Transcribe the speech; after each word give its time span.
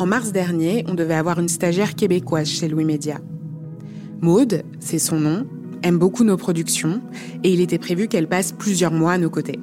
En 0.00 0.06
mars 0.06 0.32
dernier, 0.32 0.82
on 0.88 0.94
devait 0.94 1.12
avoir 1.12 1.38
une 1.40 1.50
stagiaire 1.50 1.94
québécoise 1.94 2.48
chez 2.48 2.68
Louis 2.68 2.86
Média. 2.86 3.18
Maude, 4.22 4.62
c'est 4.78 4.98
son 4.98 5.20
nom, 5.20 5.46
aime 5.82 5.98
beaucoup 5.98 6.24
nos 6.24 6.38
productions 6.38 7.02
et 7.44 7.52
il 7.52 7.60
était 7.60 7.76
prévu 7.76 8.08
qu'elle 8.08 8.26
passe 8.26 8.52
plusieurs 8.52 8.94
mois 8.94 9.12
à 9.12 9.18
nos 9.18 9.28
côtés. 9.28 9.60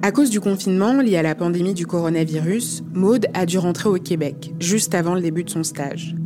À 0.00 0.10
cause 0.10 0.30
du 0.30 0.40
confinement 0.40 1.02
lié 1.02 1.18
à 1.18 1.22
la 1.22 1.34
pandémie 1.34 1.74
du 1.74 1.86
coronavirus, 1.86 2.82
Maude 2.94 3.26
a 3.34 3.44
dû 3.44 3.58
rentrer 3.58 3.90
au 3.90 3.98
Québec 3.98 4.54
juste 4.58 4.94
avant 4.94 5.14
le 5.14 5.20
début 5.20 5.44
de 5.44 5.50
son 5.50 5.64
stage. 5.64 6.16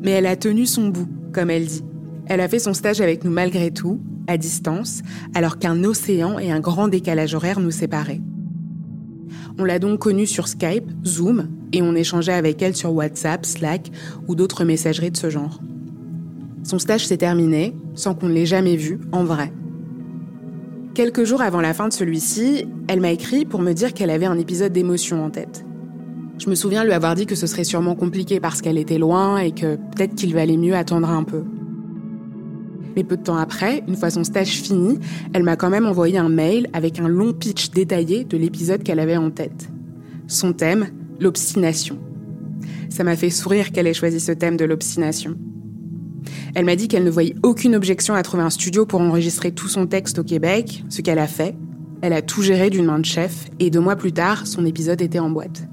Mais 0.00 0.12
elle 0.12 0.26
a 0.26 0.34
tenu 0.34 0.64
son 0.64 0.88
bout, 0.88 1.08
comme 1.34 1.50
elle 1.50 1.66
dit. 1.66 1.84
Elle 2.28 2.40
a 2.40 2.48
fait 2.48 2.60
son 2.60 2.72
stage 2.72 3.02
avec 3.02 3.24
nous 3.24 3.30
malgré 3.30 3.70
tout, 3.70 4.00
à 4.26 4.38
distance, 4.38 5.02
alors 5.34 5.58
qu'un 5.58 5.84
océan 5.84 6.38
et 6.38 6.50
un 6.50 6.60
grand 6.60 6.88
décalage 6.88 7.34
horaire 7.34 7.60
nous 7.60 7.70
séparaient. 7.70 8.22
On 9.58 9.64
l'a 9.64 9.78
donc 9.78 10.00
connue 10.00 10.26
sur 10.26 10.48
Skype, 10.48 10.90
Zoom, 11.04 11.48
et 11.72 11.82
on 11.82 11.94
échangeait 11.94 12.32
avec 12.32 12.62
elle 12.62 12.76
sur 12.76 12.92
WhatsApp, 12.92 13.44
Slack 13.44 13.90
ou 14.28 14.34
d'autres 14.34 14.64
messageries 14.64 15.10
de 15.10 15.16
ce 15.16 15.30
genre. 15.30 15.60
Son 16.64 16.78
stage 16.78 17.06
s'est 17.06 17.16
terminé 17.16 17.74
sans 17.94 18.14
qu'on 18.14 18.28
ne 18.28 18.34
l'ait 18.34 18.46
jamais 18.46 18.76
vue 18.76 19.00
en 19.10 19.24
vrai. 19.24 19.52
Quelques 20.94 21.24
jours 21.24 21.40
avant 21.40 21.60
la 21.60 21.74
fin 21.74 21.88
de 21.88 21.92
celui-ci, 21.92 22.66
elle 22.86 23.00
m'a 23.00 23.10
écrit 23.10 23.44
pour 23.44 23.60
me 23.60 23.72
dire 23.72 23.94
qu'elle 23.94 24.10
avait 24.10 24.26
un 24.26 24.38
épisode 24.38 24.72
d'émotion 24.72 25.24
en 25.24 25.30
tête. 25.30 25.64
Je 26.38 26.50
me 26.50 26.54
souviens 26.54 26.84
lui 26.84 26.92
avoir 26.92 27.14
dit 27.14 27.26
que 27.26 27.34
ce 27.34 27.46
serait 27.46 27.64
sûrement 27.64 27.94
compliqué 27.94 28.40
parce 28.40 28.60
qu'elle 28.60 28.78
était 28.78 28.98
loin 28.98 29.38
et 29.38 29.52
que 29.52 29.76
peut-être 29.76 30.14
qu'il 30.14 30.34
valait 30.34 30.56
mieux 30.56 30.74
attendre 30.74 31.08
un 31.08 31.24
peu. 31.24 31.44
Mais 32.96 33.04
peu 33.04 33.16
de 33.16 33.22
temps 33.22 33.36
après, 33.36 33.82
une 33.88 33.96
fois 33.96 34.10
son 34.10 34.24
stage 34.24 34.48
fini, 34.48 34.98
elle 35.32 35.42
m'a 35.42 35.56
quand 35.56 35.70
même 35.70 35.86
envoyé 35.86 36.18
un 36.18 36.28
mail 36.28 36.68
avec 36.72 36.98
un 36.98 37.08
long 37.08 37.32
pitch 37.32 37.70
détaillé 37.70 38.24
de 38.24 38.36
l'épisode 38.36 38.82
qu'elle 38.82 39.00
avait 39.00 39.16
en 39.16 39.30
tête. 39.30 39.68
Son 40.26 40.52
thème, 40.52 40.88
l'obstination. 41.20 41.98
Ça 42.88 43.04
m'a 43.04 43.16
fait 43.16 43.30
sourire 43.30 43.72
qu'elle 43.72 43.86
ait 43.86 43.94
choisi 43.94 44.20
ce 44.20 44.32
thème 44.32 44.56
de 44.56 44.64
l'obstination. 44.64 45.36
Elle 46.54 46.64
m'a 46.64 46.76
dit 46.76 46.88
qu'elle 46.88 47.04
ne 47.04 47.10
voyait 47.10 47.34
aucune 47.42 47.74
objection 47.74 48.14
à 48.14 48.22
trouver 48.22 48.42
un 48.42 48.50
studio 48.50 48.84
pour 48.86 49.00
enregistrer 49.00 49.52
tout 49.52 49.68
son 49.68 49.86
texte 49.86 50.18
au 50.18 50.24
Québec, 50.24 50.84
ce 50.88 51.00
qu'elle 51.00 51.18
a 51.18 51.26
fait. 51.26 51.54
Elle 52.02 52.12
a 52.12 52.22
tout 52.22 52.42
géré 52.42 52.68
d'une 52.68 52.84
main 52.84 52.98
de 52.98 53.04
chef, 53.04 53.46
et 53.58 53.70
deux 53.70 53.80
mois 53.80 53.96
plus 53.96 54.12
tard, 54.12 54.46
son 54.46 54.66
épisode 54.66 55.00
était 55.00 55.18
en 55.18 55.30
boîte. 55.30 55.64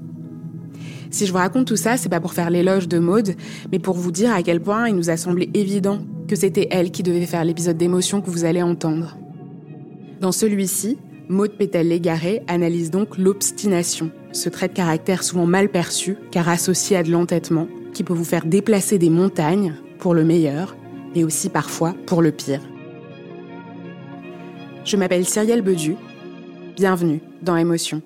Si 1.10 1.26
je 1.26 1.32
vous 1.32 1.38
raconte 1.38 1.66
tout 1.66 1.76
ça, 1.76 1.96
c'est 1.96 2.08
pas 2.08 2.20
pour 2.20 2.32
faire 2.32 2.50
l'éloge 2.50 2.88
de 2.88 2.98
Maude, 2.98 3.34
mais 3.72 3.80
pour 3.80 3.96
vous 3.96 4.12
dire 4.12 4.32
à 4.32 4.42
quel 4.42 4.60
point 4.60 4.88
il 4.88 4.94
nous 4.94 5.10
a 5.10 5.16
semblé 5.16 5.50
évident 5.54 6.00
que 6.28 6.36
c'était 6.36 6.68
elle 6.70 6.92
qui 6.92 7.02
devait 7.02 7.26
faire 7.26 7.44
l'épisode 7.44 7.76
d'émotion 7.76 8.20
que 8.20 8.30
vous 8.30 8.44
allez 8.44 8.62
entendre. 8.62 9.16
Dans 10.20 10.32
celui-ci, 10.32 10.98
Maude 11.28 11.52
Pétel-Légaré 11.52 12.42
analyse 12.46 12.90
donc 12.90 13.18
l'obstination, 13.18 14.10
ce 14.32 14.48
trait 14.48 14.68
de 14.68 14.72
caractère 14.72 15.24
souvent 15.24 15.46
mal 15.46 15.68
perçu 15.68 16.16
car 16.30 16.48
associé 16.48 16.96
à 16.96 17.02
de 17.02 17.10
l'entêtement, 17.10 17.66
qui 17.92 18.04
peut 18.04 18.14
vous 18.14 18.24
faire 18.24 18.46
déplacer 18.46 18.98
des 18.98 19.10
montagnes 19.10 19.74
pour 19.98 20.14
le 20.14 20.24
meilleur, 20.24 20.76
mais 21.14 21.24
aussi 21.24 21.48
parfois 21.48 21.94
pour 22.06 22.22
le 22.22 22.30
pire. 22.30 22.60
Je 24.84 24.96
m'appelle 24.96 25.26
Cyrielle 25.26 25.62
Bedu. 25.62 25.96
Bienvenue 26.76 27.20
dans 27.42 27.56
Émotion. 27.56 28.02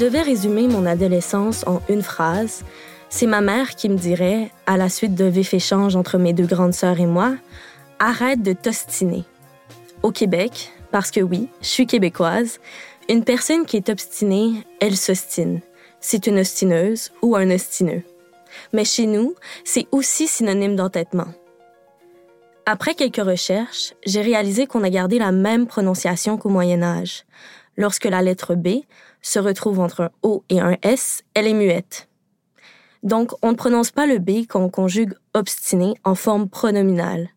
Devais 0.00 0.22
résumer 0.22 0.66
mon 0.66 0.86
adolescence 0.86 1.62
en 1.66 1.82
une 1.90 2.02
phrase, 2.02 2.64
c'est 3.10 3.26
ma 3.26 3.42
mère 3.42 3.74
qui 3.74 3.90
me 3.90 3.98
dirait, 3.98 4.50
à 4.64 4.78
la 4.78 4.88
suite 4.88 5.14
de 5.14 5.26
vif 5.26 5.52
échange 5.52 5.94
entre 5.94 6.16
mes 6.16 6.32
deux 6.32 6.46
grandes 6.46 6.72
sœurs 6.72 7.00
et 7.00 7.06
moi, 7.06 7.34
arrête 7.98 8.40
de 8.40 8.54
t'ostiner. 8.54 9.24
Au 10.02 10.10
Québec, 10.10 10.72
parce 10.90 11.10
que 11.10 11.20
oui, 11.20 11.48
je 11.60 11.66
suis 11.66 11.86
québécoise, 11.86 12.60
une 13.10 13.24
personne 13.24 13.66
qui 13.66 13.76
est 13.76 13.90
obstinée, 13.90 14.64
elle 14.80 14.96
s'ostine. 14.96 15.60
C'est 16.00 16.26
une 16.26 16.38
ostineuse 16.38 17.10
ou 17.20 17.36
un 17.36 17.50
ostineux. 17.50 18.02
Mais 18.72 18.86
chez 18.86 19.04
nous, 19.04 19.34
c'est 19.64 19.86
aussi 19.92 20.26
synonyme 20.26 20.76
d'entêtement. 20.76 21.28
Après 22.64 22.94
quelques 22.94 23.16
recherches, 23.22 23.92
j'ai 24.06 24.22
réalisé 24.22 24.66
qu'on 24.66 24.82
a 24.82 24.88
gardé 24.88 25.18
la 25.18 25.30
même 25.30 25.66
prononciation 25.66 26.38
qu'au 26.38 26.48
Moyen 26.48 26.82
Âge. 26.82 27.24
Lorsque 27.76 28.06
la 28.06 28.22
lettre 28.22 28.54
B 28.54 28.80
se 29.22 29.38
retrouve 29.38 29.80
entre 29.80 30.02
un 30.02 30.10
O 30.22 30.44
et 30.48 30.60
un 30.60 30.76
S, 30.82 31.22
elle 31.34 31.46
est 31.46 31.54
muette. 31.54 32.08
Donc, 33.02 33.32
on 33.42 33.50
ne 33.50 33.56
prononce 33.56 33.90
pas 33.90 34.06
le 34.06 34.18
B 34.18 34.46
quand 34.48 34.62
on 34.62 34.68
conjugue 34.68 35.14
obstiné 35.34 35.94
en 36.04 36.14
forme 36.14 36.48
pronominale. 36.48 37.30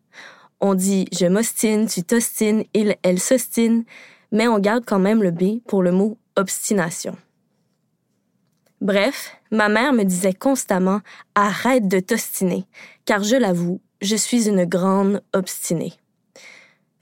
On 0.60 0.74
dit 0.74 1.06
je 1.12 1.26
m'ostine, 1.26 1.86
tu 1.86 2.02
t'ostines, 2.02 2.64
il, 2.74 2.96
elle 3.02 3.20
s'ostine, 3.20 3.84
mais 4.32 4.48
on 4.48 4.58
garde 4.58 4.84
quand 4.86 4.98
même 4.98 5.22
le 5.22 5.30
B 5.30 5.60
pour 5.66 5.82
le 5.82 5.92
mot 5.92 6.18
obstination. 6.36 7.16
Bref, 8.80 9.36
ma 9.50 9.68
mère 9.68 9.92
me 9.92 10.04
disait 10.04 10.34
constamment 10.34 11.00
arrête 11.34 11.88
de 11.88 12.00
t'ostiner, 12.00 12.66
car 13.06 13.22
je 13.22 13.36
l'avoue, 13.36 13.80
je 14.02 14.16
suis 14.16 14.48
une 14.48 14.64
grande 14.64 15.22
obstinée. 15.32 15.94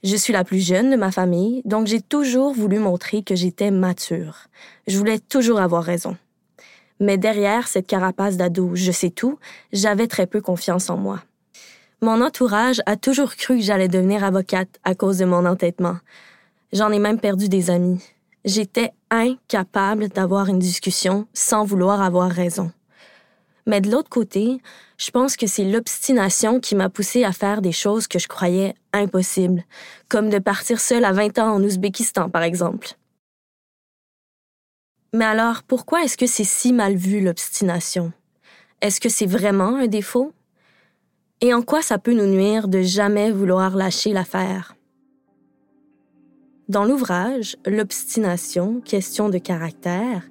Je 0.02 0.16
suis 0.16 0.32
la 0.32 0.42
plus 0.42 0.58
jeune 0.58 0.90
de 0.90 0.96
ma 0.96 1.12
famille, 1.12 1.62
donc 1.64 1.86
j'ai 1.86 2.00
toujours 2.00 2.52
voulu 2.52 2.80
montrer 2.80 3.22
que 3.22 3.36
j'étais 3.36 3.70
mature. 3.70 4.48
Je 4.88 4.98
voulais 4.98 5.20
toujours 5.20 5.60
avoir 5.60 5.84
raison. 5.84 6.16
Mais 6.98 7.18
derrière 7.18 7.68
cette 7.68 7.86
carapace 7.86 8.36
d'ado, 8.36 8.72
je 8.74 8.90
sais 8.90 9.10
tout, 9.10 9.38
j'avais 9.72 10.08
très 10.08 10.26
peu 10.26 10.40
confiance 10.40 10.90
en 10.90 10.96
moi. 10.96 11.22
Mon 12.00 12.20
entourage 12.20 12.80
a 12.86 12.96
toujours 12.96 13.36
cru 13.36 13.58
que 13.58 13.62
j'allais 13.62 13.86
devenir 13.86 14.24
avocate 14.24 14.80
à 14.82 14.96
cause 14.96 15.18
de 15.18 15.24
mon 15.24 15.46
entêtement. 15.46 15.98
J'en 16.72 16.90
ai 16.90 16.98
même 16.98 17.20
perdu 17.20 17.48
des 17.48 17.70
amis. 17.70 18.02
J'étais 18.44 18.90
incapable 19.10 20.08
d'avoir 20.08 20.48
une 20.48 20.58
discussion 20.58 21.28
sans 21.32 21.64
vouloir 21.64 22.02
avoir 22.02 22.28
raison. 22.28 22.72
Mais 23.67 23.81
de 23.81 23.91
l'autre 23.91 24.11
côté, 24.11 24.61
je 24.99 25.11
pense 25.11 25.37
que 25.37 25.47
c'est 25.47 25.65
l'obstination 25.65 26.61
qui 26.61 26.75
m'a 26.75 26.89
poussée 26.89 27.25
à 27.25 27.32
faire 27.32 27.62
des 27.62 27.73
choses 27.73 28.09
que 28.09 28.19
je 28.19 28.29
croyais 28.29 28.75
impossibles, 28.93 29.64
comme 30.09 30.31
de 30.31 30.38
partir 30.38 30.81
seule 30.81 31.05
à 31.05 31.12
20 31.12 31.38
ans 31.38 31.55
en 31.55 31.62
Ouzbékistan, 31.62 32.29
par 32.29 32.43
exemple. 32.43 32.88
Mais 35.14 35.25
alors, 35.25 35.62
pourquoi 35.62 36.03
est-ce 36.03 36.17
que 36.17 36.26
c'est 36.26 36.44
si 36.44 36.73
mal 36.73 36.97
vu, 36.97 37.20
l'obstination? 37.20 38.12
Est-ce 38.81 39.00
que 39.00 39.09
c'est 39.09 39.26
vraiment 39.26 39.76
un 39.76 39.87
défaut? 39.87 40.32
Et 41.41 41.53
en 41.53 41.62
quoi 41.62 41.82
ça 41.82 41.99
peut 41.99 42.15
nous 42.15 42.26
nuire 42.26 42.67
de 42.67 42.82
jamais 42.82 43.31
vouloir 43.31 43.76
lâcher 43.76 44.12
l'affaire? 44.12 44.75
Dans 46.69 46.85
l'ouvrage 46.85 47.56
L'obstination, 47.67 48.81
question 48.81 49.29
de 49.29 49.38
caractère, 49.38 50.23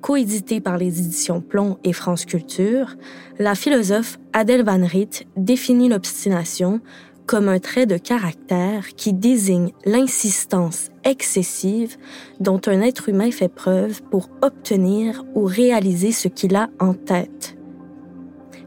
coédité 0.00 0.60
par 0.60 0.78
les 0.78 1.00
éditions 1.00 1.40
Plomb 1.40 1.78
et 1.84 1.92
France 1.92 2.24
Culture, 2.24 2.96
la 3.38 3.54
philosophe 3.54 4.18
Adèle 4.32 4.64
Van 4.64 4.84
Riet 4.84 5.26
définit 5.36 5.88
l'obstination 5.88 6.80
comme 7.26 7.48
un 7.48 7.60
trait 7.60 7.86
de 7.86 7.96
caractère 7.96 8.88
qui 8.96 9.12
désigne 9.12 9.70
l'insistance 9.84 10.90
excessive 11.04 11.96
dont 12.40 12.60
un 12.66 12.80
être 12.80 13.08
humain 13.08 13.30
fait 13.30 13.48
preuve 13.48 14.02
pour 14.10 14.28
obtenir 14.42 15.24
ou 15.36 15.44
réaliser 15.44 16.10
ce 16.10 16.26
qu'il 16.26 16.56
a 16.56 16.70
en 16.80 16.92
tête. 16.92 17.56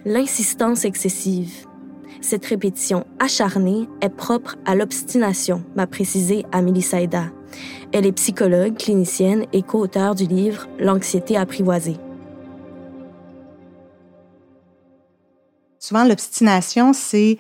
L'insistance 0.06 0.85
excessive. 0.85 1.68
Cette 2.21 2.45
répétition 2.45 3.06
acharnée 3.19 3.89
est 4.00 4.15
propre 4.15 4.56
à 4.65 4.75
l'obstination, 4.75 5.65
m'a 5.75 5.88
précisé 5.88 6.45
Amélie 6.53 6.81
Saïda. 6.81 7.25
Elle 7.91 8.05
est 8.05 8.11
psychologue, 8.11 8.77
clinicienne 8.77 9.45
et 9.53 9.61
co-auteure 9.61 10.15
du 10.15 10.25
livre 10.25 10.67
L'anxiété 10.79 11.38
apprivoisée. 11.38 11.97
Souvent, 15.79 16.05
l'obstination, 16.05 16.94
c'est 16.94 17.38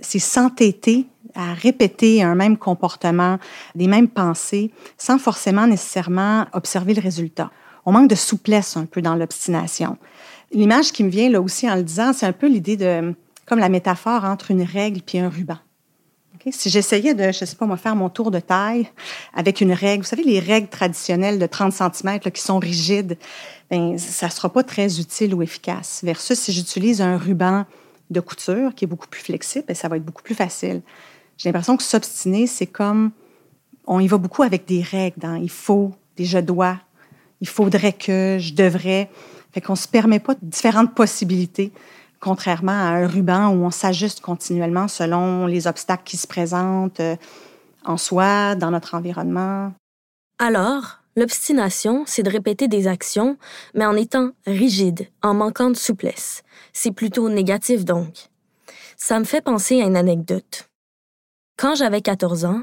s'entêter 0.00 1.06
à 1.34 1.52
répéter 1.54 2.22
un 2.22 2.34
même 2.34 2.56
comportement, 2.56 3.38
les 3.74 3.86
mêmes 3.86 4.08
pensées, 4.08 4.70
sans 4.98 5.18
forcément 5.18 5.66
nécessairement 5.66 6.46
observer 6.52 6.94
le 6.94 7.02
résultat. 7.02 7.50
On 7.84 7.92
manque 7.92 8.08
de 8.08 8.14
souplesse 8.14 8.76
un 8.76 8.84
peu 8.84 9.02
dans 9.02 9.16
l'obstination. 9.16 9.96
L'image 10.52 10.92
qui 10.92 11.02
me 11.02 11.08
vient 11.08 11.30
là 11.30 11.40
aussi 11.40 11.68
en 11.68 11.74
le 11.74 11.82
disant, 11.82 12.12
c'est 12.12 12.26
un 12.26 12.32
peu 12.32 12.46
l'idée 12.46 12.76
de, 12.76 13.14
comme 13.46 13.58
la 13.58 13.68
métaphore 13.68 14.24
entre 14.24 14.50
une 14.50 14.62
règle 14.62 15.02
puis 15.02 15.18
un 15.18 15.28
ruban. 15.28 15.58
Si 16.50 16.70
j'essayais 16.70 17.14
de, 17.14 17.30
je 17.30 17.44
sais 17.44 17.56
pas 17.56 17.76
faire 17.76 17.94
mon 17.94 18.08
tour 18.08 18.30
de 18.30 18.40
taille 18.40 18.88
avec 19.34 19.60
une 19.60 19.72
règle, 19.72 20.02
vous 20.02 20.08
savez, 20.08 20.24
les 20.24 20.40
règles 20.40 20.68
traditionnelles 20.68 21.38
de 21.38 21.46
30 21.46 21.72
cm 21.72 22.18
qui 22.18 22.42
sont 22.42 22.58
rigides, 22.58 23.16
ben, 23.70 23.96
ça 23.98 24.28
sera 24.28 24.52
pas 24.52 24.62
très 24.62 24.98
utile 24.98 25.34
ou 25.34 25.42
efficace. 25.42 26.00
Versus 26.02 26.38
si 26.38 26.52
j'utilise 26.52 27.00
un 27.00 27.16
ruban 27.16 27.64
de 28.10 28.20
couture 28.20 28.74
qui 28.74 28.84
est 28.84 28.88
beaucoup 28.88 29.08
plus 29.08 29.22
flexible, 29.22 29.64
ben, 29.68 29.74
ça 29.74 29.88
va 29.88 29.96
être 29.96 30.04
beaucoup 30.04 30.22
plus 30.22 30.34
facile. 30.34 30.82
J'ai 31.38 31.48
l'impression 31.48 31.76
que 31.76 31.82
s'obstiner, 31.82 32.46
c'est 32.46 32.66
comme 32.66 33.12
on 33.86 34.00
y 34.00 34.08
va 34.08 34.18
beaucoup 34.18 34.42
avec 34.42 34.66
des 34.66 34.82
règles. 34.82 35.20
Il 35.40 35.50
faut, 35.50 35.92
des 36.16 36.24
je 36.24 36.38
dois, 36.38 36.78
il 37.40 37.48
faudrait 37.48 37.92
que, 37.92 38.38
je 38.40 38.54
devrais. 38.54 39.10
Fait 39.52 39.60
qu'on 39.60 39.76
se 39.76 39.88
permet 39.88 40.18
pas 40.18 40.34
différentes 40.40 40.94
possibilités, 40.94 41.72
contrairement 42.22 42.72
à 42.72 42.94
un 42.94 43.06
ruban 43.06 43.48
où 43.48 43.64
on 43.64 43.70
s'ajuste 43.70 44.20
continuellement 44.20 44.86
selon 44.86 45.46
les 45.46 45.66
obstacles 45.66 46.04
qui 46.04 46.16
se 46.16 46.28
présentent 46.28 47.00
euh, 47.00 47.16
en 47.84 47.96
soi, 47.96 48.54
dans 48.54 48.70
notre 48.70 48.94
environnement. 48.94 49.72
Alors, 50.38 51.00
l'obstination, 51.16 52.04
c'est 52.06 52.22
de 52.22 52.30
répéter 52.30 52.68
des 52.68 52.86
actions, 52.86 53.36
mais 53.74 53.84
en 53.84 53.96
étant 53.96 54.30
rigide, 54.46 55.08
en 55.22 55.34
manquant 55.34 55.68
de 55.68 55.76
souplesse. 55.76 56.44
C'est 56.72 56.92
plutôt 56.92 57.28
négatif 57.28 57.84
donc. 57.84 58.28
Ça 58.96 59.18
me 59.18 59.24
fait 59.24 59.42
penser 59.42 59.82
à 59.82 59.86
une 59.86 59.96
anecdote. 59.96 60.68
Quand 61.58 61.74
j'avais 61.74 62.02
14 62.02 62.44
ans, 62.44 62.62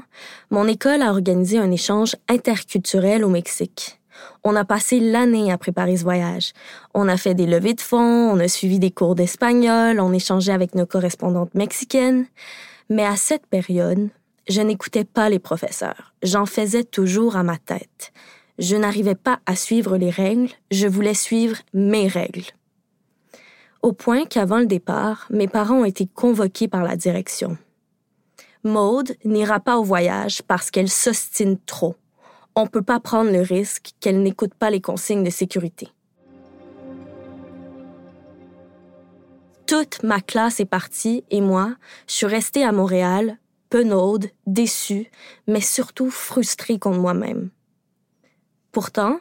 mon 0.50 0.66
école 0.66 1.02
a 1.02 1.10
organisé 1.10 1.58
un 1.58 1.70
échange 1.70 2.16
interculturel 2.28 3.24
au 3.24 3.28
Mexique. 3.28 3.99
On 4.44 4.56
a 4.56 4.64
passé 4.64 5.00
l'année 5.00 5.52
à 5.52 5.58
préparer 5.58 5.96
ce 5.96 6.02
voyage. 6.02 6.52
On 6.94 7.08
a 7.08 7.16
fait 7.16 7.34
des 7.34 7.46
levées 7.46 7.74
de 7.74 7.80
fonds, 7.80 8.30
on 8.30 8.38
a 8.40 8.48
suivi 8.48 8.78
des 8.78 8.90
cours 8.90 9.14
d'espagnol, 9.14 10.00
on 10.00 10.12
échangeait 10.12 10.52
avec 10.52 10.74
nos 10.74 10.86
correspondantes 10.86 11.54
mexicaines. 11.54 12.26
Mais 12.88 13.04
à 13.04 13.16
cette 13.16 13.46
période, 13.46 14.08
je 14.48 14.60
n'écoutais 14.60 15.04
pas 15.04 15.28
les 15.28 15.38
professeurs. 15.38 16.14
J'en 16.22 16.46
faisais 16.46 16.84
toujours 16.84 17.36
à 17.36 17.42
ma 17.42 17.58
tête. 17.58 18.12
Je 18.58 18.76
n'arrivais 18.76 19.14
pas 19.14 19.40
à 19.46 19.56
suivre 19.56 19.96
les 19.96 20.10
règles, 20.10 20.48
je 20.70 20.86
voulais 20.86 21.14
suivre 21.14 21.56
mes 21.72 22.08
règles. 22.08 22.44
Au 23.82 23.92
point 23.92 24.26
qu'avant 24.26 24.58
le 24.58 24.66
départ, 24.66 25.26
mes 25.30 25.48
parents 25.48 25.80
ont 25.80 25.84
été 25.86 26.06
convoqués 26.06 26.68
par 26.68 26.82
la 26.82 26.96
direction. 26.96 27.56
Maude 28.62 29.16
n'ira 29.24 29.60
pas 29.60 29.78
au 29.78 29.84
voyage 29.84 30.42
parce 30.42 30.70
qu'elle 30.70 30.90
s'ostine 30.90 31.56
trop 31.64 31.96
on 32.54 32.64
ne 32.64 32.68
peut 32.68 32.82
pas 32.82 33.00
prendre 33.00 33.30
le 33.30 33.40
risque 33.40 33.90
qu'elle 34.00 34.22
n'écoute 34.22 34.54
pas 34.54 34.70
les 34.70 34.80
consignes 34.80 35.24
de 35.24 35.30
sécurité. 35.30 35.88
Toute 39.66 40.02
ma 40.02 40.20
classe 40.20 40.58
est 40.58 40.64
partie 40.64 41.24
et 41.30 41.40
moi, 41.40 41.76
je 42.08 42.14
suis 42.14 42.26
restée 42.26 42.64
à 42.64 42.72
Montréal, 42.72 43.38
penaude, 43.68 44.30
déçue, 44.46 45.10
mais 45.46 45.60
surtout 45.60 46.10
frustrée 46.10 46.78
contre 46.78 46.98
moi-même. 46.98 47.50
Pourtant, 48.72 49.20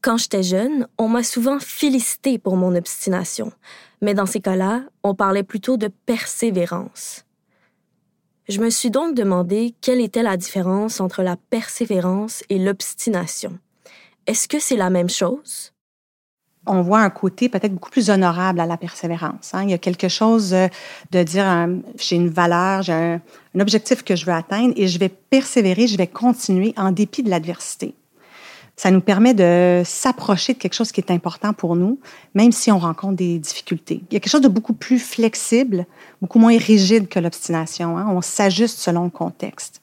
quand 0.00 0.16
j'étais 0.16 0.42
jeune, 0.42 0.86
on 0.98 1.08
m'a 1.08 1.22
souvent 1.22 1.58
félicité 1.60 2.38
pour 2.38 2.56
mon 2.56 2.74
obstination, 2.74 3.52
mais 4.02 4.14
dans 4.14 4.26
ces 4.26 4.40
cas-là, 4.40 4.82
on 5.02 5.14
parlait 5.14 5.42
plutôt 5.42 5.76
de 5.76 5.88
persévérance. 5.88 7.23
Je 8.48 8.60
me 8.60 8.68
suis 8.70 8.90
donc 8.90 9.14
demandé 9.14 9.74
quelle 9.80 10.00
était 10.00 10.22
la 10.22 10.36
différence 10.36 11.00
entre 11.00 11.22
la 11.22 11.36
persévérance 11.36 12.44
et 12.50 12.58
l'obstination. 12.58 13.58
Est-ce 14.26 14.48
que 14.48 14.58
c'est 14.58 14.76
la 14.76 14.90
même 14.90 15.10
chose? 15.10 15.74
on 16.66 16.82
voit 16.82 17.00
un 17.00 17.10
côté 17.10 17.48
peut-être 17.48 17.74
beaucoup 17.74 17.90
plus 17.90 18.10
honorable 18.10 18.60
à 18.60 18.66
la 18.66 18.76
persévérance. 18.76 19.50
Hein. 19.52 19.64
Il 19.64 19.70
y 19.70 19.74
a 19.74 19.78
quelque 19.78 20.08
chose 20.08 20.54
euh, 20.54 20.68
de 21.10 21.22
dire, 21.22 21.46
euh, 21.46 21.76
j'ai 21.98 22.16
une 22.16 22.28
valeur, 22.28 22.82
j'ai 22.82 22.92
un, 22.92 23.20
objectif 23.60 24.02
que 24.02 24.16
je 24.16 24.24
veux 24.26 24.32
atteindre 24.32 24.72
et 24.76 24.88
je 24.88 24.98
vais 24.98 25.08
persévérer, 25.08 25.86
je 25.86 25.96
vais 25.96 26.06
continuer 26.06 26.74
en 26.76 26.90
dépit 26.90 27.22
de 27.22 27.30
l'adversité. 27.30 27.94
Ça 28.76 28.90
nous 28.90 29.00
permet 29.00 29.34
de 29.34 29.82
s'approcher 29.84 30.54
de 30.54 30.58
quelque 30.58 30.74
chose 30.74 30.90
qui 30.90 31.00
est 31.00 31.12
important 31.12 31.52
pour 31.52 31.76
nous, 31.76 32.00
même 32.34 32.50
si 32.50 32.72
on 32.72 32.78
rencontre 32.78 33.14
des 33.14 33.38
difficultés. 33.38 34.02
Il 34.10 34.14
y 34.14 34.16
a 34.16 34.20
quelque 34.20 34.32
chose 34.32 34.40
de 34.40 34.48
beaucoup 34.48 34.72
plus 34.72 34.98
flexible, 34.98 35.86
beaucoup 36.20 36.40
moins 36.40 36.58
rigide 36.58 37.08
que 37.08 37.20
l'obstination. 37.20 37.96
Hein. 37.96 38.06
On 38.10 38.20
s'ajuste 38.20 38.78
selon 38.78 39.04
le 39.04 39.10
contexte. 39.10 39.80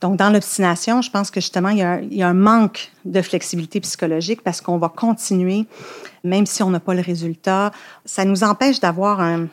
Donc, 0.00 0.16
dans 0.16 0.30
l'obstination, 0.30 1.02
je 1.02 1.10
pense 1.10 1.30
que 1.30 1.40
justement, 1.40 1.70
il 1.70 1.78
y, 1.78 1.82
a, 1.82 2.00
il 2.00 2.14
y, 2.14 2.22
a, 2.22 2.28
un 2.28 2.34
manque 2.34 2.90
de 3.04 3.20
flexibilité 3.22 3.80
psychologique 3.80 4.42
parce 4.42 4.60
qu'on 4.60 4.78
va 4.78 4.88
continuer, 4.88 5.66
même 6.22 6.46
si 6.46 6.62
on 6.62 6.70
n'a 6.70 6.80
pas 6.80 6.94
le 6.94 7.00
résultat. 7.00 7.70
Ça 8.04 8.24
nous 8.24 8.44
empêche 8.44 8.80
d'avoir 8.80 9.20
un, 9.20 9.48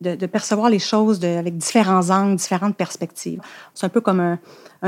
de, 0.00 0.26
percevoir 0.26 0.70
les 0.70 0.78
choses 0.78 1.24
avec 1.24 1.56
différents 1.56 2.10
angles, 2.10 2.36
différentes 2.36 2.76
perspectives. 2.76 3.40
C'est 3.74 3.86
un 3.86 3.90
peu 3.90 4.00
comme 4.00 4.20
un, 4.20 4.38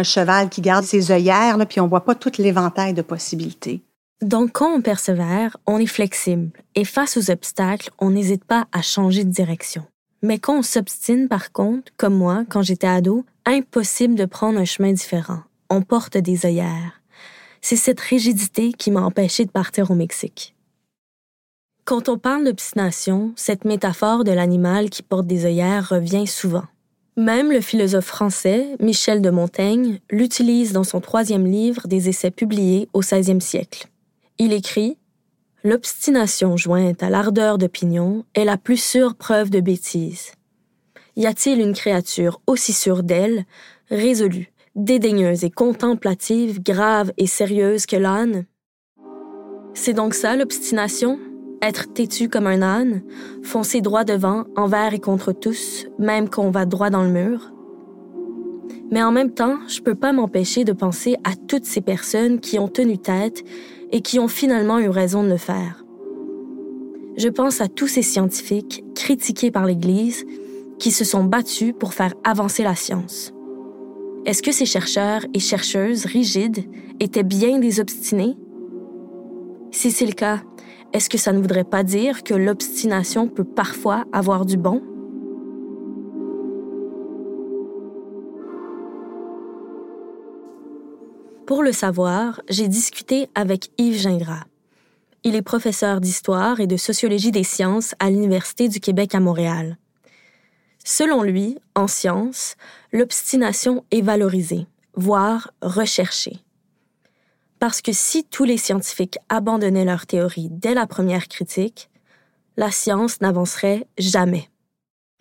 cheval 0.03 0.49
qui 0.49 0.61
garde 0.61 0.85
ses 0.85 1.11
œillères, 1.11 1.59
puis 1.67 1.81
on 1.81 1.89
voit 1.89 2.05
pas 2.05 2.15
tout 2.15 2.31
l'éventail 2.39 2.95
de 2.95 3.03
possibilités. 3.03 3.83
Donc, 4.21 4.53
quand 4.53 4.73
on 4.73 4.81
persévère, 4.81 5.57
on 5.67 5.79
est 5.79 5.87
flexible 5.87 6.51
et 6.75 6.85
face 6.85 7.17
aux 7.17 7.31
obstacles, 7.31 7.91
on 7.99 8.11
n'hésite 8.11 8.45
pas 8.45 8.67
à 8.73 8.83
changer 8.83 9.25
de 9.25 9.31
direction. 9.31 9.85
Mais 10.23 10.39
quand 10.39 10.59
on 10.59 10.63
s'obstine, 10.63 11.29
par 11.29 11.53
contre, 11.53 11.93
comme 11.97 12.15
moi, 12.15 12.45
quand 12.49 12.63
j'étais 12.63 12.89
ado, 12.89 13.25
impossible 13.47 14.15
de 14.15 14.25
prendre 14.25 14.59
un 14.59 14.65
chemin 14.65 14.93
différent. 14.93 15.41
On 15.71 15.83
porte 15.83 16.17
des 16.17 16.47
œillères. 16.47 17.01
C'est 17.61 17.77
cette 17.77 18.01
rigidité 18.01 18.73
qui 18.73 18.91
m'a 18.91 19.01
empêché 19.01 19.45
de 19.45 19.51
partir 19.51 19.91
au 19.91 19.95
Mexique. 19.95 20.55
Quand 21.89 22.11
on 22.11 22.19
parle 22.19 22.45
d'obstination, 22.45 23.33
cette 23.35 23.65
métaphore 23.65 24.23
de 24.23 24.31
l'animal 24.31 24.91
qui 24.91 25.03
porte 25.03 25.27
des 25.27 25.47
œillères 25.47 25.89
revient 25.89 26.27
souvent. 26.27 26.65
Même 27.17 27.51
le 27.51 27.63
philosophe 27.63 28.05
français 28.05 28.77
Michel 28.79 29.23
de 29.23 29.31
Montaigne 29.31 29.99
l'utilise 30.11 30.75
dans 30.75 30.85
son 30.85 31.01
troisième 31.01 31.47
livre 31.47 31.89
des 31.89 32.11
essais 32.11 32.31
publiés 32.31 32.91
au 32.93 33.01
XVIe 33.01 33.41
siècle. 33.41 33.87
Il 34.37 34.53
écrit 34.53 34.99
L'obstination 35.65 36.59
jointe 36.59 37.03
à 37.03 37.09
l'ardeur 37.09 37.57
d'opinion 37.57 38.27
est 38.35 38.45
la 38.45 38.59
plus 38.59 38.77
sûre 38.77 39.15
preuve 39.15 39.49
de 39.49 39.61
bêtise. 39.61 40.33
Y 41.17 41.25
a-t-il 41.25 41.59
une 41.59 41.73
créature 41.73 42.43
aussi 42.47 42.75
sûre 42.75 43.03
d'elle, 43.03 43.47
résolue, 43.89 44.53
dédaigneuse 44.75 45.43
et 45.43 45.51
contemplative, 45.51 46.63
grave 46.63 47.15
et 47.17 47.27
sérieuse 47.27 47.87
que 47.87 47.97
l'âne? 47.97 48.45
C'est 49.73 49.95
donc 49.95 50.13
ça 50.13 50.37
l'obstination? 50.37 51.19
Être 51.63 51.93
têtu 51.93 52.29
comme 52.29 52.47
un 52.47 52.63
âne, 52.63 53.03
foncer 53.43 53.81
droit 53.81 54.05
devant, 54.05 54.45
envers 54.57 54.95
et 54.95 55.01
contre 55.01 55.33
tous, 55.33 55.87
même 55.99 56.29
quand 56.29 56.43
on 56.43 56.51
va 56.51 56.67
droit 56.67 56.91
dans 56.91 57.03
le 57.03 57.11
mur. 57.11 57.53
Mais 58.91 59.03
en 59.03 59.13
même 59.13 59.33
temps, 59.33 59.59
je 59.69 59.81
peux 59.81 59.95
pas 59.95 60.13
m'empêcher 60.13 60.65
de 60.65 60.73
penser 60.73 61.17
à 61.25 61.35
toutes 61.35 61.67
ces 61.67 61.81
personnes 61.81 62.41
qui 62.41 62.59
ont 62.59 62.69
tenu 62.69 62.99
tête 62.99 63.45
et 63.93 64.01
qui 64.01 64.19
ont 64.19 64.29
finalement 64.29 64.79
eu 64.79 64.89
raison 64.89 65.23
de 65.23 65.29
le 65.29 65.37
faire. 65.37 65.85
Je 67.17 67.29
pense 67.29 67.61
à 67.61 67.69
tous 67.69 67.89
ces 67.89 68.03
scientifiques 68.03 68.85
critiqués 68.95 69.51
par 69.51 69.67
l'Église 69.67 70.25
qui 70.79 70.91
se 70.91 71.05
sont 71.05 71.25
battus 71.25 71.75
pour 71.79 71.93
faire 71.93 72.15
avancer 72.25 72.63
la 72.63 72.77
science. 72.77 73.35
Est-ce 74.25 74.43
que 74.43 74.53
ces 74.53 74.67
chercheurs 74.67 75.25
et 75.35 75.41
chercheuses 75.41 76.05
rigides 76.05 76.65
étaient 77.01 77.25
bien 77.25 77.59
des 77.59 77.81
obstinés? 77.81 78.37
Si 79.71 79.91
c'est 79.91 80.07
le 80.07 80.13
cas, 80.13 80.41
est-ce 80.93 81.11
que 81.11 81.19
ça 81.19 81.33
ne 81.33 81.39
voudrait 81.39 81.65
pas 81.65 81.83
dire 81.83 82.23
que 82.23 82.35
l'obstination 82.35 83.29
peut 83.29 83.45
parfois 83.45 84.05
avoir 84.13 84.47
du 84.47 84.57
bon? 84.57 84.83
Pour 91.47 91.63
le 91.63 91.73
savoir, 91.73 92.41
j'ai 92.49 92.69
discuté 92.69 93.29
avec 93.35 93.71
Yves 93.79 94.01
Gingras. 94.01 94.45
Il 95.25 95.35
est 95.35 95.43
professeur 95.43 96.01
d'histoire 96.01 96.61
et 96.61 96.67
de 96.67 96.77
sociologie 96.77 97.33
des 97.33 97.45
sciences 97.45 97.95
à 97.99 98.11
l'Université 98.11 98.69
du 98.69 98.81
Québec 98.81 99.15
à 99.15 99.21
Montréal. 99.21 99.77
Selon 100.85 101.23
lui, 101.23 101.59
en 101.75 101.87
sciences, 101.87 102.57
l'obstination 102.93 103.85
est 103.91 104.01
valorisée, 104.01 104.67
voire 104.95 105.51
recherchée. 105.61 106.39
Parce 107.59 107.83
que 107.83 107.93
si 107.93 108.25
tous 108.25 108.45
les 108.45 108.57
scientifiques 108.57 109.19
abandonnaient 109.29 109.85
leur 109.85 110.07
théorie 110.07 110.49
dès 110.51 110.75
la 110.75 110.87
première 110.87 111.29
critique, 111.29 111.89
la 112.57 112.71
science 112.71 113.21
n'avancerait 113.21 113.87
jamais. 113.99 114.49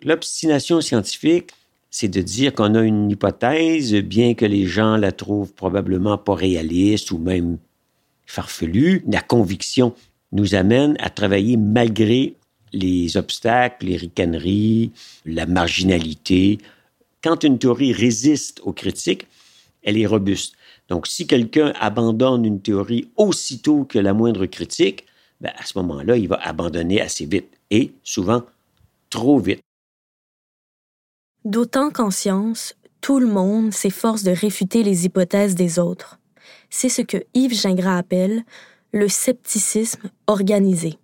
L'obstination 0.02 0.80
scientifique, 0.80 1.50
c'est 1.90 2.08
de 2.08 2.20
dire 2.20 2.52
qu'on 2.54 2.74
a 2.74 2.82
une 2.82 3.10
hypothèse, 3.10 3.94
bien 3.94 4.34
que 4.34 4.44
les 4.44 4.66
gens 4.66 4.96
la 4.96 5.12
trouvent 5.12 5.52
probablement 5.52 6.18
pas 6.18 6.34
réaliste 6.34 7.10
ou 7.10 7.18
même 7.18 7.58
farfelue. 8.26 9.02
La 9.08 9.20
conviction 9.20 9.94
nous 10.32 10.54
amène 10.54 10.96
à 11.00 11.10
travailler 11.10 11.56
malgré 11.56 12.34
les 12.72 13.16
obstacles, 13.16 13.86
les 13.86 13.96
ricaneries, 13.96 14.92
la 15.24 15.46
marginalité. 15.46 16.58
Quand 17.22 17.42
une 17.42 17.58
théorie 17.58 17.92
résiste 17.92 18.60
aux 18.62 18.72
critiques, 18.72 19.26
elle 19.82 19.96
est 19.96 20.06
robuste. 20.06 20.54
Donc, 20.88 21.06
si 21.06 21.26
quelqu'un 21.26 21.72
abandonne 21.78 22.44
une 22.44 22.60
théorie 22.60 23.10
aussitôt 23.16 23.84
que 23.84 23.98
la 23.98 24.14
moindre 24.14 24.46
critique, 24.46 25.04
ben, 25.40 25.52
à 25.56 25.64
ce 25.64 25.78
moment-là, 25.78 26.16
il 26.16 26.28
va 26.28 26.36
abandonner 26.36 27.00
assez 27.00 27.26
vite 27.26 27.48
et 27.70 27.92
souvent 28.02 28.42
trop 29.10 29.38
vite. 29.38 29.60
D'autant 31.44 31.90
qu'en 31.90 32.10
science, 32.10 32.74
tout 33.00 33.20
le 33.20 33.26
monde 33.26 33.72
s'efforce 33.72 34.22
de 34.22 34.30
réfuter 34.30 34.82
les 34.82 35.04
hypothèses 35.04 35.54
des 35.54 35.78
autres. 35.78 36.18
C'est 36.70 36.88
ce 36.88 37.02
que 37.02 37.18
Yves 37.34 37.54
Gingras 37.54 37.98
appelle 37.98 38.44
le 38.92 39.08
scepticisme 39.08 40.10
organisé. 40.26 40.98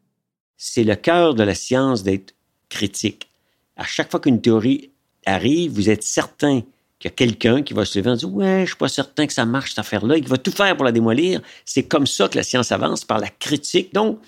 C'est 0.56 0.84
le 0.84 0.96
cœur 0.96 1.34
de 1.34 1.42
la 1.42 1.54
science 1.54 2.02
d'être 2.02 2.34
critique. 2.68 3.28
À 3.76 3.84
chaque 3.84 4.10
fois 4.10 4.20
qu'une 4.20 4.40
théorie 4.40 4.90
arrive, 5.26 5.72
vous 5.72 5.90
êtes 5.90 6.02
certain 6.02 6.62
qu'il 7.10 7.26
y 7.26 7.30
a 7.30 7.30
quelqu'un 7.30 7.62
qui 7.62 7.74
va 7.74 7.84
se 7.84 7.98
lever 7.98 8.12
et 8.12 8.16
dire 8.16 8.32
Ouais, 8.32 8.60
je 8.62 8.68
suis 8.68 8.76
pas 8.76 8.88
certain 8.88 9.26
que 9.26 9.32
ça 9.32 9.44
marche 9.44 9.70
cette 9.70 9.80
affaire-là, 9.80 10.16
et 10.16 10.20
qui 10.20 10.28
va 10.28 10.38
tout 10.38 10.50
faire 10.50 10.74
pour 10.76 10.84
la 10.84 10.92
démolir. 10.92 11.40
C'est 11.64 11.84
comme 11.84 12.06
ça 12.06 12.28
que 12.28 12.36
la 12.36 12.42
science 12.42 12.72
avance, 12.72 13.04
par 13.04 13.18
la 13.18 13.28
critique. 13.28 13.92
Donc, 13.92 14.20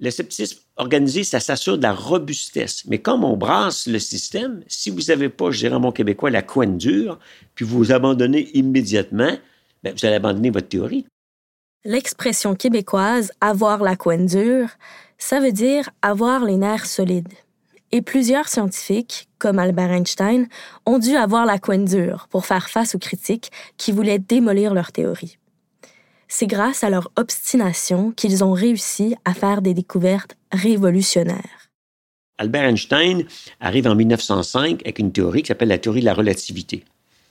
le 0.00 0.10
scepticisme 0.10 0.58
organisé, 0.76 1.24
ça 1.24 1.40
s'assure 1.40 1.78
de 1.78 1.82
la 1.82 1.92
robustesse. 1.92 2.84
Mais 2.86 2.98
comme 2.98 3.24
on 3.24 3.36
brasse 3.36 3.86
le 3.86 3.98
système, 3.98 4.62
si 4.66 4.90
vous 4.90 5.02
n'avez 5.08 5.28
pas, 5.28 5.50
je 5.50 5.58
dirais 5.60 5.74
en 5.74 5.80
bon 5.80 5.92
québécois, 5.92 6.30
la 6.30 6.42
couenne 6.42 6.76
dure, 6.76 7.18
puis 7.54 7.64
vous 7.64 7.92
abandonnez 7.92 8.50
immédiatement, 8.54 9.36
ben, 9.82 9.94
vous 9.94 10.04
allez 10.04 10.16
abandonner 10.16 10.50
votre 10.50 10.68
théorie. 10.68 11.06
L'expression 11.84 12.54
québécoise 12.54 13.30
avoir 13.40 13.82
la 13.82 13.94
couenne 13.94 14.26
dure, 14.26 14.70
ça 15.18 15.38
veut 15.38 15.52
dire 15.52 15.90
avoir 16.02 16.44
les 16.44 16.56
nerfs 16.56 16.86
solides. 16.86 17.32
Et 17.92 18.02
plusieurs 18.02 18.48
scientifiques, 18.48 19.28
comme 19.38 19.58
Albert 19.58 19.92
Einstein, 19.92 20.48
ont 20.86 20.98
dû 20.98 21.16
avoir 21.16 21.46
la 21.46 21.58
couenne 21.58 21.84
dure 21.84 22.26
pour 22.30 22.46
faire 22.46 22.68
face 22.68 22.94
aux 22.94 22.98
critiques 22.98 23.50
qui 23.76 23.92
voulaient 23.92 24.18
démolir 24.18 24.74
leur 24.74 24.90
théorie 24.90 25.38
c'est 26.34 26.46
grâce 26.48 26.82
à 26.82 26.90
leur 26.90 27.12
obstination 27.16 28.10
qu'ils 28.10 28.42
ont 28.42 28.52
réussi 28.52 29.14
à 29.24 29.34
faire 29.34 29.62
des 29.62 29.72
découvertes 29.72 30.36
révolutionnaires. 30.50 31.70
Albert 32.38 32.64
Einstein 32.64 33.24
arrive 33.60 33.86
en 33.86 33.94
1905 33.94 34.80
avec 34.82 34.98
une 34.98 35.12
théorie 35.12 35.42
qui 35.42 35.48
s'appelle 35.48 35.68
la 35.68 35.78
théorie 35.78 36.00
de 36.00 36.06
la 36.06 36.14
relativité. 36.14 36.84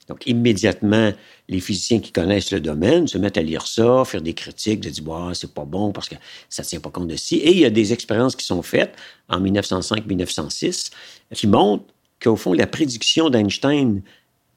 Donc, 0.07 0.27
immédiatement, 0.27 1.11
les 1.47 1.59
physiciens 1.59 1.99
qui 1.99 2.11
connaissent 2.11 2.51
le 2.51 2.59
domaine 2.59 3.07
se 3.07 3.17
mettent 3.17 3.37
à 3.37 3.41
lire 3.41 3.67
ça, 3.67 4.03
faire 4.05 4.21
des 4.21 4.33
critiques, 4.33 4.81
de 4.81 4.89
dire, 4.89 5.31
c'est 5.33 5.53
pas 5.53 5.65
bon 5.65 5.91
parce 5.91 6.09
que 6.09 6.15
ça 6.49 6.63
tient 6.63 6.79
pas 6.79 6.89
compte 6.89 7.07
de 7.07 7.15
ci. 7.15 7.35
Et 7.37 7.51
il 7.51 7.59
y 7.59 7.65
a 7.65 7.69
des 7.69 7.93
expériences 7.93 8.35
qui 8.35 8.45
sont 8.45 8.61
faites 8.61 8.95
en 9.29 9.39
1905-1906 9.39 10.91
qui 11.33 11.47
montrent 11.47 11.85
qu'au 12.21 12.35
fond, 12.35 12.53
la 12.53 12.67
prédiction 12.67 13.29
d'Einstein 13.29 14.01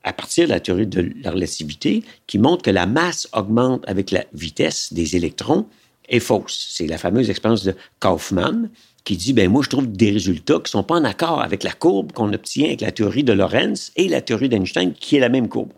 à 0.07 0.13
partir 0.13 0.45
de 0.47 0.53
la 0.53 0.61
théorie 0.61 0.87
de 0.87 1.13
la 1.23 1.33
relativité 1.33 2.05
qui 2.29 2.39
montre 2.39 2.63
que 2.63 2.71
la 2.71 2.87
masse 2.87 3.29
augmente 3.33 3.83
avec 3.89 4.13
la 4.13 4.25
vitesse 4.33 4.93
des 4.93 5.17
électrons 5.17 5.67
est 6.09 6.21
fausse. 6.21 6.69
C'est 6.71 6.87
la 6.87 6.97
fameuse 6.97 7.29
expérience 7.29 7.65
de 7.65 7.75
Kaufmann 7.99 8.71
qui 9.07 9.17
dit, 9.17 9.33
ben 9.33 9.49
moi, 9.49 9.63
je 9.63 9.71
trouve 9.71 9.87
des 9.87 10.11
résultats 10.11 10.59
qui 10.63 10.71
sont 10.71 10.83
pas 10.83 10.97
en 10.97 11.05
accord 11.05 11.41
avec 11.41 11.63
la 11.63 11.71
courbe 11.71 12.11
qu'on 12.11 12.33
obtient 12.33 12.67
avec 12.67 12.81
la 12.81 12.91
théorie 12.91 13.23
de 13.23 13.33
Lorentz 13.33 13.93
et 13.95 14.09
la 14.09 14.21
théorie 14.21 14.49
d'Einstein, 14.49 14.93
qui 14.93 15.17
est 15.17 15.21
la 15.21 15.29
même 15.29 15.49
courbe. 15.49 15.71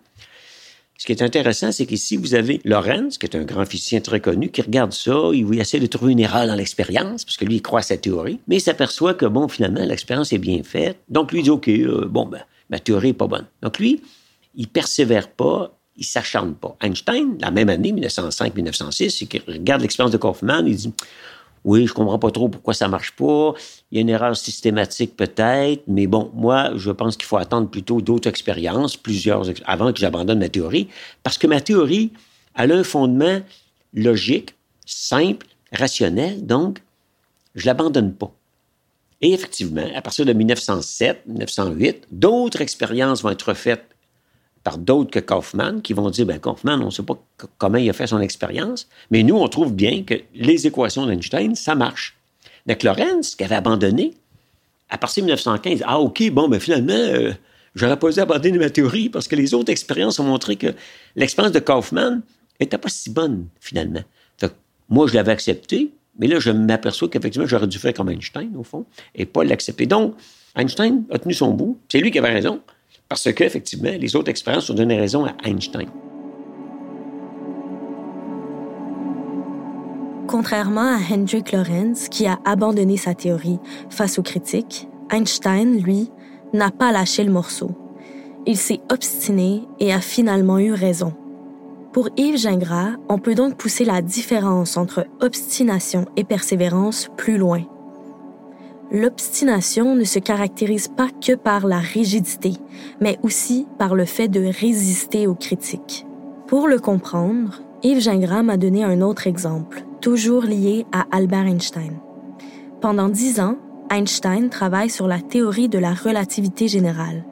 Ce 0.96 1.04
qui 1.04 1.12
est 1.12 1.22
intéressant, 1.22 1.70
c'est 1.70 1.84
qu'ici, 1.84 2.16
vous 2.16 2.34
avez 2.34 2.60
Lorentz, 2.64 3.18
qui 3.18 3.26
est 3.26 3.36
un 3.36 3.44
grand 3.44 3.66
physicien 3.66 4.00
très 4.00 4.20
connu, 4.20 4.48
qui 4.48 4.62
regarde 4.62 4.92
ça, 4.92 5.14
il 5.34 5.60
essaie 5.60 5.78
de 5.78 5.86
trouver 5.86 6.12
une 6.12 6.20
erreur 6.20 6.46
dans 6.46 6.54
l'expérience, 6.54 7.26
parce 7.26 7.36
que 7.36 7.44
lui, 7.44 7.56
il 7.56 7.62
croit 7.62 7.80
à 7.80 7.82
sa 7.82 7.98
théorie, 7.98 8.40
mais 8.48 8.56
il 8.56 8.60
s'aperçoit 8.60 9.12
que, 9.12 9.26
bon, 9.26 9.46
finalement, 9.46 9.84
l'expérience 9.84 10.32
est 10.32 10.38
bien 10.38 10.62
faite. 10.62 10.98
Donc, 11.10 11.30
lui, 11.30 11.40
il 11.40 11.44
dit, 11.44 11.50
OK, 11.50 11.68
euh, 11.68 12.06
bon, 12.08 12.24
ben, 12.24 12.42
ma 12.70 12.78
théorie 12.78 13.10
est 13.10 13.12
pas 13.12 13.26
bonne. 13.26 13.46
Donc, 13.62 13.78
lui, 13.78 14.00
il 14.54 14.68
persévère 14.68 15.28
pas, 15.28 15.78
il 15.96 16.04
s'acharne 16.04 16.54
pas. 16.54 16.76
Einstein, 16.80 17.36
la 17.40 17.50
même 17.50 17.68
année, 17.68 17.92
1905-1906, 17.92 19.28
il 19.30 19.52
regarde 19.52 19.82
l'expérience 19.82 20.12
de 20.12 20.16
Kaufmann, 20.16 20.66
il 20.66 20.76
dit 20.76 20.92
oui, 21.64 21.86
je 21.86 21.92
comprends 21.92 22.18
pas 22.18 22.30
trop 22.30 22.48
pourquoi 22.48 22.74
ça 22.74 22.88
marche 22.88 23.12
pas. 23.12 23.54
Il 23.90 23.96
y 23.96 23.98
a 23.98 24.00
une 24.00 24.08
erreur 24.08 24.36
systématique 24.36 25.16
peut-être, 25.16 25.82
mais 25.86 26.06
bon, 26.06 26.30
moi, 26.34 26.70
je 26.76 26.90
pense 26.90 27.16
qu'il 27.16 27.26
faut 27.26 27.36
attendre 27.36 27.68
plutôt 27.68 28.00
d'autres 28.00 28.28
expériences, 28.28 28.96
plusieurs, 28.96 29.44
avant 29.64 29.92
que 29.92 29.98
j'abandonne 29.98 30.38
ma 30.38 30.48
théorie, 30.48 30.88
parce 31.22 31.38
que 31.38 31.46
ma 31.46 31.60
théorie, 31.60 32.12
elle 32.56 32.72
a 32.72 32.76
un 32.76 32.84
fondement 32.84 33.40
logique, 33.94 34.54
simple, 34.86 35.46
rationnel, 35.72 36.44
donc 36.46 36.80
je 37.54 37.66
l'abandonne 37.66 38.14
pas. 38.14 38.32
Et 39.20 39.32
effectivement, 39.32 39.86
à 39.94 40.02
partir 40.02 40.24
de 40.24 40.32
1907, 40.32 41.22
1908, 41.26 42.06
d'autres 42.12 42.60
expériences 42.60 43.22
vont 43.22 43.30
être 43.30 43.54
faites 43.54 43.84
par 44.64 44.78
d'autres 44.78 45.10
que 45.10 45.18
Kaufman 45.18 45.80
qui 45.80 45.92
vont 45.92 46.10
dire, 46.10 46.26
ben 46.26 46.38
Kaufman, 46.38 46.80
on 46.80 46.86
ne 46.86 46.90
sait 46.90 47.02
pas 47.02 47.18
comment 47.58 47.78
il 47.78 47.88
a 47.88 47.92
fait 47.92 48.06
son 48.06 48.20
expérience, 48.20 48.88
mais 49.10 49.22
nous, 49.22 49.36
on 49.36 49.48
trouve 49.48 49.72
bien 49.72 50.02
que 50.02 50.14
les 50.34 50.66
équations 50.66 51.06
d'Einstein, 51.06 51.54
ça 51.54 51.74
marche. 51.74 52.16
Donc, 52.66 52.82
Lorenz, 52.82 53.34
qui 53.36 53.44
avait 53.44 53.54
abandonné, 53.54 54.14
à 54.90 54.98
partir 54.98 55.22
de 55.22 55.26
1915, 55.26 55.82
ah, 55.86 56.00
OK, 56.00 56.30
bon, 56.30 56.48
ben 56.48 56.60
finalement, 56.60 56.92
euh, 56.92 57.32
j'aurais 57.74 57.98
pas 57.98 58.10
dû 58.10 58.20
abandonner 58.20 58.58
ma 58.58 58.70
théorie 58.70 59.08
parce 59.08 59.28
que 59.28 59.36
les 59.36 59.54
autres 59.54 59.70
expériences 59.70 60.18
ont 60.18 60.24
montré 60.24 60.56
que 60.56 60.74
l'expérience 61.16 61.52
de 61.52 61.60
Kaufman 61.60 62.20
n'était 62.60 62.78
pas 62.78 62.88
si 62.88 63.10
bonne, 63.10 63.46
finalement. 63.60 64.02
moi, 64.88 65.06
je 65.06 65.14
l'avais 65.14 65.32
accepté, 65.32 65.90
mais 66.18 66.26
là, 66.26 66.40
je 66.40 66.50
m'aperçois 66.50 67.08
qu'effectivement, 67.08 67.46
j'aurais 67.46 67.66
dû 67.66 67.78
faire 67.78 67.94
comme 67.94 68.10
Einstein, 68.10 68.50
au 68.56 68.64
fond, 68.64 68.84
et 69.14 69.24
pas 69.26 69.44
l'accepter. 69.44 69.86
Donc, 69.86 70.14
Einstein 70.56 71.04
a 71.10 71.18
tenu 71.18 71.34
son 71.34 71.52
bout. 71.52 71.78
C'est 71.88 72.00
lui 72.00 72.10
qui 72.10 72.18
avait 72.18 72.32
raison. 72.32 72.60
Parce 73.08 73.32
qu'effectivement, 73.32 73.90
les 73.98 74.16
autres 74.16 74.28
expériences 74.28 74.68
ont 74.68 74.74
donné 74.74 74.98
raison 74.98 75.24
à 75.24 75.32
Einstein. 75.44 75.88
Contrairement 80.26 80.94
à 80.94 80.98
Hendrik 81.10 81.52
Lorentz, 81.52 82.08
qui 82.10 82.26
a 82.26 82.38
abandonné 82.44 82.98
sa 82.98 83.14
théorie 83.14 83.58
face 83.88 84.18
aux 84.18 84.22
critiques, 84.22 84.88
Einstein, 85.10 85.78
lui, 85.82 86.10
n'a 86.52 86.70
pas 86.70 86.92
lâché 86.92 87.24
le 87.24 87.32
morceau. 87.32 87.70
Il 88.46 88.58
s'est 88.58 88.80
obstiné 88.92 89.62
et 89.80 89.90
a 89.90 90.02
finalement 90.02 90.58
eu 90.58 90.72
raison. 90.72 91.14
Pour 91.94 92.10
Yves 92.18 92.36
Gingras, 92.36 92.92
on 93.08 93.18
peut 93.18 93.34
donc 93.34 93.56
pousser 93.56 93.86
la 93.86 94.02
différence 94.02 94.76
entre 94.76 95.06
obstination 95.20 96.04
et 96.16 96.24
persévérance 96.24 97.08
plus 97.16 97.38
loin 97.38 97.64
l'obstination 98.90 99.94
ne 99.94 100.04
se 100.04 100.18
caractérise 100.18 100.88
pas 100.88 101.08
que 101.20 101.34
par 101.34 101.66
la 101.66 101.78
rigidité, 101.78 102.54
mais 103.00 103.18
aussi 103.22 103.66
par 103.78 103.94
le 103.94 104.04
fait 104.04 104.28
de 104.28 104.44
résister 104.44 105.26
aux 105.26 105.34
critiques. 105.34 106.06
Pour 106.46 106.68
le 106.68 106.78
comprendre, 106.78 107.60
Yves 107.82 108.00
Gingras 108.00 108.42
m'a 108.42 108.56
donné 108.56 108.84
un 108.84 109.02
autre 109.02 109.26
exemple, 109.26 109.84
toujours 110.00 110.42
lié 110.42 110.86
à 110.92 111.06
Albert 111.10 111.46
Einstein. 111.46 111.98
Pendant 112.80 113.08
dix 113.08 113.40
ans, 113.40 113.56
Einstein 113.90 114.50
travaille 114.50 114.90
sur 114.90 115.06
la 115.06 115.20
théorie 115.20 115.68
de 115.68 115.78
la 115.78 115.94
relativité 115.94 116.68
générale. 116.68 117.24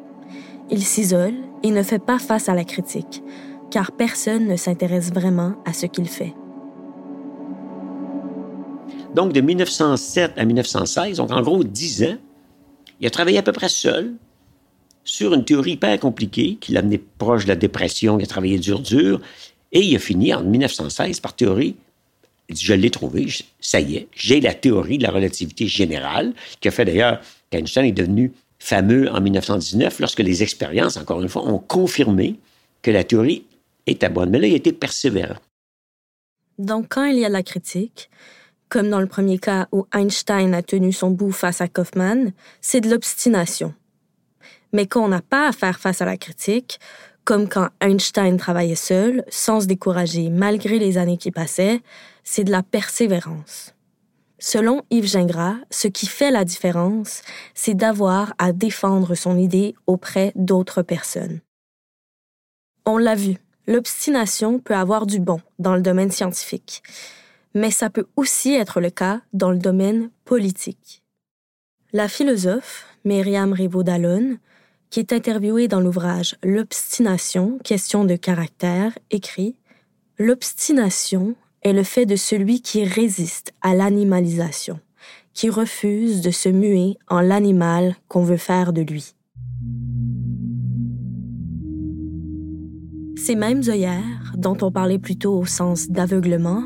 Il 0.71 0.83
s'isole 0.83 1.35
et 1.63 1.71
ne 1.71 1.83
fait 1.83 1.99
pas 1.99 2.19
face 2.19 2.49
à 2.49 2.55
la 2.55 2.65
critique, 2.65 3.23
car 3.71 3.93
personne 3.93 4.47
ne 4.47 4.57
s'intéresse 4.57 5.13
vraiment 5.13 5.55
à 5.65 5.73
ce 5.73 5.87
qu'il 5.87 6.09
fait. 6.09 6.35
Donc, 9.17 9.33
de 9.33 9.41
1907 9.41 10.35
à 10.37 10.45
1916, 10.45 11.17
donc 11.17 11.31
en 11.31 11.41
gros 11.41 11.65
10 11.65 12.05
ans, 12.05 12.19
il 13.01 13.07
a 13.07 13.11
travaillé 13.11 13.39
à 13.39 13.43
peu 13.43 13.53
près 13.53 13.71
seul 13.71 14.13
sur 15.05 15.33
une 15.33 15.43
théorie 15.43 15.73
hyper 15.73 15.99
compliquée 15.99 16.59
qui 16.61 16.73
l'a 16.73 16.81
amené 16.81 16.99
proche 16.99 17.45
de 17.45 17.49
la 17.49 17.57
dépression, 17.57 18.19
il 18.19 18.25
a 18.25 18.27
travaillé 18.27 18.59
dur, 18.59 18.79
dur, 18.79 19.23
et 19.73 19.81
il 19.81 19.97
a 19.97 19.99
fini 19.99 20.35
en 20.35 20.43
1916 20.43 21.21
par 21.21 21.35
théorie. 21.35 21.77
Je 22.51 22.75
l'ai 22.75 22.91
trouvé, 22.91 23.27
ça 23.59 23.81
y 23.81 23.97
est, 23.97 24.09
j'ai 24.15 24.39
la 24.43 24.53
théorie 24.53 24.99
de 24.99 25.05
la 25.05 25.11
relativité 25.11 25.67
générale, 25.67 26.35
qui 26.61 26.69
a 26.69 26.71
fait 26.71 26.85
d'ailleurs 26.85 27.23
qu'Einstein 27.49 27.87
est 27.87 27.93
devenu 27.93 28.35
fameux 28.59 29.11
en 29.11 29.23
1919 29.23 29.99
lorsque 29.99 30.21
les 30.21 30.43
expériences, 30.43 30.99
encore 30.99 31.23
une 31.23 31.31
fois, 31.31 31.49
ont 31.49 31.59
confirmé 31.59 32.39
que 32.83 32.91
la 32.91 33.03
théorie 33.03 33.47
était 33.87 34.11
bonne. 34.11 34.29
Mais 34.29 34.41
là, 34.41 34.47
il 34.47 34.53
a 34.53 34.57
été 34.57 34.75
persévérant. 34.75 35.41
Donc, 36.59 36.89
quand 36.91 37.07
il 37.07 37.19
y 37.19 37.25
a 37.25 37.31
la 37.31 37.43
critique, 37.43 38.11
comme 38.69 38.91
dans 38.91 39.01
le 39.01 39.07
premier 39.07 39.39
cas 39.39 39.69
où 39.73 39.87
Einstein 39.95 40.55
a 40.55 40.63
tenu 40.63 40.93
son 40.93 41.11
bout 41.11 41.33
face 41.33 41.61
à 41.61 41.69
Kaufmann, 41.69 42.33
c'est 42.61 42.81
de 42.81 42.91
l'obstination. 42.91 43.75
Mais 44.73 44.87
quand 44.87 45.05
on 45.05 45.09
n'a 45.09 45.23
pas 45.23 45.49
à 45.49 45.53
faire 45.53 45.79
face 45.79 46.03
à 46.03 46.05
la 46.05 46.17
critique, 46.17 46.81
comme 47.25 47.49
quand 47.49 47.69
Einstein 47.81 48.37
travaillait 48.37 48.75
seul, 48.75 49.25
sans 49.29 49.61
se 49.61 49.67
décourager 49.67 50.31
malgré 50.31 50.79
les 50.79 50.99
années 50.99 51.17
qui 51.17 51.31
passaient, 51.31 51.81
c'est 52.25 52.45
de 52.45 52.51
la 52.51 52.63
persévérance. 52.63 53.75
Selon 54.39 54.83
Yves 54.91 55.09
Gingras, 55.09 55.57
ce 55.71 55.89
qui 55.89 56.07
fait 56.07 56.31
la 56.31 56.45
différence, 56.45 57.23
c'est 57.55 57.75
d'avoir 57.75 58.35
à 58.39 58.53
défendre 58.53 59.15
son 59.15 59.39
idée 59.39 59.75
auprès 59.87 60.33
d'autres 60.35 60.83
personnes. 60.83 61.41
On 62.85 62.99
l'a 62.99 63.15
vu, 63.15 63.39
l'obstination 63.67 64.59
peut 64.59 64.77
avoir 64.77 65.07
du 65.07 65.19
bon 65.19 65.41
dans 65.59 65.75
le 65.75 65.81
domaine 65.81 66.11
scientifique, 66.11 66.83
mais 67.57 67.71
ça 67.71 67.89
peut 67.89 68.07
aussi 68.17 68.53
être 68.53 68.81
le 68.83 68.91
cas 68.91 69.23
dans 69.33 69.51
le 69.51 69.57
domaine 69.57 70.11
politique. 70.27 71.03
La 71.95 72.07
philosophe 72.07 72.85
Myriam 73.07 73.55
Rivaud-Dallon, 73.55 74.37
qui 74.91 75.01
est 75.01 75.15
interviewée 75.15 75.67
dans 75.67 75.81
l'ouvrage 75.81 76.37
L'obstination, 76.45 77.59
question 77.65 78.05
de 78.05 78.15
caractère, 78.15 78.99
écrit 79.11 79.57
L'obstination 80.19 81.35
est 81.63 81.73
le 81.73 81.83
fait 81.83 82.05
de 82.05 82.15
celui 82.17 82.61
qui 82.61 82.85
résiste 82.85 83.55
à 83.63 83.75
l'animalisation, 83.75 84.79
qui 85.33 85.49
refuse 85.49 86.21
de 86.21 86.31
se 86.31 86.51
muer 86.51 86.99
en 87.09 87.23
l'animal 87.23 87.97
qu'on 88.09 88.23
veut 88.23 88.37
faire 88.37 88.75
de 88.75 88.83
lui. 88.83 89.15
Ces 93.17 93.35
mêmes 93.35 93.63
œillères, 93.67 94.35
dont 94.37 94.59
on 94.61 94.71
parlait 94.71 94.99
plus 94.99 95.17
tôt 95.17 95.39
au 95.39 95.47
sens 95.47 95.89
d'aveuglement, 95.89 96.63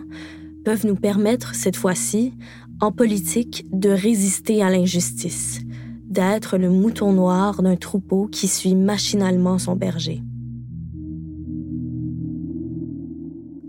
peuvent 0.65 0.87
nous 0.87 0.97
permettre, 0.97 1.55
cette 1.55 1.77
fois-ci, 1.77 2.35
en 2.81 2.93
politique, 2.93 3.67
de 3.73 3.91
résister 3.91 4.63
à 4.63 4.71
l'injustice, 4.71 5.61
d'être 6.09 6.59
le 6.59 6.71
mouton 6.71 7.13
noir 7.13 7.63
d'un 7.63 7.77
troupeau 7.77 8.27
qui 8.27 8.49
suit 8.49 8.75
machinalement 8.75 9.59
son 9.59 9.77
berger. 9.77 10.23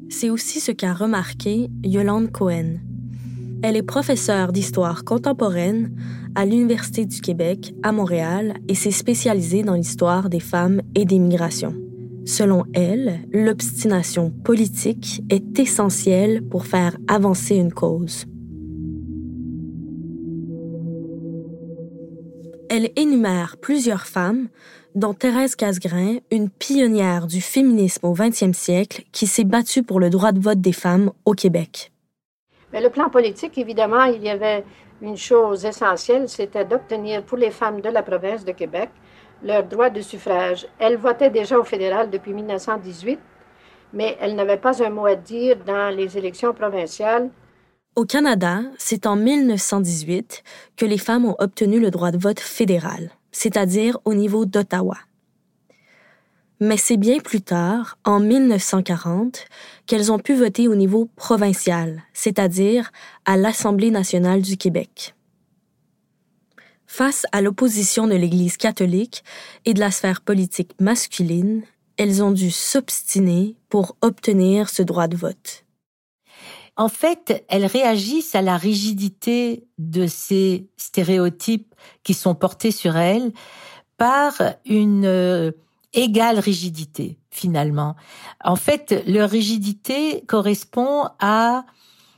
C'est 0.10 0.30
aussi 0.30 0.60
ce 0.60 0.72
qu'a 0.72 0.94
remarqué 0.94 1.70
Yolande 1.84 2.32
Cohen. 2.32 2.78
Elle 3.64 3.78
est 3.78 3.84
professeure 3.84 4.52
d'histoire 4.52 5.04
contemporaine 5.04 5.96
à 6.36 6.46
l'Université 6.46 7.06
du 7.06 7.22
Québec 7.22 7.74
à 7.84 7.92
Montréal 7.92 8.56
et 8.68 8.76
s'est 8.76 8.92
spécialisée 8.92 9.64
dans 9.64 9.76
l'histoire 9.76 10.30
des 10.30 10.40
femmes 10.40 10.82
et 10.96 11.06
des 11.06 11.20
migrations. 11.20 11.76
Selon 12.26 12.66
elle, 12.74 13.22
l'obstination 13.32 14.30
politique 14.30 15.24
est 15.30 15.58
essentielle 15.60 16.44
pour 16.44 16.66
faire 16.66 16.96
avancer 17.08 17.56
une 17.56 17.74
cause. 17.74 18.26
Elle 22.70 22.92
énumère 22.96 23.58
plusieurs 23.58 24.06
femmes, 24.06 24.48
dont 24.94 25.14
Thérèse 25.14 25.56
Casgrain, 25.56 26.18
une 26.32 26.50
pionnière 26.50 27.28
du 27.28 27.42
féminisme 27.42 28.06
au 28.06 28.14
20e 28.14 28.54
siècle 28.54 29.04
qui 29.12 29.26
s'est 29.26 29.44
battue 29.44 29.84
pour 29.84 30.00
le 30.00 30.10
droit 30.10 30.32
de 30.32 30.40
vote 30.40 30.62
des 30.62 30.74
femmes 30.74 31.12
au 31.26 31.34
Québec. 31.34 31.92
Mais 32.72 32.82
le 32.82 32.90
plan 32.90 33.10
politique, 33.10 33.58
évidemment, 33.58 34.04
il 34.04 34.24
y 34.24 34.30
avait 34.30 34.64
une 35.02 35.18
chose 35.18 35.66
essentielle, 35.66 36.30
c'était 36.30 36.66
d'obtenir 36.66 37.24
pour 37.24 37.38
les 37.38 37.52
femmes 37.52 37.82
de 37.82 37.90
la 37.90 38.04
province 38.04 38.46
de 38.46 38.52
Québec 38.52 38.90
leur 39.44 39.64
droit 39.64 39.90
de 39.90 40.02
suffrage. 40.02 40.68
Elles 40.80 40.98
votaient 40.98 41.30
déjà 41.30 41.58
au 41.58 41.64
fédéral 41.64 42.10
depuis 42.10 42.34
1918, 42.34 43.20
mais 43.94 44.18
elles 44.20 44.36
n'avaient 44.36 44.58
pas 44.58 44.84
un 44.84 44.90
mot 44.90 45.06
à 45.06 45.16
dire 45.16 45.58
dans 45.66 45.96
les 45.96 46.18
élections 46.18 46.54
provinciales. 46.54 47.30
Au 47.96 48.06
Canada, 48.06 48.62
c'est 48.78 49.06
en 49.06 49.16
1918 49.16 50.44
que 50.78 50.86
les 50.86 50.98
femmes 50.98 51.26
ont 51.26 51.36
obtenu 51.40 51.80
le 51.80 51.92
droit 51.92 52.12
de 52.12 52.18
vote 52.18 52.40
fédéral, 52.40 53.12
c'est-à-dire 53.32 53.98
au 54.06 54.14
niveau 54.14 54.46
d'Ottawa. 54.46 54.98
Mais 56.62 56.78
c'est 56.78 56.98
bien 56.98 57.18
plus 57.18 57.42
tard, 57.42 57.98
en 58.06 58.20
1940, 58.20 59.46
qu'elles 59.88 60.12
ont 60.12 60.20
pu 60.20 60.36
voter 60.36 60.68
au 60.68 60.76
niveau 60.76 61.10
provincial, 61.16 62.04
c'est-à-dire 62.14 62.92
à 63.26 63.36
l'Assemblée 63.36 63.90
nationale 63.90 64.42
du 64.42 64.58
Québec. 64.58 65.16
Face 66.94 67.26
à 67.32 67.40
l'opposition 67.40 68.06
de 68.06 68.16
l'Église 68.16 68.58
catholique 68.58 69.24
et 69.64 69.74
de 69.74 69.80
la 69.80 69.92
sphère 69.92 70.20
politique 70.20 70.74
masculine, 70.82 71.64
elles 71.96 72.22
ont 72.22 72.32
dû 72.32 72.52
s'obstiner 72.52 73.56
pour 73.70 73.96
obtenir 74.02 74.68
ce 74.68 74.82
droit 74.84 75.08
de 75.08 75.16
vote. 75.16 75.64
En 76.76 76.90
fait, 76.90 77.46
elles 77.48 77.66
réagissent 77.66 78.36
à 78.36 78.42
la 78.42 78.58
rigidité 78.58 79.64
de 79.78 80.06
ces 80.06 80.68
stéréotypes 80.76 81.74
qui 82.04 82.14
sont 82.14 82.36
portés 82.36 82.72
sur 82.72 82.98
elles 82.98 83.32
par 83.96 84.34
une 84.66 85.06
euh, 85.06 85.52
égale 85.94 86.40
rigidité, 86.40 87.20
finalement. 87.30 87.96
En 88.44 88.58
fait, 88.58 89.02
leur 89.08 89.30
rigidité 89.30 90.26
correspond 90.28 91.06
à 91.22 91.64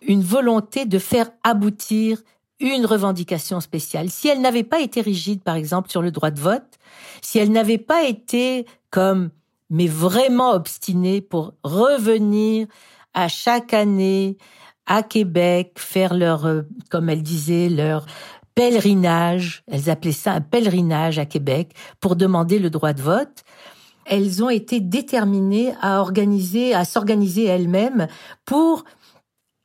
une 0.02 0.24
volonté 0.24 0.86
de 0.86 0.98
faire 0.98 1.30
aboutir 1.44 2.24
une 2.60 2.86
revendication 2.86 3.60
spéciale. 3.60 4.10
Si 4.10 4.28
elle 4.28 4.42
n'avait 4.42 4.64
pas 4.64 4.80
été 4.80 5.02
rigide, 5.02 5.44
par 5.44 5.56
exemple, 5.56 5.90
sur 5.90 6.02
le 6.02 6.12
droit 6.12 6.32
de 6.32 6.40
vote, 6.40 6.78
si 7.22 7.40
elle 7.40 7.52
n'avait 7.52 7.78
pas 7.78 8.04
été 8.04 8.66
comme, 8.90 9.30
mais 9.70 9.88
vraiment 9.88 10.52
obstinée 10.52 11.22
pour 11.22 11.54
revenir 11.64 12.68
à 13.14 13.28
chaque 13.28 13.74
année 13.74 14.38
à 14.86 15.04
Québec, 15.04 15.74
faire 15.78 16.14
leur, 16.14 16.46
euh, 16.46 16.62
comme 16.90 17.10
elle 17.10 17.24
disait, 17.24 17.70
leur 17.70 18.06
pèlerinage, 18.56 19.64
elles 19.68 19.90
appelaient 19.90 20.12
ça 20.12 20.34
un 20.34 20.42
pèlerinage 20.42 21.20
à 21.20 21.26
Québec 21.26 21.74
pour 22.00 22.16
demander 22.16 22.60
le 22.60 22.70
droit 22.70 22.94
de 22.94 23.02
vote. 23.02 23.44
Elles 24.06 24.44
ont 24.44 24.50
été 24.50 24.80
déterminées 24.80 25.74
à 25.82 26.02
organiser, 26.02 26.74
à 26.74 26.86
s'organiser 26.86 27.46
elles-mêmes 27.46 28.08
pour 28.46 28.84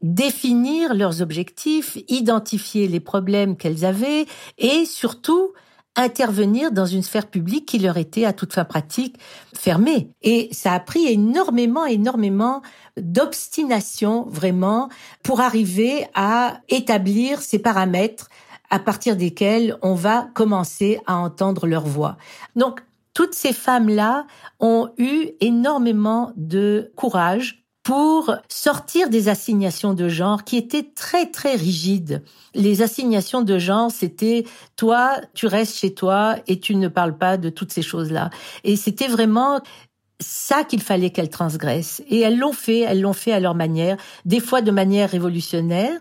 définir 0.01 0.95
leurs 0.95 1.23
objectifs, 1.23 1.99
identifier 2.09 2.89
les 2.89 3.01
problèmes 3.01 3.57
qu'elles 3.57 3.85
avaient 3.85 4.27
et 4.59 4.85
surtout 4.85 5.53
intervenir 5.97 6.71
dans 6.71 6.87
une 6.87 7.03
sphère 7.03 7.27
publique 7.27 7.67
qui 7.67 7.79
leur 7.81 7.97
était 7.97 8.25
à 8.25 8.33
toute 8.33 8.53
fin 8.53 8.65
pratique 8.65 9.17
fermée. 9.53 10.11
Et 10.23 10.49
ça 10.53 10.73
a 10.73 10.81
pris 10.81 11.07
énormément, 11.09 11.85
énormément 11.85 12.63
d'obstination 12.97 14.27
vraiment 14.29 14.89
pour 15.25 15.41
arriver 15.41 16.07
à 16.15 16.61
établir 16.69 17.43
ces 17.43 17.59
paramètres 17.59 18.29
à 18.71 18.79
partir 18.79 19.17
desquels 19.17 19.77
on 19.83 19.95
va 19.95 20.29
commencer 20.35 21.01
à 21.07 21.17
entendre 21.17 21.67
leur 21.67 21.87
voix. 21.87 22.17
Donc, 22.55 22.81
toutes 23.15 23.35
ces 23.35 23.53
femmes-là 23.53 24.27
ont 24.61 24.91
eu 24.99 25.31
énormément 25.41 26.33
de 26.37 26.93
courage 26.95 27.65
pour 27.89 28.37
sortir 28.51 29.09
des 29.09 29.31
assignations 29.31 29.95
de 29.95 30.11
genre 30.11 30.45
qui 30.45 30.59
étaient 30.59 30.91
très 30.95 31.25
très 31.25 31.55
rigides. 31.55 32.23
Les 32.53 32.83
assignations 32.83 33.41
de 33.41 33.59
genre, 33.59 33.91
c'était 33.91 34.45
toi, 34.77 35.13
tu 35.33 35.47
restes 35.47 35.79
chez 35.79 35.95
toi 35.95 36.37
et 36.47 36.61
tu 36.61 36.77
ne 36.77 36.89
parles 36.89 37.17
pas 37.17 37.39
de 37.39 37.49
toutes 37.49 37.73
ces 37.73 37.81
choses-là. 37.81 38.29
Et 38.63 38.77
c'était 38.77 39.09
vraiment 39.09 39.63
ça 40.21 40.65
qu'il 40.65 40.83
fallait 40.83 41.09
qu'elles 41.09 41.31
transgressent. 41.31 42.03
Et 42.11 42.21
elles 42.21 42.37
l'ont 42.37 42.53
fait, 42.53 42.81
elles 42.81 43.01
l'ont 43.01 43.15
fait 43.15 43.33
à 43.33 43.41
leur 43.41 43.55
manière, 43.55 43.97
des 44.27 44.41
fois 44.41 44.61
de 44.61 44.71
manière 44.71 45.09
révolutionnaire, 45.09 45.99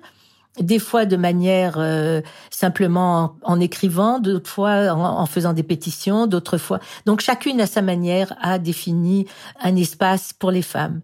des 0.60 0.80
fois 0.80 1.06
de 1.06 1.16
manière 1.16 1.76
euh, 1.78 2.20
simplement 2.50 3.38
en, 3.44 3.62
écrivant, 3.62 4.20
d'autres 4.20 4.50
fois 4.50 4.92
en, 4.92 5.22
en, 5.22 5.26
faisant 5.26 5.54
des 5.54 5.64
pétitions, 5.64 6.28
d'autres 6.28 6.58
fois. 6.58 6.82
Donc 7.06 7.22
chacune 7.22 7.62
à 7.62 7.66
sa 7.66 7.82
manière 7.82 8.36
a 8.42 8.60
défini 8.60 9.26
un 9.62 9.78
espace 9.78 10.34
pour 10.34 10.52
les 10.52 10.64
femmes 10.64 11.00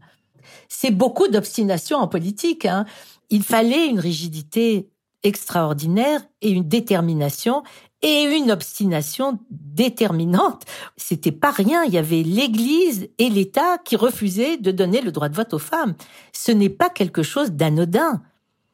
c'est 0.74 0.92
beaucoup 0.92 1.28
d'obstination 1.28 2.00
en 2.00 2.08
politique. 2.08 2.66
Hein. 2.66 2.86
Il 3.30 3.44
fallait 3.44 3.88
une 3.88 4.00
rigidité 4.00 4.90
extraordinaire 5.22 6.22
et 6.42 6.50
une 6.50 6.68
détermination 6.68 7.64
et 8.02 8.24
une 8.24 8.52
obstination 8.52 9.40
déterminante. 9.52 10.64
C'était 10.98 11.32
pas 11.32 11.52
rien. 11.52 11.84
Il 11.84 11.94
y 11.94 11.98
avait 11.98 12.24
l'Église 12.24 13.08
et 13.20 13.30
l'État 13.30 13.78
qui 13.86 13.96
refusaient 13.96 14.58
de 14.58 14.72
donner 14.72 15.02
le 15.02 15.12
droit 15.12 15.30
de 15.30 15.36
vote 15.36 15.54
aux 15.54 15.60
femmes. 15.60 15.94
Ce 16.34 16.52
n'est 16.52 16.70
pas 16.70 16.90
quelque 16.90 17.24
chose 17.24 17.52
d'anodin 17.52 18.22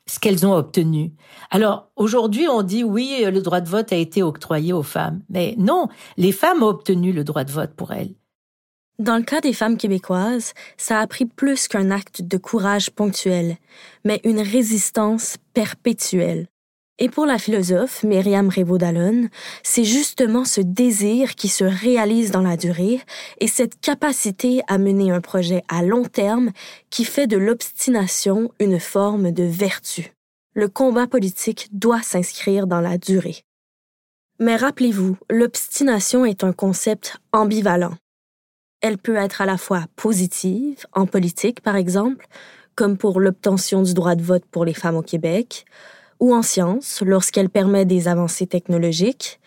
ce 0.07 0.19
qu'elles 0.19 0.47
ont 0.47 0.55
obtenu. 0.55 1.11
Alors 1.51 1.89
aujourd'hui, 1.97 2.47
on 2.47 2.63
dit 2.63 2.83
oui, 2.83 3.23
le 3.25 3.41
droit 3.41 3.61
de 3.61 3.69
vote 3.69 3.91
a 3.93 3.97
été 3.97 4.23
octroyé 4.23 4.73
aux 4.73 4.83
femmes, 4.83 5.21
mais 5.29 5.53
non, 5.59 5.89
les 6.17 6.31
femmes 6.31 6.63
ont 6.63 6.69
obtenu 6.69 7.11
le 7.11 7.23
droit 7.23 7.43
de 7.43 7.51
vote 7.51 7.73
pour 7.75 7.91
elles. 7.91 8.15
Dans 8.99 9.15
le 9.15 9.23
cas 9.23 9.39
des 9.39 9.53
femmes 9.53 9.77
québécoises, 9.77 10.53
ça 10.75 10.99
a 10.99 11.07
pris 11.07 11.25
plus 11.25 11.69
qu'un 11.69 11.89
acte 11.89 12.21
de 12.21 12.37
courage 12.37 12.91
ponctuel, 12.91 13.55
mais 14.03 14.19
une 14.25 14.41
résistance 14.41 15.37
perpétuelle. 15.53 16.47
Et 17.01 17.07
pour 17.07 17.25
la 17.25 17.37
philosophe 17.37 18.03
Myriam 18.03 18.49
Révaud-Dallon, 18.49 19.29
c'est 19.63 19.85
justement 19.85 20.43
ce 20.43 20.59
désir 20.59 21.35
qui 21.35 21.47
se 21.47 21.63
réalise 21.63 22.31
dans 22.31 22.41
la 22.41 22.57
durée 22.57 22.99
et 23.39 23.47
cette 23.47 23.79
capacité 23.79 24.63
à 24.67 24.77
mener 24.77 25.11
un 25.11 25.21
projet 25.21 25.63
à 25.69 25.81
long 25.81 26.03
terme 26.03 26.51
qui 26.89 27.05
fait 27.05 27.27
de 27.27 27.37
l'obstination 27.37 28.51
une 28.59 28.81
forme 28.81 29.31
de 29.31 29.43
vertu. 29.43 30.11
Le 30.55 30.67
combat 30.67 31.07
politique 31.07 31.69
doit 31.71 32.01
s'inscrire 32.01 32.67
dans 32.67 32.81
la 32.81 32.97
durée. 32.97 33.43
Mais 34.39 34.57
rappelez-vous, 34.57 35.15
l'obstination 35.29 36.25
est 36.25 36.43
un 36.43 36.51
concept 36.51 37.15
ambivalent. 37.31 37.93
Elle 38.81 38.97
peut 38.97 39.15
être 39.15 39.41
à 39.41 39.45
la 39.45 39.57
fois 39.57 39.85
positive, 39.95 40.85
en 40.93 41.05
politique 41.05 41.61
par 41.61 41.75
exemple, 41.75 42.27
comme 42.75 42.97
pour 42.97 43.19
l'obtention 43.19 43.83
du 43.83 43.93
droit 43.93 44.15
de 44.15 44.23
vote 44.23 44.45
pour 44.45 44.63
les 44.63 44.73
femmes 44.73 44.95
au 44.95 45.01
Québec, 45.01 45.65
ou 46.19 46.33
en 46.33 46.41
sciences 46.41 47.01
lorsqu'elle 47.01 47.49
permet 47.49 47.85
des 47.85 48.07
avancées 48.07 48.47
technologiques, 48.47 49.39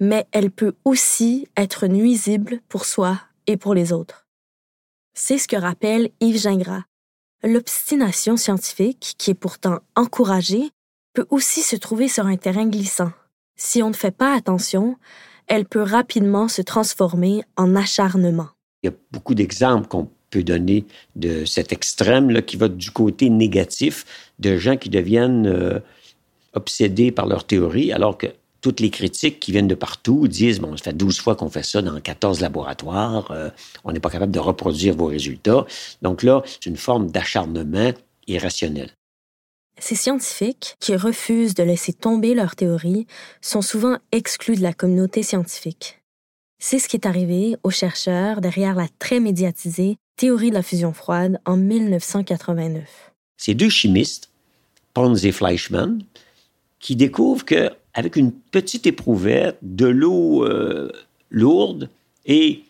mais 0.00 0.26
elle 0.32 0.50
peut 0.50 0.74
aussi 0.84 1.48
être 1.56 1.86
nuisible 1.86 2.60
pour 2.68 2.84
soi 2.84 3.20
et 3.46 3.56
pour 3.56 3.74
les 3.74 3.92
autres. 3.92 4.26
C'est 5.14 5.38
ce 5.38 5.48
que 5.48 5.56
rappelle 5.56 6.10
Yves 6.20 6.40
Gingras. 6.40 6.82
L'obstination 7.42 8.36
scientifique, 8.36 9.14
qui 9.18 9.30
est 9.30 9.34
pourtant 9.34 9.78
encouragée, 9.96 10.70
peut 11.12 11.26
aussi 11.30 11.62
se 11.62 11.76
trouver 11.76 12.08
sur 12.08 12.26
un 12.26 12.36
terrain 12.36 12.66
glissant. 12.66 13.12
Si 13.56 13.82
on 13.82 13.90
ne 13.90 13.94
fait 13.94 14.10
pas 14.10 14.34
attention, 14.34 14.96
elle 15.46 15.66
peut 15.66 15.82
rapidement 15.82 16.48
se 16.48 16.62
transformer 16.62 17.44
en 17.56 17.76
acharnement. 17.76 18.48
Il 18.84 18.88
y 18.88 18.90
a 18.90 18.96
beaucoup 19.12 19.34
d'exemples 19.34 19.88
qu'on 19.88 20.10
peut 20.28 20.42
donner 20.42 20.84
de 21.16 21.46
cet 21.46 21.72
extrême 21.72 22.28
là, 22.28 22.42
qui 22.42 22.58
va 22.58 22.68
du 22.68 22.90
côté 22.90 23.30
négatif 23.30 24.04
de 24.38 24.58
gens 24.58 24.76
qui 24.76 24.90
deviennent 24.90 25.46
euh, 25.46 25.78
obsédés 26.52 27.10
par 27.10 27.26
leur 27.26 27.44
théorie, 27.44 27.92
alors 27.92 28.18
que 28.18 28.26
toutes 28.60 28.80
les 28.80 28.90
critiques 28.90 29.40
qui 29.40 29.52
viennent 29.52 29.68
de 29.68 29.74
partout 29.74 30.28
disent, 30.28 30.60
bon, 30.60 30.76
ça 30.76 30.84
fait 30.84 30.92
12 30.92 31.18
fois 31.18 31.34
qu'on 31.34 31.48
fait 31.48 31.62
ça 31.62 31.80
dans 31.80 31.98
14 31.98 32.42
laboratoires, 32.42 33.30
euh, 33.30 33.48
on 33.84 33.92
n'est 33.92 34.00
pas 34.00 34.10
capable 34.10 34.32
de 34.32 34.38
reproduire 34.38 34.94
vos 34.94 35.06
résultats. 35.06 35.64
Donc 36.02 36.22
là, 36.22 36.42
c'est 36.44 36.66
une 36.66 36.76
forme 36.76 37.10
d'acharnement 37.10 37.92
irrationnel. 38.26 38.90
Ces 39.78 39.94
scientifiques 39.94 40.76
qui 40.78 40.94
refusent 40.94 41.54
de 41.54 41.62
laisser 41.62 41.94
tomber 41.94 42.34
leur 42.34 42.54
théorie 42.54 43.06
sont 43.40 43.62
souvent 43.62 43.96
exclus 44.12 44.56
de 44.56 44.62
la 44.62 44.74
communauté 44.74 45.22
scientifique. 45.22 46.03
C'est 46.66 46.78
ce 46.78 46.88
qui 46.88 46.96
est 46.96 47.04
arrivé 47.04 47.56
aux 47.62 47.70
chercheurs 47.70 48.40
derrière 48.40 48.74
la 48.74 48.88
très 48.98 49.20
médiatisée 49.20 49.98
théorie 50.16 50.48
de 50.48 50.54
la 50.54 50.62
fusion 50.62 50.94
froide 50.94 51.38
en 51.44 51.58
1989. 51.58 53.12
Ces 53.36 53.52
deux 53.52 53.68
chimistes, 53.68 54.30
Pons 54.94 55.26
et 55.26 55.30
Fleischmann, 55.30 56.02
qui 56.80 56.96
découvrent 56.96 57.44
que 57.44 57.68
avec 57.92 58.16
une 58.16 58.32
petite 58.32 58.86
éprouvette, 58.86 59.58
de 59.60 59.84
l'eau 59.84 60.46
euh, 60.46 60.90
lourde 61.28 61.90
et 62.24 62.64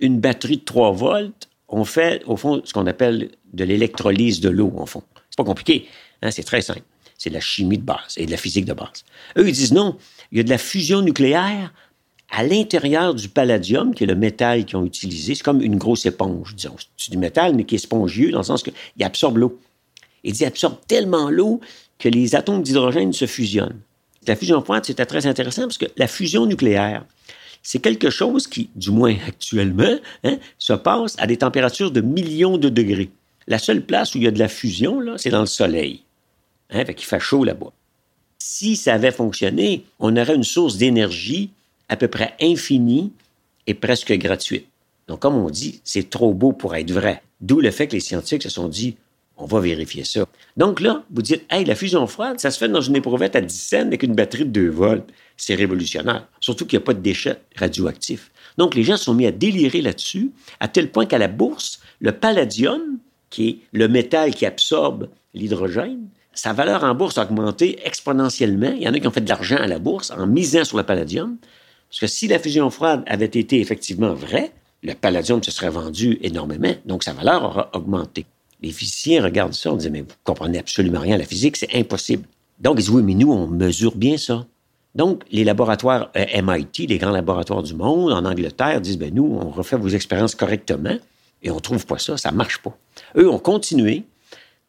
une 0.00 0.20
batterie 0.20 0.58
de 0.58 0.64
3 0.64 0.92
volts, 0.92 1.48
on 1.68 1.86
fait, 1.86 2.22
au 2.26 2.36
fond, 2.36 2.60
ce 2.66 2.74
qu'on 2.74 2.86
appelle 2.86 3.30
de 3.54 3.64
l'électrolyse 3.64 4.40
de 4.40 4.50
l'eau, 4.50 4.74
en 4.76 4.84
fond. 4.84 5.02
C'est 5.30 5.38
pas 5.38 5.44
compliqué, 5.44 5.88
hein, 6.20 6.30
c'est 6.30 6.42
très 6.42 6.60
simple. 6.60 6.82
C'est 7.16 7.30
de 7.30 7.34
la 7.34 7.40
chimie 7.40 7.78
de 7.78 7.82
base 7.82 8.18
et 8.18 8.26
de 8.26 8.30
la 8.30 8.36
physique 8.36 8.66
de 8.66 8.74
base. 8.74 9.06
Eux, 9.38 9.48
ils 9.48 9.54
disent 9.54 9.72
non, 9.72 9.96
il 10.32 10.36
y 10.36 10.40
a 10.42 10.44
de 10.44 10.50
la 10.50 10.58
fusion 10.58 11.00
nucléaire 11.00 11.72
à 12.30 12.44
l'intérieur 12.44 13.14
du 13.14 13.28
palladium, 13.28 13.94
qui 13.94 14.04
est 14.04 14.06
le 14.06 14.14
métal 14.14 14.64
qu'ils 14.64 14.76
ont 14.76 14.84
utilisé. 14.84 15.34
C'est 15.34 15.42
comme 15.42 15.62
une 15.62 15.76
grosse 15.76 16.06
éponge, 16.06 16.54
disons. 16.54 16.76
C'est 16.96 17.10
du 17.10 17.18
métal, 17.18 17.54
mais 17.54 17.64
qui 17.64 17.74
est 17.74 17.78
spongieux, 17.78 18.30
dans 18.30 18.38
le 18.38 18.44
sens 18.44 18.62
qu'il 18.62 18.72
absorbe 19.02 19.38
l'eau. 19.38 19.60
Il 20.22 20.44
absorbe 20.44 20.76
tellement 20.86 21.28
l'eau 21.28 21.60
que 21.98 22.08
les 22.08 22.34
atomes 22.34 22.62
d'hydrogène 22.62 23.12
se 23.12 23.26
fusionnent. 23.26 23.80
La 24.26 24.36
fusion 24.36 24.62
froide, 24.62 24.84
c'était 24.84 25.06
très 25.06 25.26
intéressant 25.26 25.62
parce 25.62 25.78
que 25.78 25.86
la 25.96 26.06
fusion 26.06 26.46
nucléaire, 26.46 27.04
c'est 27.62 27.80
quelque 27.80 28.10
chose 28.10 28.46
qui, 28.46 28.70
du 28.76 28.90
moins 28.90 29.16
actuellement, 29.26 29.96
hein, 30.24 30.38
se 30.58 30.72
passe 30.72 31.16
à 31.18 31.26
des 31.26 31.38
températures 31.38 31.90
de 31.90 32.00
millions 32.00 32.58
de 32.58 32.68
degrés. 32.68 33.10
La 33.46 33.58
seule 33.58 33.82
place 33.82 34.14
où 34.14 34.18
il 34.18 34.24
y 34.24 34.28
a 34.28 34.30
de 34.30 34.38
la 34.38 34.48
fusion, 34.48 35.02
c'est 35.16 35.30
dans 35.30 35.40
le 35.40 35.46
soleil. 35.46 36.02
Hein, 36.70 36.84
fait 36.96 37.20
chaud 37.20 37.44
là-bas. 37.44 37.72
Si 38.38 38.76
ça 38.76 38.94
avait 38.94 39.10
fonctionné, 39.10 39.84
on 39.98 40.16
aurait 40.16 40.36
une 40.36 40.44
source 40.44 40.76
d'énergie 40.76 41.50
à 41.90 41.96
peu 41.96 42.08
près 42.08 42.34
infinie 42.40 43.12
et 43.66 43.74
presque 43.74 44.12
gratuite. 44.14 44.66
Donc, 45.08 45.20
comme 45.20 45.34
on 45.34 45.50
dit, 45.50 45.80
c'est 45.84 46.08
trop 46.08 46.32
beau 46.32 46.52
pour 46.52 46.74
être 46.76 46.90
vrai. 46.90 47.22
D'où 47.40 47.60
le 47.60 47.70
fait 47.70 47.88
que 47.88 47.94
les 47.94 48.00
scientifiques 48.00 48.44
se 48.44 48.48
sont 48.48 48.68
dit, 48.68 48.96
on 49.36 49.46
va 49.46 49.60
vérifier 49.60 50.04
ça. 50.04 50.24
Donc 50.56 50.80
là, 50.80 51.02
vous 51.10 51.22
dites, 51.22 51.44
hey, 51.50 51.64
la 51.64 51.74
fusion 51.74 52.06
froide, 52.06 52.38
ça 52.38 52.50
se 52.50 52.58
fait 52.58 52.68
dans 52.68 52.80
une 52.80 52.96
éprouvette 52.96 53.34
à 53.34 53.40
10 53.40 53.54
cents 53.60 53.80
avec 53.80 54.02
une 54.02 54.14
batterie 54.14 54.44
de 54.44 54.50
2 54.50 54.68
volts. 54.68 55.10
C'est 55.36 55.54
révolutionnaire. 55.54 56.28
Surtout 56.40 56.64
qu'il 56.64 56.78
n'y 56.78 56.84
a 56.84 56.86
pas 56.86 56.94
de 56.94 57.00
déchets 57.00 57.40
radioactifs. 57.56 58.30
Donc 58.56 58.74
les 58.74 58.84
gens 58.84 58.96
sont 58.96 59.14
mis 59.14 59.26
à 59.26 59.32
délirer 59.32 59.80
là-dessus, 59.80 60.30
à 60.60 60.68
tel 60.68 60.90
point 60.90 61.06
qu'à 61.06 61.18
la 61.18 61.28
bourse, 61.28 61.80
le 62.00 62.12
palladium, 62.12 62.98
qui 63.30 63.48
est 63.48 63.58
le 63.72 63.88
métal 63.88 64.34
qui 64.34 64.44
absorbe 64.44 65.08
l'hydrogène, 65.34 66.06
sa 66.34 66.52
valeur 66.52 66.84
en 66.84 66.94
bourse 66.94 67.18
a 67.18 67.24
augmenté 67.24 67.78
exponentiellement. 67.84 68.72
Il 68.76 68.82
y 68.82 68.88
en 68.88 68.94
a 68.94 69.00
qui 69.00 69.06
ont 69.06 69.10
fait 69.10 69.20
de 69.20 69.28
l'argent 69.28 69.56
à 69.56 69.66
la 69.66 69.78
bourse 69.78 70.10
en 70.10 70.26
misant 70.26 70.64
sur 70.64 70.76
le 70.76 70.84
palladium. 70.84 71.36
Parce 71.90 72.00
que 72.00 72.06
si 72.06 72.28
la 72.28 72.38
fusion 72.38 72.70
froide 72.70 73.02
avait 73.06 73.26
été 73.26 73.60
effectivement 73.60 74.14
vraie, 74.14 74.52
le 74.82 74.94
palladium 74.94 75.42
se 75.42 75.50
serait 75.50 75.70
vendu 75.70 76.18
énormément, 76.22 76.72
donc 76.86 77.02
sa 77.02 77.12
valeur 77.12 77.44
aura 77.44 77.70
augmenté. 77.74 78.26
Les 78.62 78.70
physiciens 78.70 79.22
regardent 79.22 79.54
ça, 79.54 79.72
on 79.72 79.76
dit, 79.76 79.90
mais 79.90 80.02
vous 80.02 80.14
comprenez 80.22 80.58
absolument 80.58 81.00
rien 81.00 81.16
à 81.16 81.18
la 81.18 81.24
physique, 81.24 81.56
c'est 81.56 81.74
impossible. 81.74 82.24
Donc, 82.60 82.74
ils 82.74 82.82
disent, 82.82 82.90
oui, 82.90 83.02
mais 83.02 83.14
nous, 83.14 83.32
on 83.32 83.46
mesure 83.46 83.96
bien 83.96 84.16
ça. 84.16 84.46
Donc, 84.94 85.22
les 85.30 85.44
laboratoires 85.44 86.10
euh, 86.16 86.42
MIT, 86.42 86.86
les 86.86 86.98
grands 86.98 87.10
laboratoires 87.10 87.62
du 87.62 87.74
monde, 87.74 88.12
en 88.12 88.24
Angleterre, 88.24 88.80
disent, 88.80 88.98
ben 88.98 89.14
nous, 89.14 89.24
on 89.24 89.50
refait 89.50 89.76
vos 89.76 89.88
expériences 89.88 90.34
correctement 90.34 90.96
et 91.42 91.50
on 91.50 91.60
trouve 91.60 91.86
pas 91.86 91.98
ça, 91.98 92.16
ça 92.16 92.32
marche 92.32 92.58
pas. 92.58 92.76
Eux 93.16 93.30
ont 93.30 93.38
continué 93.38 94.04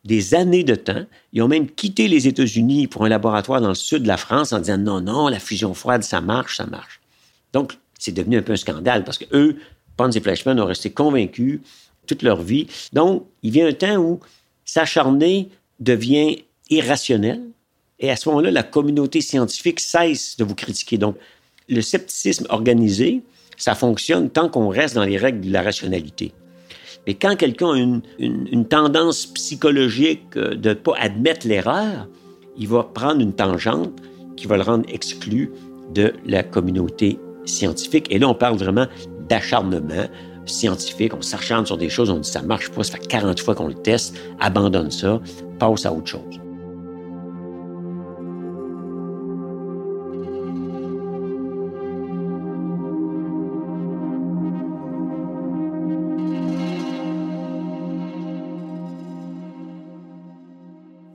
des 0.06 0.34
années 0.34 0.64
de 0.64 0.76
temps. 0.76 1.06
Ils 1.34 1.42
ont 1.42 1.48
même 1.48 1.70
quitté 1.70 2.08
les 2.08 2.28
États-Unis 2.28 2.88
pour 2.88 3.06
un 3.06 3.10
laboratoire 3.10 3.62
dans 3.62 3.70
le 3.70 3.76
sud 3.76 4.04
de 4.04 4.08
la 4.08 4.18
France 4.18 4.54
en 4.54 4.60
disant, 4.60 4.78
non, 4.78 5.02
non, 5.02 5.28
la 5.28 5.40
fusion 5.40 5.74
froide, 5.74 6.04
ça 6.04 6.22
marche, 6.22 6.58
ça 6.58 6.66
marche. 6.66 7.01
Donc, 7.54 7.78
c'est 7.98 8.12
devenu 8.12 8.38
un 8.38 8.42
peu 8.42 8.54
un 8.54 8.58
scandale 8.58 9.04
parce 9.04 9.18
que 9.18 9.26
eux, 9.34 9.58
Pons 9.98 10.10
et 10.10 10.20
Fleischmann 10.20 10.60
ont 10.60 10.66
resté 10.66 10.90
convaincus 10.90 11.60
toute 12.08 12.24
leur 12.24 12.42
vie. 12.42 12.68
Donc, 12.94 13.26
il 13.44 13.52
vient 13.52 13.68
un 13.68 13.74
temps 13.74 13.98
où 13.98 14.20
s'acharner 14.66 15.50
devient 15.80 16.44
irrationnel. 16.70 17.42
Et 18.00 18.10
à 18.10 18.16
ce 18.16 18.30
moment-là, 18.30 18.52
la 18.52 18.64
communauté 18.64 19.22
scientifique 19.22 19.80
cesse 19.80 20.38
de 20.38 20.44
vous 20.44 20.56
critiquer. 20.56 20.98
Donc, 20.98 21.18
le 21.70 21.82
scepticisme 21.82 22.48
organisé, 22.50 23.22
ça 23.58 23.76
fonctionne 23.76 24.30
tant 24.30 24.50
qu'on 24.50 24.70
reste 24.70 24.96
dans 24.96 25.04
les 25.04 25.18
règles 25.18 25.42
de 25.42 25.52
la 25.52 25.62
rationalité. 25.62 26.34
Mais 27.06 27.14
quand 27.14 27.36
quelqu'un 27.36 27.72
a 27.72 27.78
une, 27.78 28.66
tendance 28.68 29.28
psychologique 29.28 30.34
de 30.36 30.70
ne 30.70 30.74
pas 30.74 30.96
admettre 30.98 31.48
l'erreur, 31.48 32.08
il 32.58 32.68
va 32.68 32.84
prendre 32.84 33.22
une 33.22 33.34
tangente 33.34 33.94
qui 34.36 34.48
va 34.48 34.58
le 34.58 34.64
rendre 34.64 34.86
exclu 34.90 35.52
de 35.94 36.14
la 36.26 36.44
communauté 36.44 37.20
scientifique. 37.46 38.08
Et 38.10 38.20
là, 38.20 38.28
on 38.28 38.36
parle 38.36 38.58
vraiment 38.58 38.88
d'acharnement, 39.30 40.08
scientifique, 40.46 41.14
on 41.14 41.22
s'acharne 41.22 41.66
sur 41.66 41.78
des 41.78 41.90
choses, 41.90 42.10
on 42.10 42.20
dit 42.20 42.30
ça 42.30 42.42
marche 42.42 42.70
pas, 42.70 42.84
ça 42.84 42.98
fait 42.98 43.08
40 43.08 43.40
fois 43.40 43.56
qu'on 43.56 43.68
le 43.68 43.74
teste, 43.74 44.18
abandonne 44.40 44.92
ça, 44.92 45.22
passe 45.60 45.86
à 45.86 45.94
autre 45.94 46.08
chose. 46.08 46.40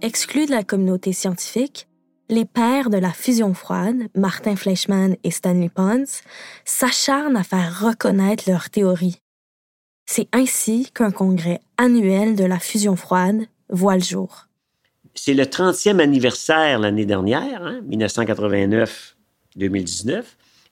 Exclus 0.02 0.46
de 0.46 0.52
la 0.52 0.62
communauté 0.62 1.12
scientifique, 1.12 1.88
les 2.28 2.44
pères 2.44 2.90
de 2.90 2.98
la 2.98 3.12
fusion 3.12 3.54
froide, 3.54 4.08
Martin 4.14 4.56
Fleischmann 4.56 5.16
et 5.24 5.30
Stanley 5.30 5.68
Pons, 5.68 6.22
s'acharnent 6.64 7.36
à 7.36 7.44
faire 7.44 7.80
reconnaître 7.80 8.44
leur 8.48 8.70
théorie. 8.70 9.20
C'est 10.06 10.28
ainsi 10.32 10.90
qu'un 10.94 11.10
congrès 11.10 11.60
annuel 11.78 12.36
de 12.36 12.44
la 12.44 12.58
fusion 12.58 12.96
froide 12.96 13.46
voit 13.68 13.96
le 13.96 14.02
jour. 14.02 14.46
C'est 15.14 15.34
le 15.34 15.44
30e 15.44 16.00
anniversaire 16.00 16.78
l'année 16.78 17.06
dernière, 17.06 17.80
1989-2019, 17.88 20.18
hein, 20.18 20.22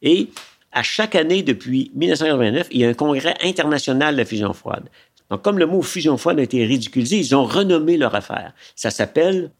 et 0.02 0.28
à 0.72 0.82
chaque 0.82 1.14
année 1.14 1.42
depuis 1.42 1.90
1989, 1.94 2.68
il 2.70 2.80
y 2.80 2.84
a 2.84 2.88
un 2.88 2.94
congrès 2.94 3.34
international 3.42 4.14
de 4.14 4.20
la 4.20 4.24
fusion 4.24 4.52
froide. 4.52 4.88
Donc, 5.30 5.42
comme 5.42 5.58
le 5.58 5.66
mot 5.66 5.82
fusion 5.82 6.18
froide 6.18 6.40
a 6.40 6.42
été 6.42 6.64
ridiculisé, 6.64 7.18
ils 7.18 7.34
ont 7.34 7.44
renommé 7.44 7.96
leur 7.96 8.14
affaire. 8.14 8.52
Ça 8.76 8.90
s'appelle 8.90 9.50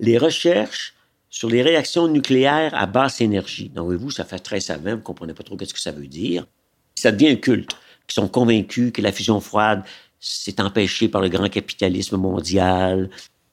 les 0.00 0.18
recherches 0.18 0.94
sur 1.38 1.48
les 1.48 1.62
réactions 1.62 2.08
nucléaires 2.08 2.74
à 2.74 2.86
basse 2.86 3.20
énergie. 3.20 3.68
Donc, 3.68 3.92
vous, 3.92 4.10
ça 4.10 4.24
fait 4.24 4.40
très 4.40 4.58
savant, 4.58 4.90
vous 4.90 4.96
ne 4.96 5.02
comprenez 5.02 5.34
pas 5.34 5.44
trop 5.44 5.56
ce 5.56 5.72
que 5.72 5.78
ça 5.78 5.92
veut 5.92 6.08
dire. 6.08 6.48
Ça 6.96 7.12
devient 7.12 7.28
un 7.28 7.36
culte 7.36 7.70
qui 8.08 8.14
sont 8.14 8.26
convaincus 8.26 8.90
que 8.92 9.00
la 9.00 9.12
fusion 9.12 9.38
froide 9.38 9.84
s'est 10.18 10.60
empêchée 10.60 11.06
par 11.06 11.20
le 11.20 11.28
grand 11.28 11.48
capitalisme 11.48 12.16
mondial. 12.16 13.08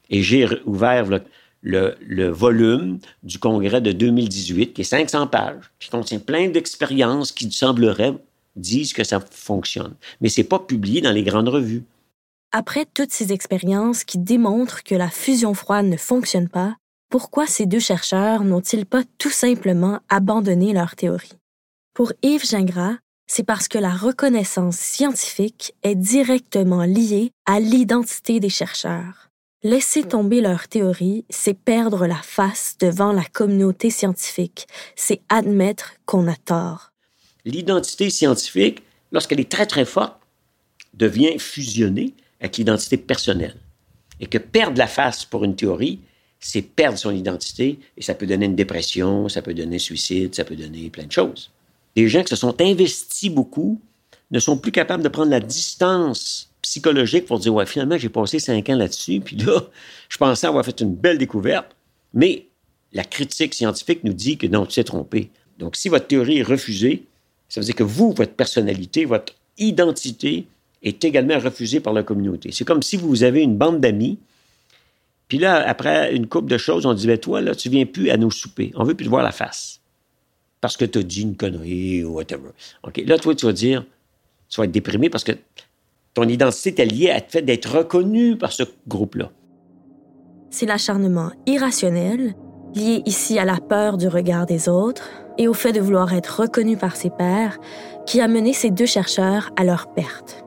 Et 0.10 0.24
j'ai 0.24 0.48
ouvert 0.66 1.06
le, 1.62 2.30
volume 2.30 2.98
du 3.22 3.38
congrès 3.38 3.82
de 3.82 3.92
2018, 3.92 4.74
qui 4.74 4.82
est 4.82 4.84
500 4.84 5.28
pages, 5.28 5.72
qui 5.78 5.92
contient 5.92 6.18
plein 6.18 6.50
d'expériences 6.50 7.32
qui 7.32 7.52
sembleraient 7.52 8.16
disent 8.56 8.94
que 8.94 9.04
ça 9.04 9.20
fonctionne. 9.20 9.94
Mais 10.22 10.30
c'est 10.30 10.44
pas 10.44 10.58
publié 10.58 11.02
dans 11.02 11.12
les 11.12 11.22
grandes 11.22 11.50
revues. 11.50 11.84
Après 12.52 12.88
toutes 12.92 13.12
ces 13.12 13.32
expériences 13.32 14.04
qui 14.04 14.18
démontrent 14.18 14.82
que 14.82 14.96
la 14.96 15.12
fusion 15.12 15.54
froide 15.54 15.86
ne 15.86 15.98
fonctionne 15.98 16.50
pas, 16.50 16.78
pourquoi 17.10 17.48
ces 17.48 17.66
deux 17.66 17.80
chercheurs 17.80 18.44
n'ont-ils 18.44 18.86
pas 18.86 19.04
tout 19.18 19.30
simplement 19.30 20.00
abandonné 20.10 20.74
leur 20.74 20.96
théorie? 20.96 21.38
Pour 21.94 22.12
Yves 22.24 22.46
Gingras, 22.46 22.98
c'est 23.28 23.46
parce 23.46 23.68
que 23.68 23.78
la 23.78 23.94
reconnaissance 23.94 24.78
scientifique 24.78 25.74
est 25.84 25.96
directement 25.96 26.84
liée 26.84 27.32
à 27.46 27.60
l'identité 27.60 28.40
des 28.40 28.50
chercheurs. 28.50 29.30
Laisser 29.64 30.04
tomber 30.04 30.42
leur 30.42 30.68
théorie, 30.68 31.26
c'est 31.30 31.58
perdre 31.58 32.06
la 32.06 32.22
face 32.22 32.76
devant 32.80 33.12
la 33.12 33.24
communauté 33.24 33.90
scientifique, 33.90 34.68
c'est 34.96 35.22
admettre 35.30 35.94
qu'on 36.06 36.28
a 36.28 36.36
tort. 36.36 36.92
L'identité 37.46 38.10
scientifique, 38.10 38.84
lorsqu'elle 39.12 39.40
est 39.40 39.52
très 39.52 39.66
très 39.66 39.86
forte, 39.86 40.20
devient 40.94 41.40
fusionnée 41.40 42.14
avec 42.40 42.58
l'identité 42.58 42.98
personnelle. 42.98 43.56
Et 44.20 44.28
que 44.28 44.38
perdre 44.38 44.78
la 44.78 44.88
face 44.88 45.26
pour 45.26 45.44
une 45.44 45.56
théorie, 45.56 46.00
c'est 46.40 46.62
perdre 46.62 46.98
son 46.98 47.12
identité 47.12 47.80
et 47.98 48.02
ça 48.02 48.14
peut 48.14 48.28
donner 48.28 48.46
une 48.46 48.56
dépression, 48.56 49.30
ça 49.30 49.42
peut 49.42 49.54
donner 49.54 49.80
suicide, 49.80 50.36
ça 50.36 50.44
peut 50.44 50.56
donner 50.56 50.90
plein 50.90 51.06
de 51.06 51.12
choses. 51.12 51.52
Des 51.96 52.08
gens 52.08 52.24
qui 52.24 52.30
se 52.30 52.36
sont 52.36 52.60
investis 52.62 53.30
beaucoup 53.30 53.80
ne 54.32 54.40
sont 54.40 54.58
plus 54.58 54.72
capables 54.72 55.04
de 55.04 55.10
prendre 55.10 55.32
la 55.32 55.40
distance 55.40 56.50
psychologique 56.62 57.26
pour 57.26 57.40
dire, 57.40 57.54
ouais, 57.54 57.66
finalement, 57.66 57.98
j'ai 57.98 58.10
passé 58.10 58.40
cinq 58.40 58.70
ans 58.70 58.76
là-dessus, 58.76 59.22
puis 59.22 59.36
là, 59.38 59.62
je 60.10 60.18
pensais 60.18 60.48
avoir 60.48 60.66
fait 60.66 60.82
une 60.82 60.96
belle 60.96 61.18
découverte, 61.18 61.76
mais 62.14 62.48
la 62.92 63.04
critique 63.04 63.54
scientifique 63.54 64.04
nous 64.04 64.14
dit 64.14 64.38
que 64.38 64.48
non, 64.48 64.66
tu 64.66 64.76
t'es 64.76 64.84
trompé. 64.84 65.30
Donc, 65.60 65.76
si 65.76 65.90
votre 65.90 66.08
théorie 66.08 66.40
est 66.40 66.44
refusée, 66.44 67.06
ça 67.50 67.60
veut 67.60 67.66
dire 67.66 67.76
que 67.76 67.84
vous, 67.84 68.14
votre 68.14 68.34
personnalité, 68.34 69.06
votre 69.06 69.34
identité 69.58 70.48
est 70.82 71.04
également 71.04 71.40
refusée 71.40 71.80
par 71.80 71.94
la 71.94 72.04
communauté. 72.04 72.52
C'est 72.52 72.66
comme 72.66 72.82
si 72.82 72.98
vous 72.98 73.24
avez 73.24 73.42
une 73.42 73.58
bande 73.58 73.80
d'amis, 73.80 74.18
puis 75.28 75.38
là, 75.38 75.68
après 75.68 76.16
une 76.16 76.28
couple 76.28 76.50
de 76.50 76.58
choses, 76.58 76.86
on 76.86 76.94
dit, 76.94 77.08
ben 77.08 77.18
toi, 77.18 77.42
là, 77.42 77.56
tu 77.56 77.70
viens 77.70 77.86
plus 77.86 78.10
à 78.10 78.18
nos 78.18 78.30
soupers. 78.30 78.72
On 78.76 78.84
veut 78.84 78.94
plus 78.94 79.06
te 79.06 79.10
voir 79.10 79.24
la 79.24 79.32
face. 79.32 79.82
Parce 80.62 80.78
que 80.78 80.86
tu 80.86 81.00
as 81.00 81.04
dit 81.04 81.22
une 81.22 81.36
connerie 81.36 82.04
ou 82.04 82.14
whatever. 82.14 82.50
OK. 82.84 83.02
Là, 83.06 83.18
toi, 83.18 83.34
tu 83.36 83.46
vas 83.46 83.54
dire, 83.54 83.86
tu 84.50 84.62
vas 84.62 84.66
être 84.66 84.72
déprimé 84.72 85.10
parce 85.10 85.24
que 85.24 85.34
ton 86.14 86.28
identité 86.28 86.82
est 86.82 86.86
liée 86.86 87.12
à 87.12 87.20
fait 87.22 87.42
d'être 87.42 87.78
reconnu 87.78 88.38
par 88.38 88.52
ce 88.52 88.64
groupe-là. 88.88 89.32
C'est 90.50 90.66
l'acharnement 90.66 91.32
irrationnel, 91.46 92.36
lié 92.74 93.02
ici 93.06 93.38
à 93.40 93.46
la 93.46 93.58
peur 93.58 93.98
du 93.98 94.08
regard 94.08 94.46
des 94.46 94.70
autres 94.70 95.10
et 95.38 95.48
au 95.48 95.54
fait 95.54 95.74
de 95.74 95.82
vouloir 95.82 96.14
être 96.14 96.42
reconnu 96.42 96.78
par 96.78 96.96
ses 96.96 97.10
pairs, 97.10 97.58
qui 98.06 98.22
a 98.22 98.28
mené 98.28 98.54
ces 98.54 98.70
deux 98.70 98.86
chercheurs 98.86 99.52
à 99.58 99.64
leur 99.64 99.94
perte. 99.94 100.46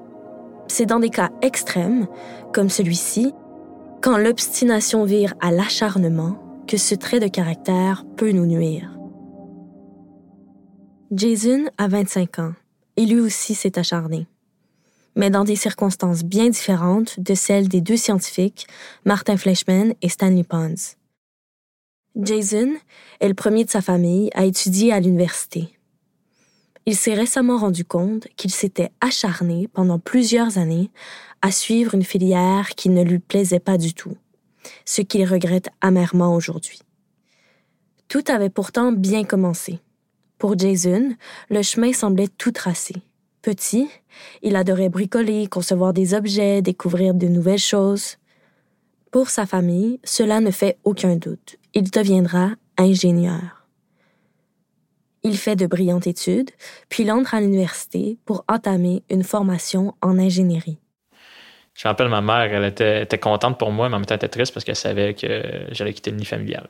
C'est 0.68 0.86
dans 0.86 1.00
des 1.00 1.10
cas 1.10 1.30
extrêmes, 1.42 2.06
comme 2.52 2.70
celui-ci, 2.70 3.34
quand 4.02 4.18
l'obstination 4.18 5.04
vire 5.04 5.34
à 5.40 5.50
l'acharnement, 5.50 6.64
que 6.66 6.76
ce 6.76 6.94
trait 6.94 7.20
de 7.20 7.28
caractère 7.28 8.04
peut 8.16 8.32
nous 8.32 8.46
nuire. 8.46 8.98
Jason 11.10 11.64
a 11.78 11.88
25 11.88 12.38
ans 12.38 12.52
et 12.96 13.06
lui 13.06 13.20
aussi 13.20 13.54
s'est 13.54 13.78
acharné 13.78 14.26
mais 15.18 15.30
dans 15.30 15.44
des 15.44 15.56
circonstances 15.56 16.22
bien 16.22 16.48
différentes 16.48 17.20
de 17.20 17.34
celles 17.34 17.68
des 17.68 17.80
deux 17.80 17.96
scientifiques, 17.96 18.66
Martin 19.04 19.36
Fleischmann 19.36 19.92
et 20.00 20.08
Stanley 20.08 20.44
Pons. 20.44 20.94
Jason 22.16 22.74
est 23.20 23.28
le 23.28 23.34
premier 23.34 23.64
de 23.64 23.70
sa 23.70 23.82
famille 23.82 24.30
à 24.34 24.44
étudier 24.44 24.92
à 24.92 25.00
l'université. 25.00 25.76
Il 26.86 26.96
s'est 26.96 27.14
récemment 27.14 27.58
rendu 27.58 27.84
compte 27.84 28.28
qu'il 28.36 28.50
s'était 28.52 28.90
acharné 29.00 29.68
pendant 29.68 29.98
plusieurs 29.98 30.56
années 30.56 30.90
à 31.42 31.50
suivre 31.50 31.94
une 31.94 32.04
filière 32.04 32.70
qui 32.70 32.88
ne 32.88 33.02
lui 33.02 33.18
plaisait 33.18 33.60
pas 33.60 33.78
du 33.78 33.94
tout, 33.94 34.16
ce 34.84 35.02
qu'il 35.02 35.24
regrette 35.24 35.70
amèrement 35.80 36.34
aujourd'hui. 36.34 36.80
Tout 38.08 38.24
avait 38.28 38.50
pourtant 38.50 38.92
bien 38.92 39.24
commencé. 39.24 39.80
Pour 40.38 40.58
Jason, 40.58 41.14
le 41.50 41.62
chemin 41.62 41.92
semblait 41.92 42.28
tout 42.28 42.52
tracé. 42.52 42.94
Petit, 43.42 43.88
il 44.42 44.56
adorait 44.56 44.88
bricoler, 44.88 45.46
concevoir 45.46 45.92
des 45.92 46.14
objets, 46.14 46.62
découvrir 46.62 47.14
de 47.14 47.26
nouvelles 47.26 47.58
choses. 47.58 48.16
Pour 49.10 49.30
sa 49.30 49.46
famille, 49.46 50.00
cela 50.04 50.40
ne 50.40 50.50
fait 50.50 50.78
aucun 50.84 51.16
doute. 51.16 51.56
Il 51.74 51.90
deviendra 51.90 52.52
ingénieur. 52.76 53.66
Il 55.22 55.36
fait 55.36 55.56
de 55.56 55.66
brillantes 55.66 56.06
études, 56.06 56.50
puis 56.88 57.02
il 57.02 57.12
entre 57.12 57.34
à 57.34 57.40
l'université 57.40 58.18
pour 58.24 58.44
entamer 58.48 59.02
une 59.10 59.24
formation 59.24 59.94
en 60.00 60.18
ingénierie. 60.18 60.78
Je 61.78 61.86
me 61.86 61.90
rappelle, 61.90 62.08
ma 62.08 62.20
mère, 62.20 62.52
elle 62.52 62.64
était, 62.64 63.02
était 63.04 63.18
contente 63.18 63.56
pour 63.56 63.70
moi, 63.70 63.88
mais 63.88 63.94
en 63.94 63.98
même 64.00 64.06
temps, 64.06 64.14
elle 64.14 64.18
était 64.18 64.28
triste 64.28 64.52
parce 64.52 64.64
qu'elle 64.64 64.74
savait 64.74 65.14
que 65.14 65.66
j'allais 65.70 65.92
quitter 65.94 66.10
le 66.10 66.16
nid 66.16 66.24
familial. 66.24 66.68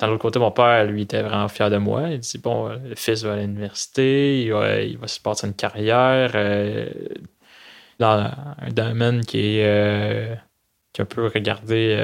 Dans 0.00 0.08
l'autre 0.08 0.22
côté, 0.22 0.40
mon 0.40 0.50
père, 0.50 0.84
lui, 0.86 1.02
était 1.02 1.22
vraiment 1.22 1.46
fier 1.46 1.70
de 1.70 1.76
moi. 1.76 2.08
Il 2.10 2.18
dit 2.18 2.38
Bon, 2.38 2.68
euh, 2.68 2.76
le 2.88 2.96
fils 2.96 3.22
va 3.22 3.34
à 3.34 3.36
l'université, 3.36 4.42
il 4.42 4.52
va, 4.52 4.80
il 4.80 4.98
va 4.98 5.06
se 5.06 5.20
passer 5.20 5.46
une 5.46 5.54
carrière 5.54 6.32
euh, 6.34 6.90
dans 8.00 8.32
un 8.58 8.70
domaine 8.72 9.24
qui 9.24 9.58
est, 9.58 9.64
euh, 9.64 10.34
qui 10.92 11.02
un 11.02 11.04
peu 11.04 11.26
regardé, 11.28 11.96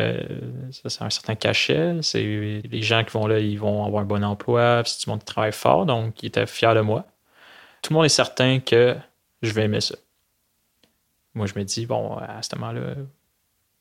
ça, 0.70 0.88
c'est 0.90 1.02
un 1.02 1.10
certain 1.10 1.34
cachet. 1.34 1.96
C'est 2.02 2.22
les 2.22 2.82
gens 2.82 3.02
qui 3.02 3.10
vont 3.12 3.26
là, 3.26 3.40
ils 3.40 3.58
vont 3.58 3.84
avoir 3.84 4.02
un 4.04 4.06
bon 4.06 4.22
emploi, 4.24 4.82
c'est 4.84 5.04
du 5.04 5.10
monde 5.10 5.20
qui 5.20 5.26
travaille 5.26 5.52
fort, 5.52 5.86
donc 5.86 6.22
il 6.22 6.26
était 6.26 6.46
fier 6.46 6.74
de 6.76 6.82
moi. 6.82 7.04
Tout 7.82 7.92
le 7.92 7.96
monde 7.96 8.06
est 8.06 8.10
certain 8.10 8.60
que 8.60 8.96
je 9.42 9.52
vais 9.52 9.64
aimer 9.64 9.80
ça. 9.80 9.96
Moi, 11.34 11.46
je 11.46 11.58
me 11.58 11.64
dis, 11.64 11.86
bon, 11.86 12.16
à 12.16 12.42
ce 12.42 12.54
moment-là, 12.56 12.94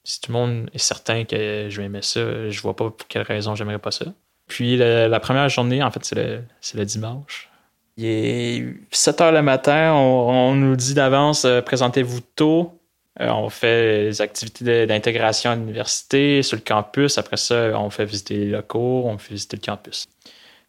si 0.03 0.21
tout 0.21 0.31
le 0.31 0.37
monde 0.37 0.69
est 0.73 0.77
certain 0.77 1.25
que 1.25 1.67
je 1.69 1.77
vais 1.77 1.85
aimer 1.85 2.01
ça, 2.01 2.49
je 2.49 2.61
vois 2.61 2.75
pas 2.75 2.89
pour 2.89 3.07
quelle 3.07 3.23
raison 3.23 3.55
j'aimerais 3.55 3.79
pas 3.79 3.91
ça. 3.91 4.05
Puis 4.47 4.77
la 4.77 5.19
première 5.19 5.49
journée, 5.49 5.83
en 5.83 5.91
fait, 5.91 6.05
c'est 6.05 6.75
le, 6.75 6.85
dimanche. 6.85 7.49
Il 7.97 8.05
est 8.05 8.75
7 8.91 9.21
heures 9.21 9.31
le 9.31 9.41
matin, 9.41 9.93
on, 9.93 10.55
nous 10.55 10.75
dit 10.75 10.93
d'avance, 10.93 11.45
euh, 11.45 11.61
présentez-vous 11.61 12.21
tôt. 12.35 12.79
Euh, 13.19 13.29
on 13.29 13.49
fait 13.49 14.03
les 14.03 14.21
activités 14.21 14.85
d'intégration 14.85 15.51
à 15.51 15.55
l'université, 15.55 16.43
sur 16.43 16.57
le 16.57 16.61
campus. 16.61 17.17
Après 17.17 17.37
ça, 17.37 17.71
on 17.79 17.89
fait 17.89 18.05
visiter 18.05 18.37
les 18.37 18.51
locaux, 18.51 19.03
on 19.05 19.17
fait 19.17 19.33
visiter 19.33 19.57
le 19.57 19.65
campus. 19.65 20.07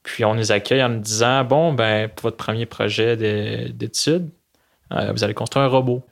Puis 0.02 0.24
on 0.24 0.34
nous 0.34 0.50
accueille 0.52 0.82
en 0.82 0.88
nous 0.88 1.00
disant, 1.00 1.44
bon, 1.44 1.74
ben, 1.74 2.08
pour 2.08 2.22
votre 2.24 2.38
premier 2.38 2.66
projet 2.66 3.16
d'études, 3.72 4.30
euh, 4.92 5.12
vous 5.12 5.22
allez 5.22 5.34
construire 5.34 5.66
un 5.66 5.68
robot 5.68 6.02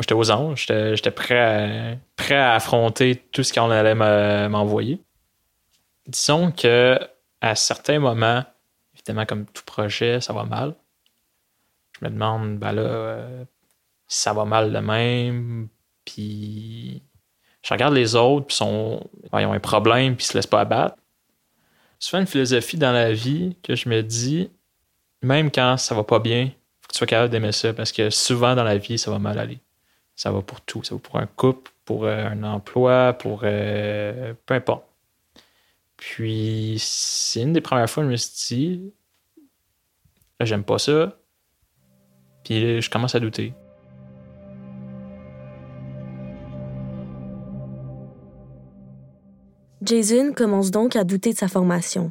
j'étais 0.00 0.14
aux 0.14 0.30
anges. 0.30 0.66
J'étais 0.66 1.10
prêt 1.10 1.38
à, 1.38 1.96
prêt 2.16 2.36
à 2.36 2.54
affronter 2.54 3.16
tout 3.32 3.42
ce 3.42 3.52
qu'on 3.52 3.70
allait 3.70 3.94
m'envoyer. 3.94 5.00
Disons 6.06 6.50
que 6.52 6.98
à 7.40 7.54
certains 7.54 7.98
moments, 7.98 8.44
évidemment, 8.94 9.26
comme 9.26 9.46
tout 9.46 9.62
projet, 9.64 10.20
ça 10.20 10.32
va 10.32 10.44
mal. 10.44 10.74
Je 11.92 12.04
me 12.04 12.10
demande, 12.10 12.58
ben 12.58 12.72
là, 12.72 12.82
euh, 12.82 13.44
ça 14.06 14.32
va 14.32 14.44
mal 14.44 14.72
de 14.72 14.78
même, 14.78 15.68
puis 16.04 17.02
je 17.62 17.74
regarde 17.74 17.94
les 17.94 18.14
autres, 18.14 18.46
puis 18.46 18.56
sont, 18.56 19.08
ils 19.32 19.46
ont 19.46 19.52
un 19.52 19.60
problème, 19.60 20.16
puis 20.16 20.24
ils 20.24 20.28
se 20.28 20.36
laissent 20.36 20.46
pas 20.46 20.60
abattre. 20.60 20.96
Souvent, 21.98 22.20
une 22.20 22.26
philosophie 22.26 22.76
dans 22.76 22.92
la 22.92 23.12
vie 23.12 23.56
que 23.62 23.74
je 23.74 23.88
me 23.88 24.02
dis, 24.02 24.50
même 25.22 25.50
quand 25.50 25.76
ça 25.76 25.94
va 25.94 26.04
pas 26.04 26.20
bien, 26.20 26.46
faut 26.80 26.88
que 26.88 26.92
tu 26.92 26.98
sois 26.98 27.06
capable 27.06 27.30
d'aimer 27.30 27.52
ça, 27.52 27.72
parce 27.72 27.92
que 27.92 28.10
souvent 28.10 28.54
dans 28.54 28.64
la 28.64 28.78
vie, 28.78 28.98
ça 28.98 29.10
va 29.10 29.18
mal 29.18 29.38
aller. 29.38 29.60
Ça 30.18 30.32
va 30.32 30.42
pour 30.42 30.60
tout. 30.62 30.82
Ça 30.82 30.96
va 30.96 31.00
pour 31.00 31.16
un 31.16 31.26
couple, 31.26 31.70
pour 31.84 32.04
euh, 32.04 32.26
un 32.26 32.42
emploi, 32.42 33.12
pour 33.12 33.42
euh, 33.44 34.34
peu 34.46 34.54
importe. 34.54 34.84
Puis, 35.96 36.76
c'est 36.80 37.42
une 37.42 37.52
des 37.52 37.60
premières 37.60 37.88
fois 37.88 38.02
que 38.02 38.08
je 38.08 38.12
me 38.12 38.16
suis 38.16 38.56
dit, 38.56 38.92
j'aime 40.40 40.64
pas 40.64 40.78
ça. 40.78 41.16
Puis 42.42 42.82
je 42.82 42.90
commence 42.90 43.14
à 43.14 43.20
douter. 43.20 43.52
Jason 49.82 50.32
commence 50.32 50.72
donc 50.72 50.96
à 50.96 51.04
douter 51.04 51.32
de 51.32 51.38
sa 51.38 51.46
formation. 51.46 52.10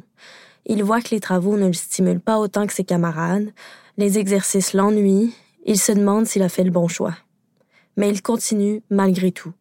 Il 0.64 0.82
voit 0.82 1.02
que 1.02 1.10
les 1.10 1.20
travaux 1.20 1.58
ne 1.58 1.66
le 1.66 1.74
stimulent 1.74 2.20
pas 2.20 2.38
autant 2.38 2.66
que 2.66 2.72
ses 2.72 2.84
camarades, 2.84 3.52
les 3.98 4.18
exercices 4.18 4.72
l'ennuient, 4.72 5.34
il 5.66 5.78
se 5.78 5.92
demande 5.92 6.26
s'il 6.26 6.42
a 6.42 6.48
fait 6.48 6.64
le 6.64 6.70
bon 6.70 6.88
choix 6.88 7.14
mais 7.98 8.08
il 8.08 8.22
continue 8.22 8.82
malgré 8.88 9.32
tout. 9.32 9.52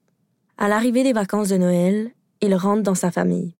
À 0.57 0.69
l'arrivée 0.69 1.03
des 1.03 1.11
vacances 1.11 1.49
de 1.49 1.57
Noël, 1.57 2.11
il 2.39 2.55
rentre 2.55 2.83
dans 2.83 2.95
sa 2.95 3.11
famille. 3.11 3.55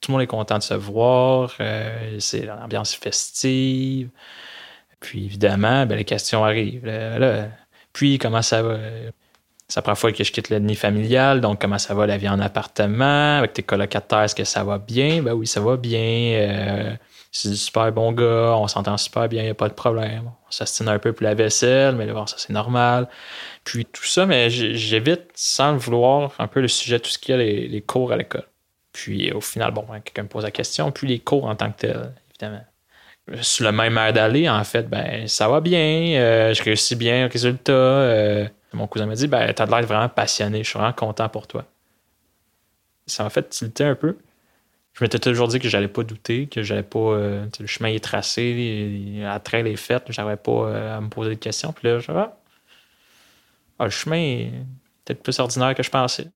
Tout 0.00 0.10
le 0.10 0.12
monde 0.12 0.22
est 0.22 0.26
content 0.26 0.58
de 0.58 0.62
se 0.62 0.74
voir, 0.74 1.54
euh, 1.58 2.16
c'est 2.20 2.44
l'ambiance 2.44 2.94
festive. 2.94 4.10
Puis 5.00 5.24
évidemment, 5.24 5.86
ben, 5.86 5.96
les 5.96 6.04
questions 6.04 6.44
arrivent. 6.44 6.88
puis 7.92 8.18
comment 8.18 8.42
ça 8.42 8.62
va? 8.62 8.78
C'est 9.68 9.78
la 9.78 9.82
première 9.82 9.98
fois 9.98 10.12
que 10.12 10.22
je 10.22 10.32
quitte 10.32 10.50
le 10.50 10.58
nid 10.58 10.74
familial, 10.74 11.40
donc 11.40 11.58
comment 11.58 11.78
ça 11.78 11.94
va 11.94 12.06
la 12.06 12.18
vie 12.18 12.28
en 12.28 12.40
appartement? 12.40 13.38
Avec 13.38 13.54
tes 13.54 13.62
colocataires, 13.62 14.24
est-ce 14.24 14.34
que 14.34 14.44
ça 14.44 14.64
va 14.64 14.76
bien? 14.76 15.22
Ben 15.22 15.32
oui, 15.32 15.46
ça 15.46 15.60
va 15.60 15.78
bien. 15.78 16.00
Euh, 16.00 16.94
c'est 17.32 17.48
du 17.48 17.56
super 17.56 17.90
bon 17.92 18.12
gars, 18.12 18.54
on 18.58 18.68
s'entend 18.68 18.98
super 18.98 19.26
bien, 19.26 19.40
il 19.40 19.46
n'y 19.46 19.50
a 19.50 19.54
pas 19.54 19.70
de 19.70 19.74
problème. 19.74 20.30
On 20.46 20.50
s'astine 20.50 20.88
un 20.88 20.98
peu 20.98 21.14
pour 21.14 21.24
la 21.24 21.34
vaisselle, 21.34 21.96
mais 21.96 22.06
bon, 22.06 22.26
ça 22.26 22.36
c'est 22.38 22.52
normal. 22.52 23.08
Puis 23.64 23.86
tout 23.86 24.04
ça, 24.04 24.26
mais 24.26 24.50
j'évite 24.50 25.30
sans 25.34 25.72
le 25.72 25.78
vouloir 25.78 26.34
un 26.38 26.46
peu 26.46 26.60
le 26.60 26.68
sujet, 26.68 27.00
tout 27.00 27.08
ce 27.10 27.18
qu'il 27.18 27.34
y 27.34 27.38
a 27.38 27.42
les, 27.42 27.80
cours 27.80 28.12
à 28.12 28.18
l'école. 28.18 28.46
Puis 28.92 29.32
au 29.32 29.40
final, 29.40 29.72
bon, 29.72 29.86
quelqu'un 30.04 30.24
me 30.24 30.28
pose 30.28 30.44
la 30.44 30.50
question, 30.50 30.92
puis 30.92 31.08
les 31.08 31.20
cours 31.20 31.46
en 31.46 31.56
tant 31.56 31.72
que 31.72 31.78
tels, 31.78 32.12
évidemment. 32.32 32.64
Sur 33.40 33.64
le 33.64 33.72
même 33.72 33.96
air 33.96 34.12
d'aller, 34.12 34.48
en 34.50 34.64
fait, 34.64 34.88
ben 34.90 35.26
ça 35.26 35.48
va 35.48 35.60
bien, 35.60 36.20
euh, 36.20 36.52
je 36.52 36.62
réussis 36.62 36.96
bien 36.96 37.26
le 37.26 37.32
résultat. 37.32 37.72
Euh, 37.72 38.46
mon 38.74 38.86
cousin 38.86 39.06
m'a 39.06 39.14
dit, 39.14 39.26
ben 39.26 39.50
t'as 39.54 39.64
l'air 39.66 39.82
vraiment 39.86 40.08
passionné, 40.10 40.62
je 40.64 40.68
suis 40.68 40.78
vraiment 40.78 40.92
content 40.92 41.28
pour 41.30 41.46
toi. 41.46 41.64
ça 43.06 43.22
m'a 43.24 43.30
fait 43.30 43.48
tilter 43.48 43.84
un 43.84 43.94
peu. 43.94 44.18
Je 44.94 45.04
m'étais 45.04 45.18
toujours 45.18 45.48
dit 45.48 45.58
que 45.58 45.68
j'allais 45.68 45.88
pas 45.88 46.02
douter, 46.04 46.48
que 46.48 46.62
j'allais 46.62 46.82
pas. 46.82 46.98
Euh, 46.98 47.46
le 47.60 47.66
chemin 47.66 47.88
est 47.88 48.04
tracé, 48.04 49.16
la 49.20 49.40
trail 49.40 49.66
est 49.68 49.76
faite, 49.76 50.04
j'avais 50.10 50.36
pas 50.36 50.52
euh, 50.52 50.98
à 50.98 51.00
me 51.00 51.08
poser 51.08 51.30
de 51.30 51.40
questions. 51.40 51.72
Puis 51.72 51.88
là, 51.88 51.98
je 51.98 52.12
ah, 52.12 52.38
ah, 53.78 53.84
le 53.84 53.90
chemin 53.90 54.16
est 54.16 54.52
peut-être 55.04 55.22
plus 55.22 55.38
ordinaire 55.40 55.74
que 55.74 55.82
je 55.82 55.90
pensais. 55.90 56.30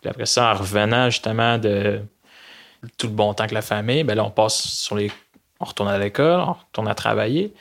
Puis 0.00 0.10
après 0.10 0.26
ça, 0.26 0.52
en 0.52 0.54
revenant 0.58 1.08
justement 1.10 1.58
de 1.58 2.02
tout 2.98 3.06
le 3.06 3.14
bon 3.14 3.32
temps 3.34 3.46
que 3.46 3.54
la 3.54 3.62
famille, 3.62 4.04
ben 4.04 4.14
là, 4.14 4.24
on 4.24 4.30
passe 4.30 4.56
sur 4.62 4.96
les. 4.96 5.10
On 5.60 5.64
retourne 5.64 5.88
à 5.88 5.98
l'école, 5.98 6.40
on 6.40 6.52
retourne 6.54 6.88
à 6.88 6.94
travailler. 6.94 7.54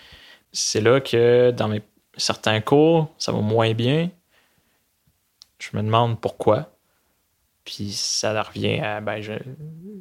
C'est 0.52 0.82
là 0.82 1.00
que 1.00 1.52
dans 1.52 1.74
certains 2.18 2.62
cours, 2.62 3.10
ça 3.18 3.32
va 3.32 3.40
moins 3.40 3.74
bien. 3.74 4.10
Je 5.64 5.78
me 5.78 5.84
demande 5.84 6.20
pourquoi. 6.20 6.76
Puis 7.64 7.94
ça 7.94 8.42
revient 8.44 8.80
à 8.80 9.00
ben 9.00 9.22
je, 9.22 9.34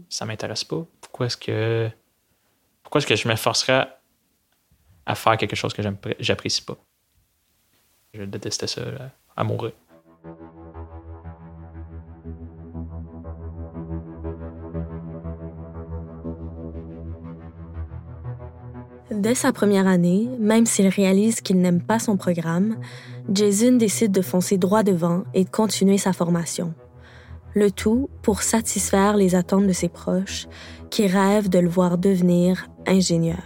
ça 0.09 0.27
m'intéresse 0.27 0.65
pas. 0.65 0.85
Pourquoi 1.01 1.27
est-ce 1.27 1.37
que 1.37 1.89
pourquoi 2.83 2.99
est-ce 2.99 3.07
que 3.07 3.15
je 3.15 3.29
m'efforcerais 3.29 3.87
à 5.07 5.15
faire 5.15 5.37
quelque 5.37 5.55
chose 5.55 5.73
que 5.73 5.83
j'apprécie 6.19 6.63
pas? 6.63 6.77
Je 8.13 8.25
détestais 8.25 8.67
ça 8.67 8.83
à 9.37 9.45
mourir. 9.45 9.73
Dès 19.11 19.35
sa 19.35 19.53
première 19.53 19.87
année, 19.87 20.29
même 20.39 20.67
s'il 20.67 20.89
réalise 20.89 21.41
qu'il 21.41 21.61
n'aime 21.61 21.83
pas 21.83 21.99
son 21.99 22.17
programme, 22.17 22.79
Jason 23.31 23.73
décide 23.73 24.13
de 24.13 24.23
foncer 24.23 24.59
droit 24.59 24.83
devant 24.83 25.25
et 25.35 25.45
de 25.45 25.51
continuer 25.51 25.99
sa 25.99 26.13
formation. 26.13 26.75
Le 27.55 27.71
tout 27.71 28.09
pour 28.23 28.43
satisfaire 28.43 29.17
les 29.17 29.35
attentes 29.35 29.67
de 29.67 29.73
ses 29.73 29.89
proches 29.89 30.47
qui 30.91 31.07
rêvent 31.07 31.49
de 31.49 31.59
le 31.59 31.69
voir 31.69 31.99
devenir 31.99 32.69
ingénieur. 32.87 33.43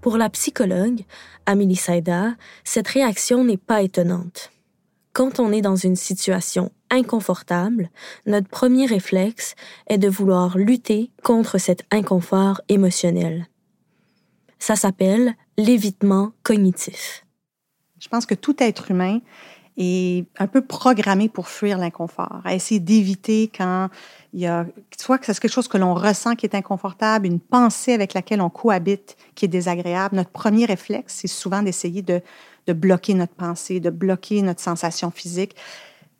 Pour 0.00 0.18
la 0.18 0.28
psychologue, 0.28 1.04
Amélie 1.46 1.76
Saïda, 1.76 2.34
cette 2.62 2.88
réaction 2.88 3.42
n'est 3.44 3.56
pas 3.56 3.82
étonnante. 3.82 4.50
Quand 5.14 5.40
on 5.40 5.52
est 5.52 5.62
dans 5.62 5.76
une 5.76 5.96
situation 5.96 6.72
inconfortable, 6.90 7.88
notre 8.26 8.48
premier 8.48 8.86
réflexe 8.86 9.54
est 9.86 9.98
de 9.98 10.08
vouloir 10.08 10.58
lutter 10.58 11.10
contre 11.22 11.58
cet 11.58 11.84
inconfort 11.90 12.60
émotionnel. 12.68 13.46
Ça 14.58 14.76
s'appelle 14.76 15.34
l'évitement 15.56 16.32
cognitif. 16.42 17.23
Je 18.04 18.08
pense 18.10 18.26
que 18.26 18.34
tout 18.34 18.56
être 18.58 18.90
humain 18.90 19.20
est 19.78 20.26
un 20.38 20.46
peu 20.46 20.60
programmé 20.60 21.30
pour 21.30 21.48
fuir 21.48 21.78
l'inconfort, 21.78 22.42
à 22.44 22.54
essayer 22.54 22.78
d'éviter 22.78 23.50
quand 23.56 23.88
il 24.34 24.40
y 24.40 24.46
a 24.46 24.66
soit 24.98 25.16
que 25.16 25.24
c'est 25.24 25.38
quelque 25.40 25.50
chose 25.50 25.68
que 25.68 25.78
l'on 25.78 25.94
ressent 25.94 26.34
qui 26.34 26.44
est 26.44 26.54
inconfortable, 26.54 27.26
une 27.26 27.40
pensée 27.40 27.94
avec 27.94 28.12
laquelle 28.12 28.42
on 28.42 28.50
cohabite 28.50 29.16
qui 29.34 29.46
est 29.46 29.48
désagréable. 29.48 30.16
Notre 30.16 30.28
premier 30.28 30.66
réflexe, 30.66 31.14
c'est 31.20 31.28
souvent 31.28 31.62
d'essayer 31.62 32.02
de, 32.02 32.20
bloquer 32.74 33.14
notre 33.14 33.32
pensée, 33.32 33.80
de 33.80 33.88
bloquer 33.90 34.42
notre 34.42 34.60
sensation 34.60 35.10
physique 35.10 35.56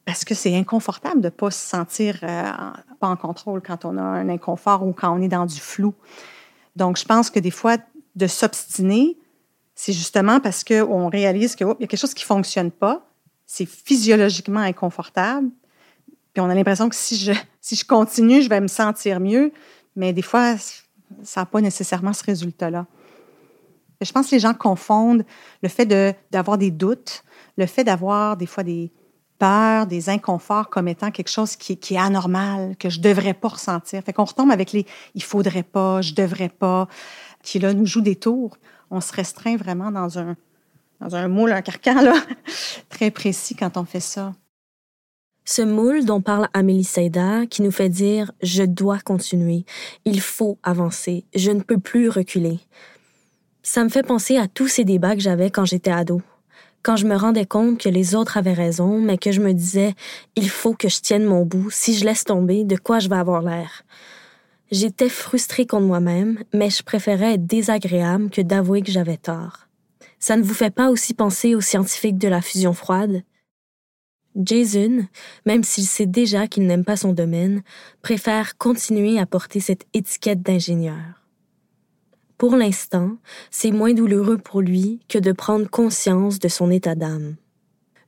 parce 0.06 0.24
que 0.24 0.34
c'est 0.34 0.56
inconfortable 0.56 1.20
de 1.20 1.26
ne 1.26 1.30
pas 1.30 1.50
se 1.50 1.68
sentir 1.68 2.18
euh, 2.22 2.50
pas 2.98 3.08
en 3.08 3.16
contrôle 3.16 3.60
quand 3.60 3.84
on 3.84 3.98
a 3.98 4.02
un 4.02 4.30
inconfort 4.30 4.86
ou 4.86 4.92
quand 4.94 5.14
on 5.14 5.20
est 5.20 5.28
dans 5.28 5.46
du 5.46 5.60
flou. 5.60 5.94
Donc, 6.76 6.98
je 6.98 7.04
pense 7.04 7.30
que 7.30 7.40
des 7.40 7.50
fois, 7.50 7.76
de 8.16 8.26
s'obstiner, 8.26 9.16
c'est 9.74 9.92
justement 9.92 10.40
parce 10.40 10.64
qu'on 10.64 11.08
réalise 11.08 11.56
qu'il 11.56 11.66
y 11.66 11.70
a 11.70 11.74
quelque 11.74 11.96
chose 11.96 12.14
qui 12.14 12.24
ne 12.24 12.26
fonctionne 12.26 12.70
pas, 12.70 13.06
c'est 13.46 13.66
physiologiquement 13.66 14.60
inconfortable, 14.60 15.48
puis 16.32 16.40
on 16.40 16.50
a 16.50 16.54
l'impression 16.54 16.88
que 16.88 16.96
si 16.96 17.16
je, 17.16 17.32
si 17.60 17.76
je 17.76 17.84
continue, 17.84 18.42
je 18.42 18.48
vais 18.48 18.60
me 18.60 18.68
sentir 18.68 19.20
mieux, 19.20 19.52
mais 19.96 20.12
des 20.12 20.22
fois, 20.22 20.56
ça 21.22 21.40
n'a 21.40 21.46
pas 21.46 21.60
nécessairement 21.60 22.12
ce 22.12 22.24
résultat-là. 22.24 22.86
Je 24.00 24.12
pense 24.12 24.28
que 24.28 24.34
les 24.34 24.40
gens 24.40 24.54
confondent 24.54 25.24
le 25.62 25.68
fait 25.68 25.86
d'avoir 26.30 26.58
des 26.58 26.70
doutes, 26.70 27.24
le 27.56 27.66
fait 27.66 27.84
d'avoir 27.84 28.36
des 28.36 28.46
fois 28.46 28.62
des, 28.62 28.92
peurs, 29.38 29.86
des 29.86 30.08
inconforts 30.08 30.70
comme 30.70 30.88
étant 30.88 31.10
quelque 31.10 31.30
chose 31.30 31.56
qui, 31.56 31.72
est 31.72 31.98
anormal, 31.98 32.76
que 32.78 32.88
je 32.88 32.98
ne 32.98 33.04
devrais 33.04 33.34
pas 33.34 33.48
ressentir. 33.48 34.02
Fait 34.02 34.12
qu'on 34.12 34.24
retombe 34.24 34.50
avec 34.50 34.72
les 34.72 34.86
il 35.14 35.22
faudrait 35.22 35.62
pas, 35.62 36.00
je 36.00 36.14
devrais 36.14 36.48
pas, 36.48 36.88
qui 37.42 37.58
là 37.58 37.74
nous 37.74 37.86
joue 37.86 38.00
des 38.00 38.16
tours. 38.16 38.56
On 38.94 39.00
se 39.00 39.12
restreint 39.12 39.56
vraiment 39.56 39.90
dans 39.90 40.20
un, 40.20 40.36
dans 41.00 41.16
un 41.16 41.26
moule, 41.26 41.50
un 41.50 41.62
carcan 41.62 42.00
là, 42.00 42.14
très 42.88 43.10
précis 43.10 43.56
quand 43.56 43.76
on 43.76 43.84
fait 43.84 43.98
ça. 43.98 44.34
Ce 45.44 45.62
moule 45.62 46.04
dont 46.04 46.20
parle 46.20 46.48
Amélie 46.54 46.84
Seida, 46.84 47.44
qui 47.46 47.62
nous 47.62 47.72
fait 47.72 47.88
dire 47.88 48.30
je 48.40 48.62
dois 48.62 49.00
continuer, 49.00 49.64
il 50.04 50.20
faut 50.20 50.58
avancer, 50.62 51.24
je 51.34 51.50
ne 51.50 51.60
peux 51.60 51.78
plus 51.78 52.08
reculer. 52.08 52.60
Ça 53.64 53.82
me 53.82 53.88
fait 53.88 54.04
penser 54.04 54.36
à 54.36 54.46
tous 54.46 54.68
ces 54.68 54.84
débats 54.84 55.16
que 55.16 55.22
j'avais 55.22 55.50
quand 55.50 55.64
j'étais 55.64 55.90
ado 55.90 56.22
quand 56.84 56.96
je 56.96 57.06
me 57.06 57.16
rendais 57.16 57.46
compte 57.46 57.80
que 57.80 57.88
les 57.88 58.14
autres 58.14 58.36
avaient 58.36 58.52
raison, 58.52 59.00
mais 59.00 59.16
que 59.16 59.32
je 59.32 59.40
me 59.40 59.54
disais, 59.54 59.94
il 60.36 60.50
faut 60.50 60.74
que 60.74 60.90
je 60.90 61.00
tienne 61.00 61.24
mon 61.24 61.46
bout, 61.46 61.70
si 61.70 61.96
je 61.96 62.04
laisse 62.04 62.24
tomber, 62.24 62.62
de 62.62 62.76
quoi 62.76 62.98
je 62.98 63.08
vais 63.08 63.16
avoir 63.16 63.40
l'air? 63.40 63.84
J'étais 64.74 65.08
frustrée 65.08 65.66
contre 65.66 65.86
moi-même, 65.86 66.42
mais 66.52 66.68
je 66.68 66.82
préférais 66.82 67.34
être 67.34 67.46
désagréable 67.46 68.28
que 68.28 68.40
d'avouer 68.40 68.82
que 68.82 68.90
j'avais 68.90 69.16
tort. 69.16 69.68
Ça 70.18 70.36
ne 70.36 70.42
vous 70.42 70.52
fait 70.52 70.74
pas 70.74 70.90
aussi 70.90 71.14
penser 71.14 71.54
aux 71.54 71.60
scientifiques 71.60 72.18
de 72.18 72.26
la 72.26 72.42
fusion 72.42 72.72
froide? 72.72 73.22
Jason, 74.34 75.06
même 75.46 75.62
s'il 75.62 75.84
sait 75.84 76.06
déjà 76.06 76.48
qu'il 76.48 76.66
n'aime 76.66 76.84
pas 76.84 76.96
son 76.96 77.12
domaine, 77.12 77.62
préfère 78.02 78.58
continuer 78.58 79.20
à 79.20 79.26
porter 79.26 79.60
cette 79.60 79.86
étiquette 79.94 80.42
d'ingénieur. 80.42 81.22
Pour 82.36 82.56
l'instant, 82.56 83.16
c'est 83.52 83.70
moins 83.70 83.94
douloureux 83.94 84.38
pour 84.38 84.60
lui 84.60 84.98
que 85.08 85.18
de 85.20 85.30
prendre 85.30 85.70
conscience 85.70 86.40
de 86.40 86.48
son 86.48 86.72
état 86.72 86.96
d'âme. 86.96 87.36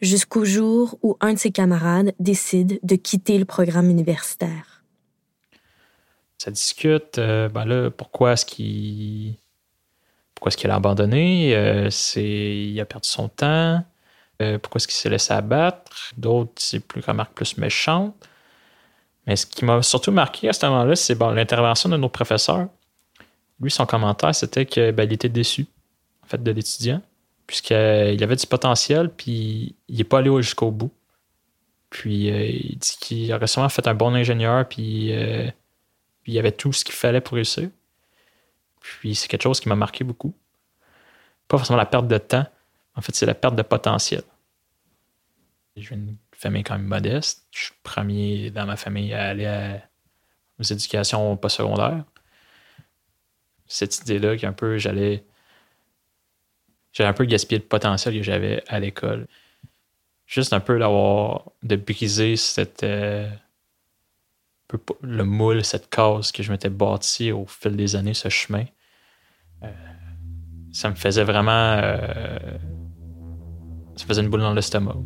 Jusqu'au 0.01 0.45
jour 0.45 0.99
où 1.05 1.17
un 1.21 1.35
de 1.35 1.39
ses 1.39 1.53
camarades 1.53 2.13
décide 2.19 2.81
de 2.83 2.97
quitter 2.97 3.39
le 3.39 3.45
programme 3.45 3.89
universitaire. 3.89 4.76
Ça 6.38 6.51
discute, 6.51 7.18
euh, 7.18 7.49
ben 7.49 7.64
là, 7.64 7.90
pourquoi 7.90 8.33
est-ce 8.33 8.46
qu'il 8.46 9.35
pourquoi 10.35 10.51
est-ce 10.51 10.59
qu'il 10.59 10.70
a 10.70 10.75
abandonné, 10.75 11.57
euh, 11.57 11.88
c'est 11.90 12.22
il 12.22 12.79
a 12.81 12.85
perdu 12.85 13.09
son 13.09 13.29
temps, 13.29 13.83
euh, 14.42 14.59
pourquoi 14.59 14.79
est-ce 14.79 14.87
qu'il 14.87 14.96
s'est 14.96 15.09
laissé 15.09 15.33
abattre, 15.33 16.12
d'autres 16.16 16.53
c'est 16.57 16.81
plus 16.81 17.01
remarque 17.01 17.33
plus 17.33 17.57
méchante. 17.57 18.14
Mais 19.27 19.37
ce 19.37 19.46
qui 19.46 19.64
m'a 19.64 19.83
surtout 19.83 20.12
marqué 20.12 20.49
à 20.49 20.53
ce 20.53 20.66
moment-là, 20.66 20.94
c'est 20.94 21.18
l'intervention 21.18 21.88
de 21.88 21.96
nos 21.96 22.09
professeurs 22.09 22.68
lui, 23.61 23.70
son 23.70 23.87
commentaire, 23.87 24.35
c'était 24.35 24.66
qu'il 24.66 24.92
ben, 24.92 25.11
était 25.11 25.29
déçu 25.29 25.66
en 26.25 26.27
fait, 26.27 26.42
de 26.42 26.51
l'étudiant, 26.51 27.01
puisqu'il 27.46 28.22
avait 28.22 28.37
du 28.37 28.46
potentiel, 28.46 29.11
puis 29.11 29.75
il 29.88 29.96
n'est 29.96 30.05
pas 30.05 30.18
allé 30.18 30.31
jusqu'au 30.42 30.70
bout. 30.70 30.92
Puis 31.90 32.27
il 32.27 32.79
dit 32.79 32.96
qu'il 33.01 33.33
aurait 33.33 33.46
sûrement 33.46 33.68
fait 33.68 33.87
un 33.88 33.94
bon 33.94 34.14
ingénieur, 34.14 34.68
puis, 34.68 35.12
puis 36.27 36.33
il 36.33 36.39
avait 36.41 36.51
tout 36.51 36.73
ce 36.73 36.85
qu'il 36.85 36.97
fallait 36.97 37.21
pour 37.21 37.35
réussir. 37.35 37.71
Puis 38.81 39.15
c'est 39.15 39.29
quelque 39.29 39.45
chose 39.45 39.61
qui 39.61 39.69
m'a 39.69 39.77
marqué 39.77 40.03
beaucoup. 40.03 40.35
Pas 41.47 41.57
forcément 41.57 41.77
la 41.77 41.87
perte 41.87 42.09
de 42.09 42.19
temps, 42.19 42.45
en 42.97 43.01
fait, 43.01 43.15
c'est 43.15 43.27
la 43.27 43.35
perte 43.37 43.55
de 43.55 43.62
potentiel. 43.62 44.25
Je 45.77 45.89
viens 45.89 45.99
d'une 45.99 46.17
famille 46.33 46.65
quand 46.65 46.77
même 46.77 46.89
modeste. 46.89 47.47
Je 47.53 47.67
suis 47.67 47.75
premier 47.85 48.51
dans 48.51 48.67
ma 48.67 48.75
famille 48.75 49.15
à 49.15 49.29
aller 49.29 49.79
aux 50.59 50.65
éducations 50.65 51.37
postsecondaires 51.37 52.03
cette 53.69 53.99
idée-là 53.99 54.37
qu'un 54.37 54.53
peu 54.53 54.79
j'allais. 54.79 55.23
J'allais 56.93 57.11
un 57.11 57.12
peu 57.12 57.25
gaspiller 57.25 57.61
le 57.61 57.67
potentiel 57.67 58.17
que 58.17 58.23
j'avais 58.25 58.65
à 58.67 58.81
l'école. 58.81 59.29
Juste 60.27 60.53
un 60.53 60.61
peu 60.61 60.77
d'avoir. 60.77 61.53
de 61.62 61.77
briser 61.77 62.35
cette. 62.35 62.83
Euh, 62.83 63.31
le 65.03 65.25
moule, 65.25 65.64
cette 65.64 65.89
case 65.91 66.33
que 66.33 66.43
je 66.43 66.51
m'étais 66.51 66.71
bâti 66.71 67.33
au 67.33 67.47
fil 67.47 67.77
des 67.77 67.97
années, 67.97 68.14
ce 68.14 68.29
chemin. 68.29 68.64
Euh, 69.62 69.69
ça 70.73 70.91
me 70.91 70.95
faisait 70.95 71.25
vraiment. 71.25 71.79
Euh, 71.83 72.39
ça 73.97 74.07
faisait 74.07 74.23
une 74.23 74.29
boule 74.29 74.41
dans 74.41 74.53
l'estomac. 74.53 74.97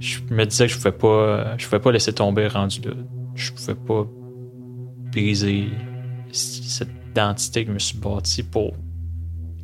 Je 0.00 0.20
me 0.30 0.44
disais 0.44 0.66
que 0.66 0.72
je 0.72 0.76
pouvais 0.76 0.92
pas. 0.92 1.56
Je 1.56 1.64
pouvais 1.64 1.80
pas 1.80 1.92
laisser 1.92 2.12
tomber 2.12 2.46
rendu 2.46 2.80
là. 2.82 2.94
Je 3.34 3.52
pouvais 3.52 3.74
pas 3.74 4.06
briser 5.12 5.70
cette 6.30 6.90
identité 7.10 7.64
que 7.64 7.68
je 7.68 7.74
me 7.74 7.78
suis 7.78 7.98
bâtie 7.98 8.42
pour 8.42 8.76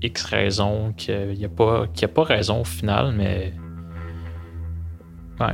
X 0.03 0.25
raisons, 0.25 0.93
qu'il 0.97 1.35
n'y 1.39 1.45
a, 1.45 1.49
pas, 1.49 1.85
a 1.85 2.09
pas 2.09 2.25
raison 2.25 2.61
au 2.61 2.65
final, 2.65 3.15
mais 3.15 3.53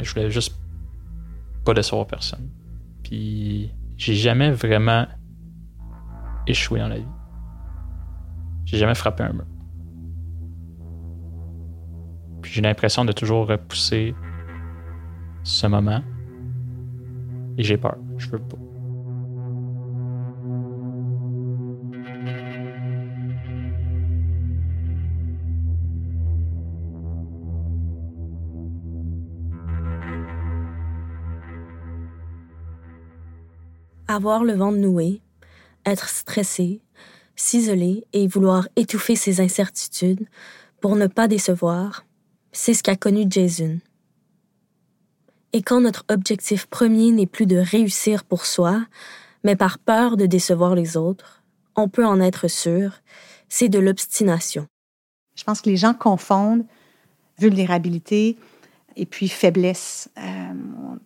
je 0.02 0.12
voulais 0.12 0.30
juste 0.30 0.59
pas 1.64 1.74
décevoir 1.74 2.06
personne. 2.06 2.48
Puis 3.02 3.72
j'ai 3.96 4.14
jamais 4.14 4.50
vraiment 4.50 5.06
échoué 6.46 6.80
dans 6.80 6.88
la 6.88 6.98
vie. 6.98 7.06
J'ai 8.64 8.78
jamais 8.78 8.94
frappé 8.94 9.24
un 9.24 9.32
mur. 9.32 9.46
Puis 12.42 12.52
j'ai 12.52 12.62
l'impression 12.62 13.04
de 13.04 13.12
toujours 13.12 13.46
repousser 13.48 14.14
ce 15.42 15.66
moment. 15.66 16.02
Et 17.58 17.62
j'ai 17.62 17.76
peur. 17.76 17.96
Je 18.16 18.28
veux 18.30 18.38
pas. 18.38 18.56
Avoir 34.10 34.44
le 34.44 34.54
ventre 34.54 34.78
noué, 34.78 35.20
être 35.86 36.08
stressé, 36.08 36.80
s'isoler 37.36 38.04
et 38.12 38.26
vouloir 38.26 38.68
étouffer 38.76 39.16
ses 39.16 39.40
incertitudes 39.40 40.26
pour 40.80 40.96
ne 40.96 41.06
pas 41.06 41.28
décevoir, 41.28 42.04
c'est 42.52 42.74
ce 42.74 42.82
qu'a 42.82 42.96
connu 42.96 43.24
Jason. 43.28 43.78
Et 45.52 45.62
quand 45.62 45.80
notre 45.80 46.04
objectif 46.08 46.66
premier 46.66 47.10
n'est 47.12 47.26
plus 47.26 47.46
de 47.46 47.56
réussir 47.56 48.24
pour 48.24 48.46
soi, 48.46 48.84
mais 49.42 49.56
par 49.56 49.78
peur 49.78 50.16
de 50.16 50.26
décevoir 50.26 50.74
les 50.74 50.96
autres, 50.96 51.42
on 51.76 51.88
peut 51.88 52.06
en 52.06 52.20
être 52.20 52.48
sûr, 52.48 53.00
c'est 53.48 53.68
de 53.68 53.78
l'obstination. 53.78 54.66
Je 55.34 55.44
pense 55.44 55.60
que 55.60 55.70
les 55.70 55.76
gens 55.76 55.94
confondent 55.94 56.66
vulnérabilité 57.38 58.36
et 58.96 59.06
puis 59.06 59.28
faiblesse. 59.28 60.08
Euh, 60.18 60.52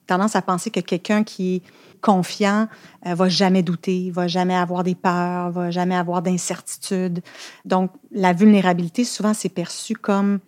tendance 0.06 0.36
à 0.36 0.42
penser 0.42 0.70
que 0.70 0.80
quelqu'un 0.80 1.24
qui 1.24 1.56
est 1.56 1.62
confiant 2.00 2.68
euh, 3.06 3.14
va 3.14 3.28
jamais 3.28 3.62
douter, 3.62 4.10
va 4.10 4.26
jamais 4.26 4.56
avoir 4.56 4.84
des 4.84 4.94
peurs, 4.94 5.50
va 5.50 5.70
jamais 5.70 5.96
avoir 5.96 6.22
d'incertitudes. 6.22 7.22
Donc, 7.64 7.90
la 8.10 8.32
vulnérabilité, 8.32 9.04
souvent, 9.04 9.34
c'est 9.34 9.48
perçu 9.48 9.94
comme 9.94 10.40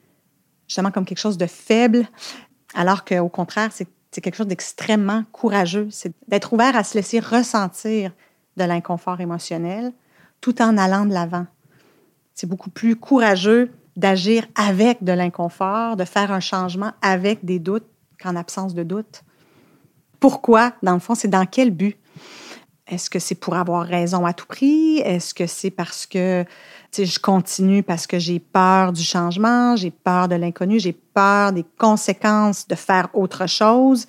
justement 0.69 0.91
comme 0.91 1.05
quelque 1.05 1.19
chose 1.19 1.39
de 1.39 1.47
faible, 1.47 2.07
alors 2.75 3.05
qu'au 3.05 3.29
contraire, 3.29 3.71
c'est 3.73 4.21
quelque 4.21 4.35
chose 4.37 4.49
d'extrêmement 4.49 5.25
courageux. 5.33 5.89
C'est 5.91 6.13
d'être 6.29 6.53
ouvert 6.53 6.77
à 6.77 6.85
se 6.85 6.95
laisser 6.95 7.21
ressentir 7.21 8.13
de 8.57 8.65
l'inconfort 8.65 9.21
émotionnel 9.21 9.93
tout 10.41 10.61
en 10.63 10.77
allant 10.79 11.07
de 11.07 11.13
l'avant. 11.13 11.47
C'est 12.35 12.47
beaucoup 12.47 12.71
plus 12.71 12.97
courageux 12.97 13.71
d'agir 13.97 14.47
avec 14.55 15.03
de 15.03 15.13
l'inconfort, 15.13 15.97
de 15.97 16.05
faire 16.05 16.31
un 16.31 16.41
changement 16.41 16.93
avec 17.03 17.45
des 17.45 17.59
doutes 17.59 17.87
qu'en 18.23 18.37
absence 18.37 18.75
de 18.75 18.83
doute. 18.83 19.23
Pourquoi, 20.21 20.73
dans 20.83 20.95
le 20.95 21.01
fond, 21.01 21.15
c'est 21.15 21.29
dans 21.29 21.47
quel 21.47 21.71
but? 21.71 21.97
Est-ce 22.87 23.11
que 23.11 23.19
c'est 23.19 23.35
pour 23.35 23.57
avoir 23.57 23.85
raison 23.85 24.25
à 24.25 24.33
tout 24.33 24.47
prix? 24.47 24.99
Est-ce 24.99 25.35
que 25.35 25.47
c'est 25.47 25.73
parce 25.73 26.07
que 26.07 26.45
je 26.97 27.19
continue 27.19 27.83
parce 27.83 28.07
que 28.07 28.19
j'ai 28.19 28.39
peur 28.39 28.93
du 28.93 29.03
changement, 29.03 29.75
j'ai 29.75 29.91
peur 29.91 30.29
de 30.29 30.37
l'inconnu, 30.37 30.79
j'ai 30.79 30.93
peur 30.93 31.53
des 31.53 31.65
conséquences 31.79 32.69
de 32.69 32.77
faire 32.77 33.09
autre 33.13 33.49
chose? 33.49 34.07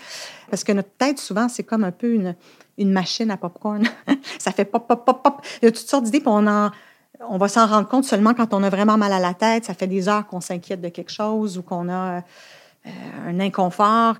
Parce 0.51 0.63
que 0.63 0.71
notre 0.73 0.91
tête, 0.97 1.17
souvent, 1.17 1.49
c'est 1.49 1.63
comme 1.63 1.83
un 1.83 1.91
peu 1.91 2.13
une, 2.13 2.35
machine 2.91 3.31
à 3.31 3.37
popcorn. 3.37 3.83
ça 4.39 4.51
fait 4.51 4.65
pop, 4.65 4.87
pop, 4.87 5.03
pop, 5.03 5.23
pop. 5.23 5.41
Il 5.61 5.65
y 5.65 5.67
a 5.67 5.71
toutes 5.71 5.89
sortes 5.89 6.03
d'idées, 6.03 6.19
puis 6.19 6.29
on, 6.29 6.45
en, 6.45 6.69
on 7.27 7.37
va 7.37 7.47
s'en 7.47 7.67
rendre 7.67 7.87
compte 7.87 8.05
seulement 8.05 8.33
quand 8.33 8.53
on 8.53 8.63
a 8.63 8.69
vraiment 8.69 8.97
mal 8.97 9.11
à 9.11 9.19
la 9.19 9.33
tête. 9.33 9.65
Ça 9.65 9.73
fait 9.73 9.87
des 9.87 10.07
heures 10.07 10.27
qu'on 10.27 10.41
s'inquiète 10.41 10.81
de 10.81 10.89
quelque 10.89 11.11
chose 11.11 11.57
ou 11.57 11.63
qu'on 11.63 11.89
a 11.89 12.17
euh, 12.17 12.89
un 13.27 13.39
inconfort 13.39 14.17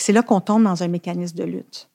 c'est 0.00 0.12
là 0.12 0.22
qu'on 0.22 0.40
tombe 0.40 0.64
dans 0.64 0.82
un 0.82 0.88
mécanisme 0.88 1.36
de 1.36 1.44
lutte. 1.44 1.90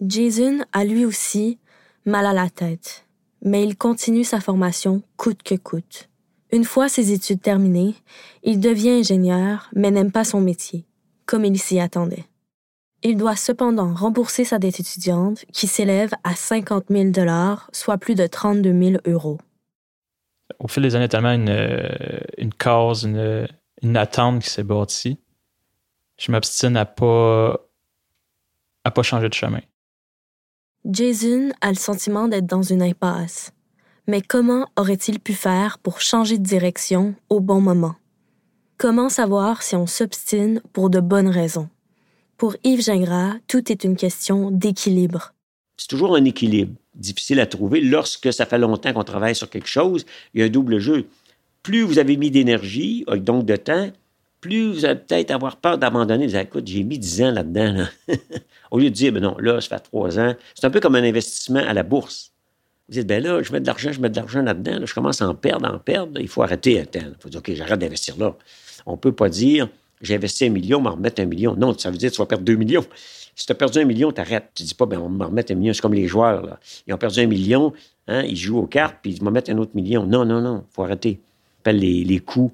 Jason 0.00 0.60
a 0.72 0.84
lui 0.84 1.04
aussi 1.04 1.58
mal 2.04 2.26
à 2.26 2.32
la 2.32 2.50
tête, 2.50 3.06
mais 3.42 3.64
il 3.64 3.76
continue 3.76 4.24
sa 4.24 4.40
formation 4.40 5.02
coûte 5.16 5.42
que 5.42 5.54
coûte. 5.54 6.08
Une 6.52 6.64
fois 6.64 6.88
ses 6.88 7.12
études 7.12 7.42
terminées, 7.42 7.94
il 8.42 8.60
devient 8.60 8.90
ingénieur, 8.90 9.68
mais 9.74 9.90
n'aime 9.90 10.12
pas 10.12 10.24
son 10.24 10.40
métier, 10.40 10.84
comme 11.24 11.44
il 11.44 11.58
s'y 11.58 11.80
attendait. 11.80 12.24
Il 13.02 13.16
doit 13.16 13.36
cependant 13.36 13.94
rembourser 13.94 14.44
sa 14.44 14.58
dette 14.58 14.80
étudiante 14.80 15.44
qui 15.52 15.66
s'élève 15.66 16.12
à 16.24 16.34
50 16.34 16.84
000 16.90 17.10
dollars, 17.10 17.68
soit 17.72 17.98
plus 17.98 18.14
de 18.14 18.26
32 18.26 18.72
000 18.72 19.02
euros. 19.06 19.38
Au 20.58 20.68
fil 20.68 20.82
des 20.82 20.94
années, 20.96 21.08
tellement 21.08 21.32
une, 21.32 21.48
euh, 21.48 21.88
une 22.38 22.52
cause, 22.52 23.04
une, 23.04 23.46
une 23.82 23.96
attente 23.96 24.42
qui 24.42 24.50
s'est 24.50 24.62
bâtie 24.62 25.18
je 26.18 26.32
m'obstine 26.32 26.76
à 26.76 26.84
pas 26.84 27.60
à 28.84 28.90
pas 28.90 29.02
changer 29.02 29.28
de 29.28 29.34
chemin. 29.34 29.60
Jason 30.84 31.50
a 31.60 31.70
le 31.70 31.76
sentiment 31.76 32.28
d'être 32.28 32.46
dans 32.46 32.62
une 32.62 32.82
impasse. 32.82 33.52
Mais 34.06 34.22
comment 34.22 34.68
aurait-il 34.76 35.18
pu 35.18 35.32
faire 35.32 35.78
pour 35.78 36.00
changer 36.00 36.38
de 36.38 36.44
direction 36.44 37.16
au 37.28 37.40
bon 37.40 37.60
moment? 37.60 37.96
Comment 38.78 39.08
savoir 39.08 39.62
si 39.62 39.74
on 39.74 39.86
s'obstine 39.86 40.62
pour 40.72 40.90
de 40.90 41.00
bonnes 41.00 41.28
raisons? 41.28 41.68
Pour 42.36 42.54
Yves 42.62 42.82
Gingras, 42.82 43.34
tout 43.48 43.72
est 43.72 43.82
une 43.82 43.96
question 43.96 44.52
d'équilibre. 44.52 45.32
C'est 45.76 45.88
toujours 45.88 46.16
un 46.16 46.24
équilibre 46.24 46.72
difficile 46.94 47.40
à 47.40 47.46
trouver 47.46 47.80
lorsque 47.80 48.32
ça 48.32 48.46
fait 48.46 48.58
longtemps 48.58 48.92
qu'on 48.92 49.04
travaille 49.04 49.34
sur 49.34 49.50
quelque 49.50 49.68
chose. 49.68 50.06
Il 50.34 50.40
y 50.40 50.42
a 50.42 50.46
un 50.46 50.50
double 50.50 50.78
jeu. 50.78 51.06
Plus 51.62 51.82
vous 51.82 51.98
avez 51.98 52.16
mis 52.16 52.30
d'énergie, 52.30 53.04
donc 53.18 53.44
de 53.44 53.56
temps, 53.56 53.90
plus 54.40 54.72
vous 54.72 54.84
allez 54.84 55.00
peut-être 55.00 55.30
avoir 55.30 55.56
peur 55.56 55.78
d'abandonner. 55.78 56.26
Vous 56.26 56.34
allez, 56.34 56.44
écoute, 56.44 56.66
j'ai 56.66 56.82
mis 56.82 56.98
10 56.98 57.22
ans 57.22 57.30
là-dedans. 57.32 57.86
Au 58.70 58.78
lieu 58.78 58.90
de 58.90 58.94
dire, 58.94 59.12
ben 59.12 59.22
non, 59.22 59.36
là, 59.38 59.60
ça 59.60 59.76
fait 59.76 59.82
3 59.82 60.18
ans. 60.18 60.34
C'est 60.54 60.66
un 60.66 60.70
peu 60.70 60.80
comme 60.80 60.94
un 60.94 61.02
investissement 61.02 61.60
à 61.66 61.74
la 61.74 61.82
bourse. 61.82 62.32
Vous 62.88 62.94
dites, 62.94 63.06
ben 63.06 63.22
là, 63.22 63.42
je 63.42 63.52
mets 63.52 63.60
de 63.60 63.66
l'argent, 63.66 63.90
je 63.90 64.00
mets 64.00 64.10
de 64.10 64.16
l'argent 64.16 64.42
là-dedans. 64.42 64.86
je 64.86 64.94
commence 64.94 65.20
à 65.20 65.28
en 65.28 65.34
perdre, 65.34 65.68
en 65.68 65.78
perdre. 65.78 66.20
Il 66.20 66.28
faut 66.28 66.42
arrêter 66.42 66.80
à 66.80 66.82
Il 66.94 67.16
faut 67.18 67.28
dire, 67.28 67.40
OK, 67.40 67.52
j'arrête 67.54 67.80
d'investir 67.80 68.16
là. 68.16 68.36
On 68.84 68.92
ne 68.92 68.96
peut 68.96 69.12
pas 69.12 69.28
dire, 69.28 69.68
j'ai 70.00 70.14
investi 70.14 70.44
un 70.44 70.50
million, 70.50 70.80
m'en 70.80 70.92
remettre 70.92 71.20
un 71.20 71.26
million. 71.26 71.56
Non, 71.56 71.76
ça 71.76 71.90
veut 71.90 71.96
dire 71.96 72.10
que 72.10 72.14
tu 72.14 72.22
vas 72.22 72.26
perdre 72.26 72.44
2 72.44 72.54
millions. 72.54 72.84
Si 73.36 73.44
tu 73.44 73.52
as 73.52 73.54
perdu 73.54 73.78
un 73.78 73.84
million, 73.84 74.10
tu 74.10 74.20
arrêtes. 74.20 74.50
Tu 74.54 74.62
dis 74.62 74.74
pas, 74.74 74.86
ben 74.86 74.98
on 74.98 75.10
va 75.10 75.26
remettre 75.26 75.52
un 75.52 75.56
million. 75.56 75.74
C'est 75.74 75.82
comme 75.82 75.94
les 75.94 76.08
joueurs, 76.08 76.44
là. 76.44 76.58
Ils 76.86 76.94
ont 76.94 76.98
perdu 76.98 77.20
un 77.20 77.26
million, 77.26 77.72
hein, 78.08 78.22
ils 78.22 78.36
jouent 78.36 78.58
aux 78.58 78.66
cartes, 78.66 78.96
puis 79.02 79.12
ils 79.12 79.22
vont 79.22 79.30
mettre 79.30 79.50
un 79.50 79.58
autre 79.58 79.72
million. 79.74 80.06
Non, 80.06 80.24
non, 80.24 80.40
non, 80.40 80.64
faut 80.70 80.82
arrêter. 80.82 81.20
On 81.20 81.60
appelle 81.60 81.78
les, 81.78 82.02
les 82.02 82.18
coûts 82.18 82.52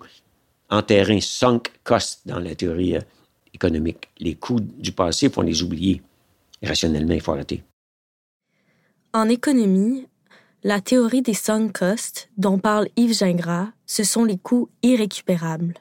en 0.70 0.83
terrain 0.83 1.20
sunk 1.20 1.70
cost 1.85 2.22
dans 2.26 2.41
la 2.41 2.57
théorie 2.57 2.97
euh, 2.97 3.01
économique. 3.55 4.09
Les 4.18 4.35
coûts 4.35 4.61
du 4.61 4.91
passé, 4.91 5.26
il 5.26 5.33
faut 5.33 5.43
les 5.43 5.62
oublier. 5.62 6.03
Rationnellement, 6.62 7.14
il 7.14 7.20
faut 7.20 7.33
arrêter. 7.33 7.62
En 9.12 9.28
économie, 9.28 10.07
la 10.64 10.80
théorie 10.80 11.22
des 11.22 11.35
sunk 11.35 11.70
costs 11.74 12.28
dont 12.39 12.59
parle 12.59 12.89
Yves 12.97 13.18
Gingras, 13.18 13.68
ce 13.87 14.03
sont 14.03 14.24
les 14.24 14.39
coûts 14.39 14.68
irrécupérables. 14.83 15.74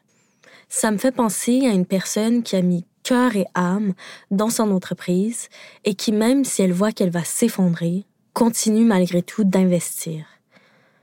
Ça 0.70 0.92
me 0.92 0.98
fait 0.98 1.12
penser 1.12 1.66
à 1.66 1.72
une 1.72 1.86
personne 1.86 2.44
qui 2.44 2.56
a 2.56 2.62
mis 2.62 2.86
cœur 3.04 3.36
et 3.36 3.46
âme 3.54 3.94
dans 4.30 4.50
son 4.50 4.72
entreprise 4.72 5.50
et 5.86 5.96
qui, 5.96 6.12
même 6.12 6.46
si 6.46 6.62
elle 6.62 6.74
voit 6.74 6.92
qu'elle 6.92 7.10
va 7.10 7.24
s'effondrer, 7.24 8.06
continue 8.34 8.86
malgré 8.86 9.22
tout 9.22 9.44
d'investir. 9.44 10.26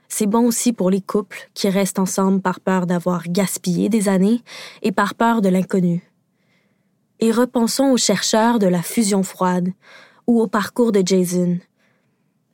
C'est 0.07 0.25
bon 0.25 0.45
aussi 0.47 0.73
pour 0.73 0.89
les 0.89 1.01
couples 1.01 1.49
qui 1.53 1.69
restent 1.69 1.99
ensemble 1.99 2.41
par 2.41 2.59
peur 2.59 2.87
d'avoir 2.87 3.23
gaspillé 3.27 3.89
des 3.89 4.09
années 4.09 4.41
et 4.81 4.91
par 4.91 5.13
peur 5.13 5.41
de 5.41 5.49
l'inconnu. 5.49 6.03
Et 7.19 7.31
repensons 7.31 7.91
aux 7.91 7.97
chercheurs 7.97 8.59
de 8.59 8.67
la 8.67 8.81
fusion 8.81 9.23
froide 9.23 9.69
ou 10.25 10.41
au 10.41 10.47
parcours 10.47 10.91
de 10.91 11.03
Jason. 11.05 11.59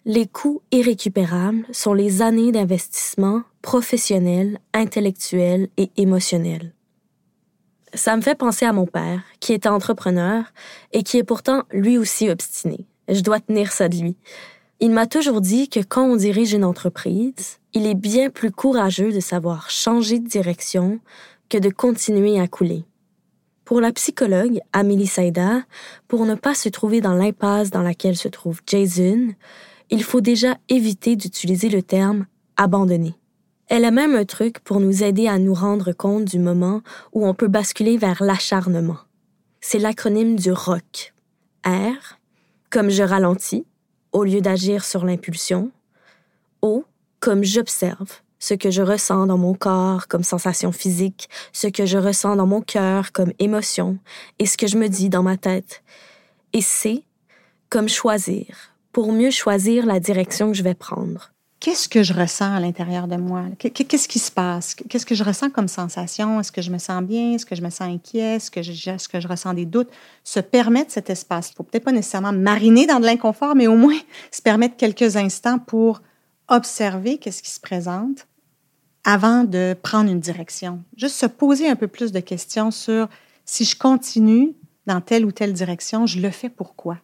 Les 0.05 0.27
coûts 0.27 0.61
irrécupérables 0.71 1.65
sont 1.71 1.93
les 1.93 2.21
années 2.21 2.51
d'investissement 2.51 3.41
professionnel, 3.61 4.59
intellectuel 4.73 5.69
et 5.77 5.89
émotionnel. 5.97 6.74
Ça 7.95 8.17
me 8.17 8.21
fait 8.21 8.35
penser 8.35 8.65
à 8.65 8.73
mon 8.73 8.85
père, 8.85 9.21
qui 9.39 9.53
était 9.53 9.69
entrepreneur 9.69 10.43
et 10.91 11.01
qui 11.01 11.17
est 11.17 11.23
pourtant 11.23 11.63
lui 11.71 11.97
aussi 11.97 12.29
obstiné. 12.29 12.85
Je 13.07 13.21
dois 13.21 13.39
tenir 13.39 13.71
ça 13.71 13.87
de 13.87 13.95
lui. 13.95 14.17
Il 14.81 14.91
m'a 14.91 15.07
toujours 15.07 15.39
dit 15.39 15.69
que 15.69 15.79
quand 15.79 16.03
on 16.03 16.17
dirige 16.17 16.53
une 16.53 16.65
entreprise, 16.65 17.59
il 17.73 17.87
est 17.87 17.95
bien 17.95 18.29
plus 18.29 18.51
courageux 18.51 19.13
de 19.13 19.21
savoir 19.21 19.69
changer 19.69 20.19
de 20.19 20.27
direction 20.27 20.99
que 21.47 21.57
de 21.57 21.69
continuer 21.69 22.37
à 22.37 22.47
couler. 22.47 22.83
Pour 23.63 23.79
la 23.79 23.93
psychologue 23.93 24.59
Amélie 24.73 25.07
Saïda, 25.07 25.61
pour 26.09 26.25
ne 26.25 26.35
pas 26.35 26.53
se 26.53 26.67
trouver 26.67 26.99
dans 26.99 27.13
l'impasse 27.13 27.71
dans 27.71 27.81
laquelle 27.81 28.17
se 28.17 28.27
trouve 28.27 28.59
Jason, 28.67 29.29
il 29.89 30.03
faut 30.03 30.21
déjà 30.21 30.57
éviter 30.67 31.15
d'utiliser 31.15 31.69
le 31.69 31.81
terme 31.81 32.25
abandonner. 32.57 33.15
Elle 33.67 33.85
a 33.85 33.91
même 33.91 34.15
un 34.15 34.25
truc 34.25 34.59
pour 34.59 34.79
nous 34.79 35.03
aider 35.03 35.27
à 35.27 35.39
nous 35.39 35.53
rendre 35.53 35.91
compte 35.91 36.25
du 36.25 36.37
moment 36.37 36.81
où 37.13 37.25
on 37.25 37.33
peut 37.33 37.47
basculer 37.47 37.97
vers 37.97 38.23
l'acharnement. 38.23 38.97
C'est 39.59 39.79
l'acronyme 39.79 40.35
du 40.35 40.51
ROC. 40.51 41.13
R, 41.65 42.19
comme 42.69 42.89
je 42.89 43.01
ralentis, 43.01 43.65
au 44.11 44.23
lieu 44.23 44.39
d'agir 44.39 44.85
sur 44.85 45.03
l'impulsion. 45.03 45.71
O, 46.61 46.85
comme 47.19 47.43
j'observe 47.43 48.21
ce 48.37 48.53
que 48.53 48.69
je 48.69 48.83
ressens 48.83 49.25
dans 49.25 49.39
mon 49.39 49.55
corps 49.55 50.07
comme 50.07 50.23
sensation 50.23 50.71
physique, 50.71 51.27
ce 51.51 51.65
que 51.67 51.87
je 51.87 51.97
ressens 51.97 52.35
dans 52.35 52.45
mon 52.45 52.61
cœur 52.61 53.11
comme 53.11 53.33
émotion 53.39 53.97
et 54.37 54.45
ce 54.45 54.57
que 54.57 54.67
je 54.67 54.77
me 54.77 54.87
dis 54.87 55.09
dans 55.09 55.23
ma 55.23 55.37
tête. 55.37 55.83
Et 56.53 56.61
C, 56.61 57.03
comme 57.69 57.89
choisir, 57.89 58.75
pour 58.91 59.11
mieux 59.11 59.31
choisir 59.31 59.87
la 59.87 59.99
direction 59.99 60.51
que 60.51 60.57
je 60.57 60.63
vais 60.63 60.75
prendre. 60.75 61.31
Qu'est-ce 61.59 61.89
que 61.89 62.03
je 62.03 62.13
ressens 62.13 62.53
à 62.53 62.59
l'intérieur 62.59 63.07
de 63.07 63.15
moi? 63.15 63.45
Qu'est-ce 63.57 64.07
qui 64.07 64.19
se 64.19 64.31
passe? 64.31 64.75
Qu'est-ce 64.75 65.05
que 65.05 65.15
je 65.15 65.23
ressens 65.23 65.49
comme 65.49 65.67
sensation? 65.67 66.39
Est-ce 66.39 66.51
que 66.51 66.61
je 66.61 66.71
me 66.71 66.77
sens 66.77 67.01
bien? 67.03 67.33
Est-ce 67.33 67.45
que 67.45 67.55
je 67.55 67.61
me 67.61 67.69
sens 67.69 67.89
inquiet? 67.89 68.35
Est-ce 68.35 68.51
que 68.51 68.61
je, 68.61 69.27
ressens 69.27 69.53
des 69.53 69.65
doutes? 69.65 69.89
Se 70.23 70.39
permettre 70.39 70.91
cet 70.91 71.09
espace. 71.09 71.49
Il 71.49 71.51
ne 71.53 71.55
faut 71.55 71.63
peut-être 71.63 71.85
pas 71.85 71.91
nécessairement 71.91 72.33
mariner 72.33 72.85
dans 72.85 72.99
de 72.99 73.05
l'inconfort, 73.05 73.55
mais 73.55 73.67
au 73.67 73.75
moins 73.75 73.97
se 74.31 74.41
permettre 74.41 74.77
quelques 74.77 75.15
instants 75.15 75.59
pour 75.59 76.01
observer 76.47 77.17
qu'est-ce 77.17 77.41
qui 77.41 77.51
se 77.51 77.59
présente 77.59 78.27
avant 79.03 79.43
de 79.43 79.75
prendre 79.81 80.11
une 80.11 80.19
direction. 80.19 80.83
Juste 80.97 81.15
se 81.15 81.25
poser 81.25 81.69
un 81.69 81.75
peu 81.75 81.87
plus 81.87 82.11
de 82.11 82.19
questions 82.19 82.71
sur 82.71 83.07
si 83.45 83.65
je 83.65 83.77
continue 83.77 84.53
dans 84.87 85.01
telle 85.01 85.25
ou 85.25 85.31
telle 85.31 85.53
direction, 85.53 86.05
je 86.05 86.19
le 86.19 86.29
fais 86.29 86.49
pourquoi? 86.49 86.99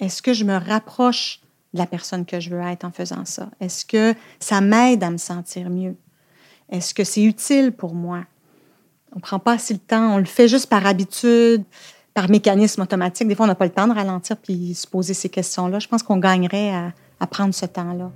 Est-ce 0.00 0.22
que 0.22 0.32
je 0.32 0.44
me 0.44 0.56
rapproche 0.56 1.40
la 1.74 1.86
personne 1.86 2.24
que 2.24 2.40
je 2.40 2.50
veux 2.50 2.60
être 2.60 2.84
en 2.84 2.90
faisant 2.90 3.24
ça? 3.24 3.48
Est-ce 3.60 3.84
que 3.84 4.14
ça 4.40 4.60
m'aide 4.60 5.02
à 5.02 5.10
me 5.10 5.18
sentir 5.18 5.70
mieux? 5.70 5.96
Est-ce 6.70 6.94
que 6.94 7.04
c'est 7.04 7.22
utile 7.22 7.72
pour 7.72 7.94
moi? 7.94 8.24
On 9.12 9.16
ne 9.16 9.20
prend 9.20 9.38
pas 9.38 9.52
assez 9.52 9.74
le 9.74 9.80
temps, 9.80 10.14
on 10.14 10.18
le 10.18 10.24
fait 10.24 10.48
juste 10.48 10.68
par 10.68 10.86
habitude, 10.86 11.64
par 12.14 12.30
mécanisme 12.30 12.82
automatique. 12.82 13.28
Des 13.28 13.34
fois, 13.34 13.44
on 13.44 13.48
n'a 13.48 13.54
pas 13.54 13.66
le 13.66 13.72
temps 13.72 13.86
de 13.86 13.94
ralentir 13.94 14.36
puis 14.36 14.74
se 14.74 14.86
poser 14.86 15.14
ces 15.14 15.28
questions-là. 15.28 15.78
Je 15.78 15.88
pense 15.88 16.02
qu'on 16.02 16.18
gagnerait 16.18 16.70
à, 16.74 16.92
à 17.20 17.26
prendre 17.26 17.54
ce 17.54 17.66
temps-là. 17.66 18.10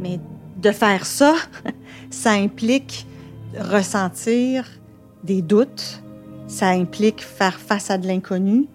Mais 0.00 0.20
de 0.56 0.70
faire 0.72 1.06
ça, 1.06 1.34
ça 2.10 2.32
implique 2.32 3.06
ressentir 3.58 4.66
des 5.24 5.42
doutes, 5.42 6.02
ça 6.46 6.68
implique 6.68 7.22
faire 7.22 7.58
face 7.58 7.90
à 7.90 7.98
de 7.98 8.06
l'inconnu. 8.06 8.66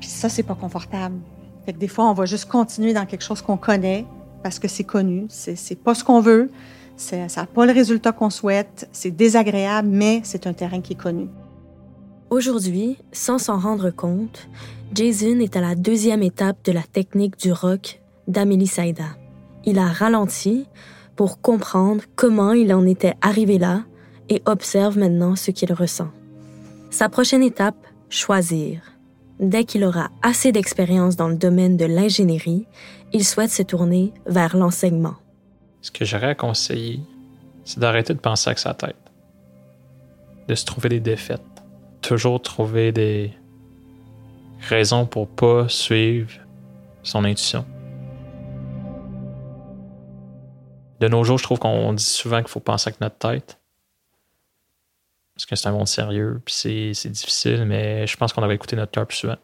Puis 0.00 0.08
ça, 0.08 0.28
c'est 0.28 0.42
pas 0.42 0.54
confortable. 0.54 1.16
Fait 1.64 1.72
que 1.72 1.78
des 1.78 1.88
fois, 1.88 2.10
on 2.10 2.12
va 2.12 2.26
juste 2.26 2.46
continuer 2.46 2.92
dans 2.92 3.06
quelque 3.06 3.24
chose 3.24 3.40
qu'on 3.40 3.56
connaît 3.56 4.06
parce 4.42 4.58
que 4.58 4.68
c'est 4.68 4.84
connu, 4.84 5.26
c'est 5.30 5.82
pas 5.82 5.94
ce 5.94 6.04
qu'on 6.04 6.20
veut, 6.20 6.50
ça 6.96 7.16
n'a 7.16 7.46
pas 7.46 7.64
le 7.64 7.72
résultat 7.72 8.12
qu'on 8.12 8.28
souhaite, 8.28 8.88
c'est 8.92 9.10
désagréable, 9.10 9.88
mais 9.88 10.20
c'est 10.22 10.46
un 10.46 10.52
terrain 10.52 10.82
qui 10.82 10.92
est 10.92 11.00
connu. 11.00 11.28
Aujourd'hui, 12.28 12.98
sans 13.12 13.38
s'en 13.38 13.58
rendre 13.58 13.90
compte, 13.90 14.48
Jason 14.92 15.40
est 15.40 15.56
à 15.56 15.60
la 15.62 15.74
deuxième 15.74 16.22
étape 16.22 16.58
de 16.64 16.72
la 16.72 16.82
technique 16.82 17.38
du 17.38 17.52
rock 17.52 18.02
d'Amélie 18.28 18.66
Saïda. 18.66 19.16
Il 19.64 19.78
a 19.78 19.86
ralenti 19.86 20.66
pour 21.16 21.40
comprendre 21.40 22.02
comment 22.16 22.52
il 22.52 22.72
en 22.72 22.86
était 22.86 23.14
arrivé 23.20 23.58
là 23.58 23.82
et 24.28 24.42
observe 24.46 24.98
maintenant 24.98 25.36
ce 25.36 25.50
qu'il 25.50 25.72
ressent. 25.72 26.10
Sa 26.90 27.08
prochaine 27.08 27.42
étape, 27.42 27.76
choisir. 28.08 28.80
Dès 29.40 29.64
qu'il 29.64 29.84
aura 29.84 30.10
assez 30.22 30.52
d'expérience 30.52 31.16
dans 31.16 31.28
le 31.28 31.36
domaine 31.36 31.76
de 31.76 31.84
l'ingénierie, 31.84 32.66
il 33.12 33.24
souhaite 33.24 33.50
se 33.50 33.62
tourner 33.62 34.12
vers 34.26 34.56
l'enseignement. 34.56 35.14
Ce 35.82 35.90
que 35.90 36.04
j'aurais 36.04 36.28
à 36.28 36.34
conseiller, 36.34 37.00
c'est 37.64 37.78
d'arrêter 37.78 38.14
de 38.14 38.20
penser 38.20 38.48
avec 38.50 38.58
sa 38.58 38.74
tête, 38.74 38.96
de 40.48 40.54
se 40.54 40.64
trouver 40.64 40.88
des 40.88 41.00
défaites, 41.00 41.40
toujours 42.00 42.40
trouver 42.40 42.92
des 42.92 43.32
raisons 44.60 45.04
pour 45.06 45.28
pas 45.28 45.68
suivre 45.68 46.32
son 47.02 47.24
intuition. 47.24 47.64
De 51.00 51.08
nos 51.08 51.24
jours, 51.24 51.38
je 51.38 51.42
trouve 51.42 51.58
qu'on 51.58 51.92
dit 51.92 52.04
souvent 52.04 52.38
qu'il 52.38 52.48
faut 52.48 52.60
penser 52.60 52.88
avec 52.88 53.00
notre 53.00 53.16
tête. 53.16 53.58
Parce 55.34 55.46
que 55.46 55.56
c'est 55.56 55.68
un 55.68 55.72
monde 55.72 55.88
sérieux, 55.88 56.40
puis 56.44 56.54
c'est 56.94 57.10
difficile, 57.10 57.64
mais 57.64 58.06
je 58.06 58.16
pense 58.16 58.32
qu'on 58.32 58.40
devrait 58.40 58.54
écouter 58.54 58.76
notre 58.76 58.92
cœur 58.92 59.06
plus 59.06 59.16
souvent. 59.18 59.36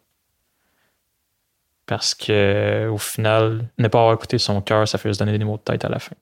Parce 1.87 2.15
que 2.15 2.89
au 2.89 2.99
final, 2.99 3.69
ne 3.79 3.89
pas 3.89 3.99
avoir 3.99 4.15
écouté 4.15 4.39
son 4.39 4.61
cœur, 4.63 4.87
ça 4.87 4.99
fait 4.99 5.13
se 5.13 5.19
donner 5.19 5.37
des 5.37 5.45
mots 5.45 5.57
de 5.57 5.63
tête 5.63 5.85
à 5.85 5.89
la 5.89 5.99
fin. 5.99 6.15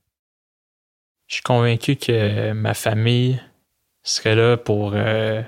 Je 1.26 1.35
suis 1.35 1.43
convaincu 1.43 1.97
que 1.97 2.53
ma 2.53 2.72
famille 2.72 3.39
serait 4.03 4.35
là 4.35 4.57
pour 4.57 4.93
euh, 4.95 5.43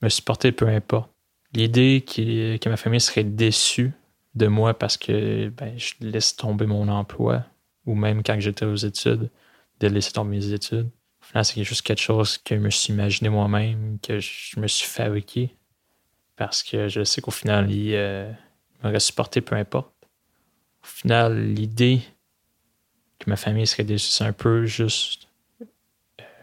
me 0.00 0.08
supporter 0.08 0.52
peu 0.52 0.66
importe. 0.68 1.10
L'idée 1.52 2.02
que 2.06 2.68
ma 2.68 2.78
famille 2.78 3.00
serait 3.00 3.24
déçue 3.24 3.92
de 4.34 4.46
moi 4.46 4.74
parce 4.74 4.96
que 4.96 5.48
ben, 5.48 5.78
je 5.78 5.94
laisse 6.00 6.36
tomber 6.36 6.66
mon 6.66 6.88
emploi, 6.88 7.44
ou 7.86 7.94
même 7.94 8.22
quand 8.22 8.38
j'étais 8.38 8.66
aux 8.66 8.76
études, 8.76 9.30
de 9.80 9.86
laisser 9.88 10.12
tomber 10.12 10.36
mes 10.36 10.52
études. 10.52 10.90
Au 11.22 11.24
final, 11.24 11.44
c'est 11.44 11.64
juste 11.64 11.82
quelque 11.82 12.00
chose 12.00 12.38
que 12.38 12.56
je 12.56 12.60
me 12.60 12.70
suis 12.70 12.92
imaginé 12.92 13.28
moi-même, 13.28 13.98
que 14.02 14.20
je 14.20 14.60
me 14.60 14.66
suis 14.66 14.86
fabriqué. 14.86 15.54
Parce 16.36 16.62
que 16.62 16.88
je 16.88 17.02
sais 17.04 17.20
qu'au 17.20 17.30
final, 17.30 17.70
il 17.70 17.94
euh, 17.94 18.30
m'aurait 18.82 19.00
supporté 19.00 19.40
peu 19.40 19.56
importe. 19.56 19.92
Au 20.82 20.86
final, 20.86 21.52
l'idée 21.54 22.00
que 23.18 23.30
ma 23.30 23.36
famille 23.36 23.66
serait 23.66 23.84
déçue, 23.84 24.22
un 24.22 24.32
peu 24.32 24.66
juste 24.66 25.28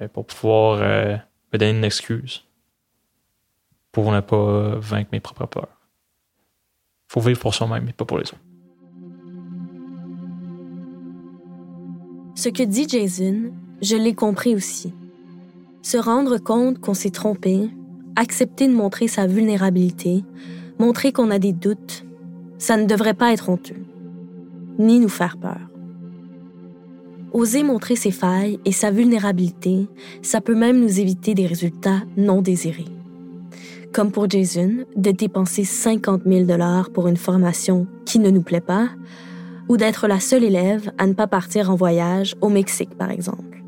euh, 0.01 0.07
pour 0.07 0.25
pouvoir 0.25 0.81
euh, 0.81 1.15
me 1.51 1.57
donner 1.57 1.77
une 1.77 1.83
excuse 1.83 2.43
pour 3.91 4.11
ne 4.11 4.21
pas 4.21 4.75
vaincre 4.79 5.09
mes 5.11 5.19
propres 5.19 5.45
peurs. 5.45 5.79
faut 7.07 7.21
vivre 7.21 7.39
pour 7.39 7.53
soi-même 7.53 7.87
et 7.87 7.93
pas 7.93 8.05
pour 8.05 8.17
les 8.17 8.23
autres. 8.23 8.52
Ce 12.43 12.49
que 12.49 12.63
dit 12.63 12.89
Jason, 12.89 13.53
je 13.81 13.95
l'ai 13.95 14.13
compris 14.13 14.53
aussi. 14.53 14.91
Se 15.81 15.95
rendre 15.95 16.39
compte 16.39 16.77
qu'on 16.77 16.93
s'est 16.93 17.09
trompé, 17.09 17.69
accepter 18.17 18.67
de 18.67 18.73
montrer 18.73 19.07
sa 19.07 19.27
vulnérabilité, 19.27 20.25
montrer 20.77 21.13
qu'on 21.13 21.31
a 21.31 21.39
des 21.39 21.53
doutes, 21.53 22.03
ça 22.57 22.75
ne 22.75 22.85
devrait 22.85 23.13
pas 23.13 23.31
être 23.31 23.47
honteux, 23.47 23.81
ni 24.77 24.99
nous 24.99 25.07
faire 25.07 25.37
peur. 25.37 25.69
Oser 27.31 27.63
montrer 27.63 27.95
ses 27.95 28.11
failles 28.11 28.59
et 28.65 28.73
sa 28.73 28.91
vulnérabilité, 28.91 29.87
ça 30.21 30.41
peut 30.41 30.53
même 30.53 30.81
nous 30.81 30.99
éviter 30.99 31.35
des 31.35 31.47
résultats 31.47 32.01
non 32.17 32.41
désirés. 32.41 32.91
Comme 33.93 34.11
pour 34.11 34.29
Jason, 34.29 34.79
de 34.97 35.11
dépenser 35.11 35.63
50 35.63 36.23
000 36.25 36.43
dollars 36.43 36.89
pour 36.89 37.07
une 37.07 37.15
formation 37.15 37.87
qui 38.03 38.19
ne 38.19 38.29
nous 38.29 38.41
plaît 38.41 38.59
pas, 38.59 38.89
ou 39.69 39.77
d'être 39.77 40.07
la 40.07 40.19
seule 40.19 40.43
élève 40.43 40.91
à 40.97 41.07
ne 41.07 41.13
pas 41.13 41.27
partir 41.27 41.71
en 41.71 41.75
voyage 41.75 42.35
au 42.41 42.49
Mexique, 42.49 42.97
par 42.97 43.11
exemple. 43.11 43.63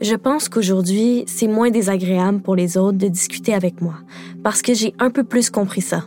Je 0.00 0.14
pense 0.14 0.48
qu'aujourd'hui, 0.48 1.24
c'est 1.26 1.48
moins 1.48 1.70
désagréable 1.70 2.40
pour 2.42 2.54
les 2.54 2.76
autres 2.76 2.98
de 2.98 3.08
discuter 3.08 3.54
avec 3.54 3.80
moi, 3.80 3.94
parce 4.42 4.60
que 4.60 4.74
j'ai 4.74 4.94
un 4.98 5.10
peu 5.10 5.24
plus 5.24 5.48
compris 5.48 5.80
ça. 5.80 6.04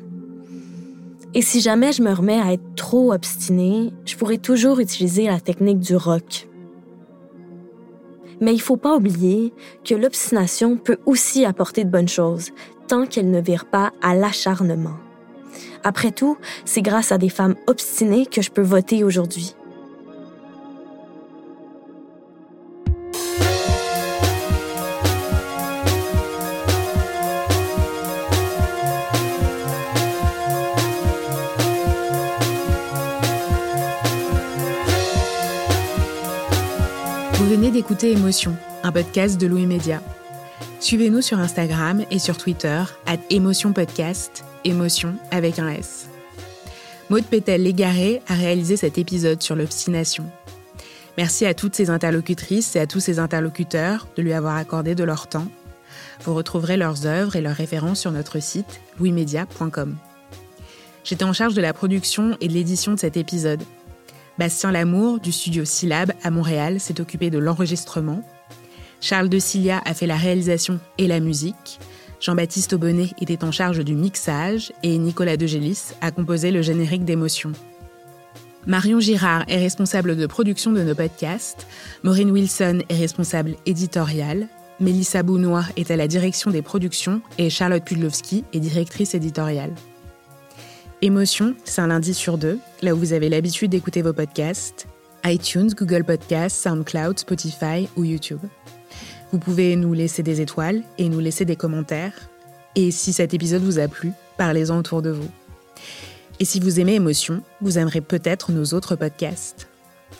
Et 1.34 1.42
si 1.42 1.60
jamais 1.60 1.92
je 1.92 2.02
me 2.02 2.14
remets 2.14 2.40
à 2.40 2.54
être 2.54 2.76
trop 2.76 3.14
obstinée, 3.14 3.92
je 4.06 4.16
pourrais 4.16 4.38
toujours 4.38 4.80
utiliser 4.80 5.26
la 5.26 5.40
technique 5.40 5.80
du 5.80 5.96
rock. 5.96 6.48
Mais 8.42 8.54
il 8.54 8.62
faut 8.62 8.78
pas 8.78 8.96
oublier 8.96 9.54
que 9.84 9.96
l'obstination 9.96 10.78
peut 10.78 10.98
aussi 11.06 11.46
apporter 11.46 11.84
de 11.84 11.90
bonnes 11.90 12.08
choses, 12.08 12.52
tant 12.88 13.06
qu'elle 13.06 13.30
ne 13.30 13.42
vire 13.42 13.66
pas 13.66 13.92
à 14.02 14.16
l'acharnement. 14.16 14.98
Après 15.84 16.12
tout, 16.12 16.38
c'est 16.66 16.82
grâce 16.82 17.12
à 17.12 17.18
des 17.18 17.30
femmes 17.30 17.55
obstinées 17.68 18.26
que 18.26 18.41
je 18.41 18.51
peux 18.51 18.62
voter 18.62 19.03
aujourd'hui. 19.03 19.55
Vous 37.34 37.55
venez 37.55 37.72
d'écouter 37.72 38.12
Émotion, 38.12 38.55
un 38.84 38.91
podcast 38.91 39.39
de 39.39 39.47
Louis 39.47 39.66
Média. 39.66 40.01
Suivez-nous 40.80 41.22
sur 41.22 41.40
Instagram 41.40 42.06
et 42.10 42.20
sur 42.20 42.38
Twitter, 42.38 42.84
at 43.06 43.18
Émotion 43.30 43.74
Podcast 43.74 44.46
avec 45.32 45.60
un 45.60 45.70
S. 45.70 46.08
Maude 47.10 47.26
Pétel-Légaré 47.26 48.22
a 48.28 48.34
réalisé 48.34 48.78
cet 48.78 48.98
épisode 48.98 49.42
sur 49.42 49.56
l'obstination. 49.56 50.26
Merci 51.18 51.46
à 51.46 51.54
toutes 51.54 51.76
ces 51.76 51.90
interlocutrices 51.90 52.76
et 52.76 52.80
à 52.80 52.88
tous 52.88 53.00
ces 53.00 53.20
interlocuteurs 53.20 54.08
de 54.16 54.22
lui 54.22 54.32
avoir 54.32 54.56
accordé 54.56 54.96
de 54.96 55.04
leur 55.04 55.28
temps. 55.28 55.48
Vous 56.22 56.34
retrouverez 56.34 56.78
leurs 56.78 57.06
œuvres 57.06 57.36
et 57.36 57.42
leurs 57.42 57.56
références 57.56 58.00
sur 58.00 58.12
notre 58.12 58.40
site 58.40 58.80
louismedia.com. 59.00 59.98
J'étais 61.04 61.24
en 61.26 61.34
charge 61.34 61.56
de 61.56 61.62
la 61.62 61.74
production 61.74 62.38
et 62.40 62.48
de 62.48 62.54
l'édition 62.54 62.94
de 62.94 63.00
cet 63.00 63.18
épisode. 63.18 63.64
Bastien 64.38 64.72
Lamour, 64.72 65.20
du 65.20 65.32
studio 65.32 65.66
Syllab 65.66 66.14
à 66.24 66.32
Montréal, 66.32 66.80
s'est 66.80 67.02
occupé 67.02 67.30
de 67.30 67.40
l'enregistrement. 67.40 68.24
Charles 69.02 69.30
de 69.30 69.39
Cilia 69.39 69.82
a 69.86 69.93
fait 69.93 70.08
la 70.08 70.18
réalisation 70.18 70.80
et 70.97 71.08
la 71.08 71.20
musique. 71.20 71.80
Jean-Baptiste 72.20 72.74
Aubonnet 72.74 73.12
était 73.22 73.43
en 73.43 73.52
charge 73.52 73.80
du 73.80 73.95
mixage 73.95 74.74
et 74.84 74.97
Nicolas 74.97 75.38
Degélis 75.38 75.93
a 76.02 76.12
composé 76.12 76.52
le 76.52 76.62
générique 76.62 77.06
d'émotion. 77.06 77.54
Marion 78.68 79.00
Girard 79.00 79.45
est 79.47 79.58
responsable 79.58 80.18
de 80.18 80.28
production 80.28 80.74
de 80.74 80.84
nos 80.84 80.95
podcasts, 80.95 81.66
Maureen 82.04 82.30
Wilson 82.30 82.80
est 82.89 82.97
responsable 82.97 83.56
éditoriale, 83.66 84.50
Mélissa 84.82 85.24
Bounois 85.24 85.64
est 85.78 85.91
à 85.91 85.95
la 85.95 86.08
direction 86.08 86.52
des 86.52 86.62
productions 86.62 87.22
et 87.38 87.50
Charlotte 87.50 87.84
Pudlowski 87.84 88.43
est 88.52 88.60
directrice 88.60 89.16
éditoriale. 89.16 89.74
Émotion, 91.02 91.56
c'est 91.64 91.82
un 91.82 91.88
lundi 91.88 92.14
sur 92.14 92.38
deux, 92.38 92.60
là 92.82 92.93
où 92.93 92.97
vous 92.97 93.14
avez 93.14 93.30
l'habitude 93.30 93.72
d'écouter 93.72 94.02
vos 94.02 94.12
podcasts, 94.12 94.88
iTunes, 95.26 95.70
Google 95.74 96.04
Podcasts, 96.04 96.62
SoundCloud, 96.62 97.20
Spotify 97.20 97.88
ou 97.95 98.04
YouTube. 98.04 98.41
Vous 99.32 99.40
pouvez 99.40 99.76
nous 99.76 99.94
laisser 99.94 100.24
des 100.24 100.42
étoiles 100.42 100.82
et 100.98 101.08
nous 101.08 101.20
laisser 101.20 101.46
des 101.46 101.56
commentaires. 101.56 102.30
Et 102.76 102.92
si 102.92 103.14
cet 103.14 103.34
épisode 103.34 103.62
vous 103.62 103.80
a 103.80 103.88
plu, 103.88 104.12
parlez-en 104.38 104.80
autour 104.80 105.02
de 105.02 105.12
vous. 105.12 105.30
Et 106.40 106.46
si 106.46 106.60
vous 106.60 106.80
aimez 106.80 106.96
Émotion, 106.96 107.44
vous 107.62 107.78
aimerez 107.78 108.02
peut-être 108.02 108.52
nos 108.52 108.74
autres 108.74 108.96
podcasts, 108.96 109.68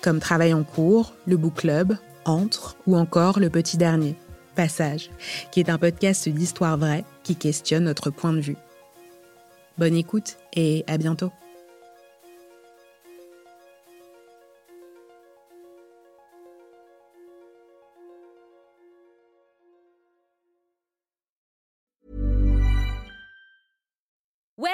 comme 0.01 0.20
Travail 0.20 0.53
en 0.53 0.64
cours, 0.64 1.14
Le 1.26 1.38
Book 1.38 1.55
Club, 1.55 1.95
Entre 2.26 2.76
ou 2.86 2.97
encore 2.97 3.39
Le 3.39 3.49
Petit 3.49 3.78
Dernier, 3.78 4.16
Passage, 4.55 5.10
qui 5.51 5.60
est 5.60 5.70
un 5.70 5.78
podcast 5.78 6.28
d'histoire 6.28 6.78
vraie 6.78 7.05
qui 7.24 7.36
questionne 7.36 7.86
notre 7.86 8.10
point 8.10 8.34
de 8.34 8.41
vue. 8.41 8.57
Bonne 9.78 9.95
écoute 9.95 10.38
et 10.53 10.84
à 10.88 10.97
bientôt. 10.97 11.32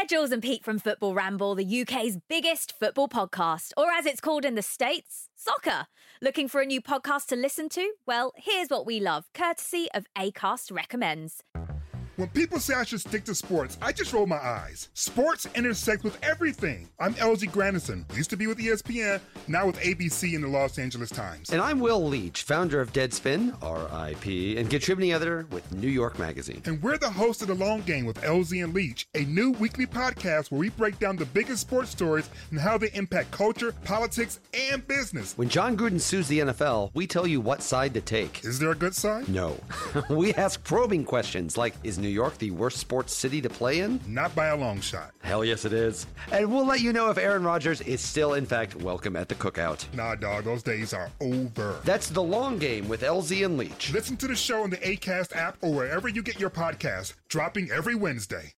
We're 0.06 0.20
Jules 0.20 0.32
and 0.32 0.44
Pete 0.44 0.64
from 0.64 0.78
Football 0.78 1.16
Ramble, 1.16 1.56
the 1.56 1.82
UK's 1.82 2.20
biggest 2.30 2.78
football 2.78 3.08
podcast, 3.08 3.72
or 3.76 3.90
as 3.92 4.06
it's 4.06 4.22
called 4.22 4.46
in 4.46 4.54
the 4.54 4.62
States, 4.62 5.30
soccer. 5.36 5.88
Looking 6.22 6.48
for 6.48 6.62
a 6.62 6.66
new 6.66 6.80
podcast 6.80 7.26
to 7.28 7.36
listen 7.36 7.70
to? 7.70 7.92
Well, 8.06 8.32
here's 8.38 8.70
what 8.70 8.86
we 8.86 9.00
love, 9.00 9.26
courtesy 9.34 9.88
of 9.96 10.06
ACAST 10.16 10.72
Recommends. 10.72 11.42
When 12.18 12.30
people 12.30 12.62
say 12.62 12.74
I 12.76 12.86
should 12.86 13.02
stick 13.02 13.26
to 13.26 13.36
sports, 13.36 13.78
I 13.82 13.92
just 13.92 14.14
roll 14.14 14.26
my 14.26 14.38
eyes. 14.38 14.88
Sports 14.94 15.48
intersect 15.54 16.06
with 16.06 16.18
everything. 16.24 16.88
I'm 16.98 17.14
LG 17.16 17.52
Grandison, 17.52 18.06
used 18.16 18.30
to 18.30 18.38
be 18.38 18.48
with 18.48 18.58
ESPN, 18.58 19.20
now 19.50 19.68
with 19.68 19.78
ABC 19.82 20.34
and 20.34 20.42
the 20.42 20.48
Los 20.48 20.80
Angeles 20.80 21.10
Times. 21.10 21.50
And 21.50 21.62
I'm 21.62 21.82
Will 21.82 22.02
Leach, 22.02 22.44
founder 22.44 22.80
of 22.80 22.94
Deadspin, 22.94 23.52
RIP, 23.62 24.58
and 24.58 24.70
contributing 24.70 25.12
editor 25.12 25.46
with 25.52 25.70
New 25.74 25.90
York 25.90 26.18
Magazine. 26.18 26.62
And 26.64 26.82
we're 26.82 26.98
the 26.98 27.10
host 27.10 27.42
of 27.42 27.50
The 27.50 27.56
Long 27.56 27.82
Game 27.82 28.06
with 28.06 28.22
LZ 28.22 28.64
and 28.64 28.74
Leach, 28.74 29.10
a 29.14 29.26
new 29.26 29.52
weekly 29.52 29.86
podcast 29.86 30.52
where 30.52 30.60
we 30.60 30.70
break 30.70 30.98
down 31.00 31.18
the 31.18 31.26
biggest 31.26 31.60
sports 31.60 31.90
stories 31.90 32.30
and 32.50 32.58
how 32.62 32.78
they 32.78 32.92
impact 32.94 33.32
culture, 33.32 33.74
politics, 33.84 34.40
and 34.54 34.88
business. 34.88 35.38
When 35.38 35.50
John 35.50 35.76
Gruden 35.76 36.00
sues 36.00 36.30
the 36.30 36.40
NFL, 36.40 36.92
we 36.94 37.08
tell 37.08 37.28
you 37.28 37.42
what 37.42 37.62
side 37.62 37.94
to 37.96 38.00
take. 38.00 38.46
Is 38.46 38.58
there 38.58 38.72
a 38.72 38.76
good 38.76 38.96
side? 38.96 39.28
No. 39.28 39.60
we 40.10 40.34
ask 40.36 40.64
probing 40.64 41.04
questions 41.04 41.58
like 41.58 41.74
Is 41.84 42.05
New 42.06 42.12
York 42.12 42.38
the 42.38 42.52
worst 42.52 42.78
sports 42.78 43.16
city 43.16 43.42
to 43.42 43.50
play 43.50 43.80
in? 43.80 44.00
Not 44.08 44.36
by 44.36 44.48
a 44.48 44.56
long 44.56 44.80
shot. 44.80 45.12
Hell 45.24 45.44
yes, 45.44 45.66
it 45.66 45.74
is. 45.74 46.06
And 46.32 46.52
we'll 46.52 46.66
let 46.66 46.82
you 46.82 46.94
know 46.94 47.10
if 47.10 47.18
Aaron 47.18 47.44
Rodgers 47.44 47.82
is 47.82 48.00
still, 48.00 48.36
in 48.36 48.46
fact, 48.46 48.76
welcome 48.76 49.16
at 49.16 49.28
the 49.28 49.36
cookout. 49.36 49.92
Nah, 49.96 50.14
dog, 50.14 50.44
those 50.44 50.62
days 50.62 50.94
are 50.94 51.10
over. 51.20 51.80
That's 51.84 52.10
the 52.10 52.22
long 52.22 52.60
game 52.60 52.88
with 52.88 53.02
LZ 53.02 53.44
and 53.44 53.58
Leach. 53.58 53.92
Listen 53.92 54.18
to 54.18 54.28
the 54.28 54.36
show 54.36 54.62
on 54.62 54.70
the 54.70 54.78
ACAST 54.78 55.36
app 55.36 55.58
or 55.62 55.74
wherever 55.74 56.08
you 56.08 56.22
get 56.22 56.40
your 56.40 56.52
podcasts, 56.52 57.14
dropping 57.28 57.72
every 57.72 57.96
Wednesday. 57.96 58.54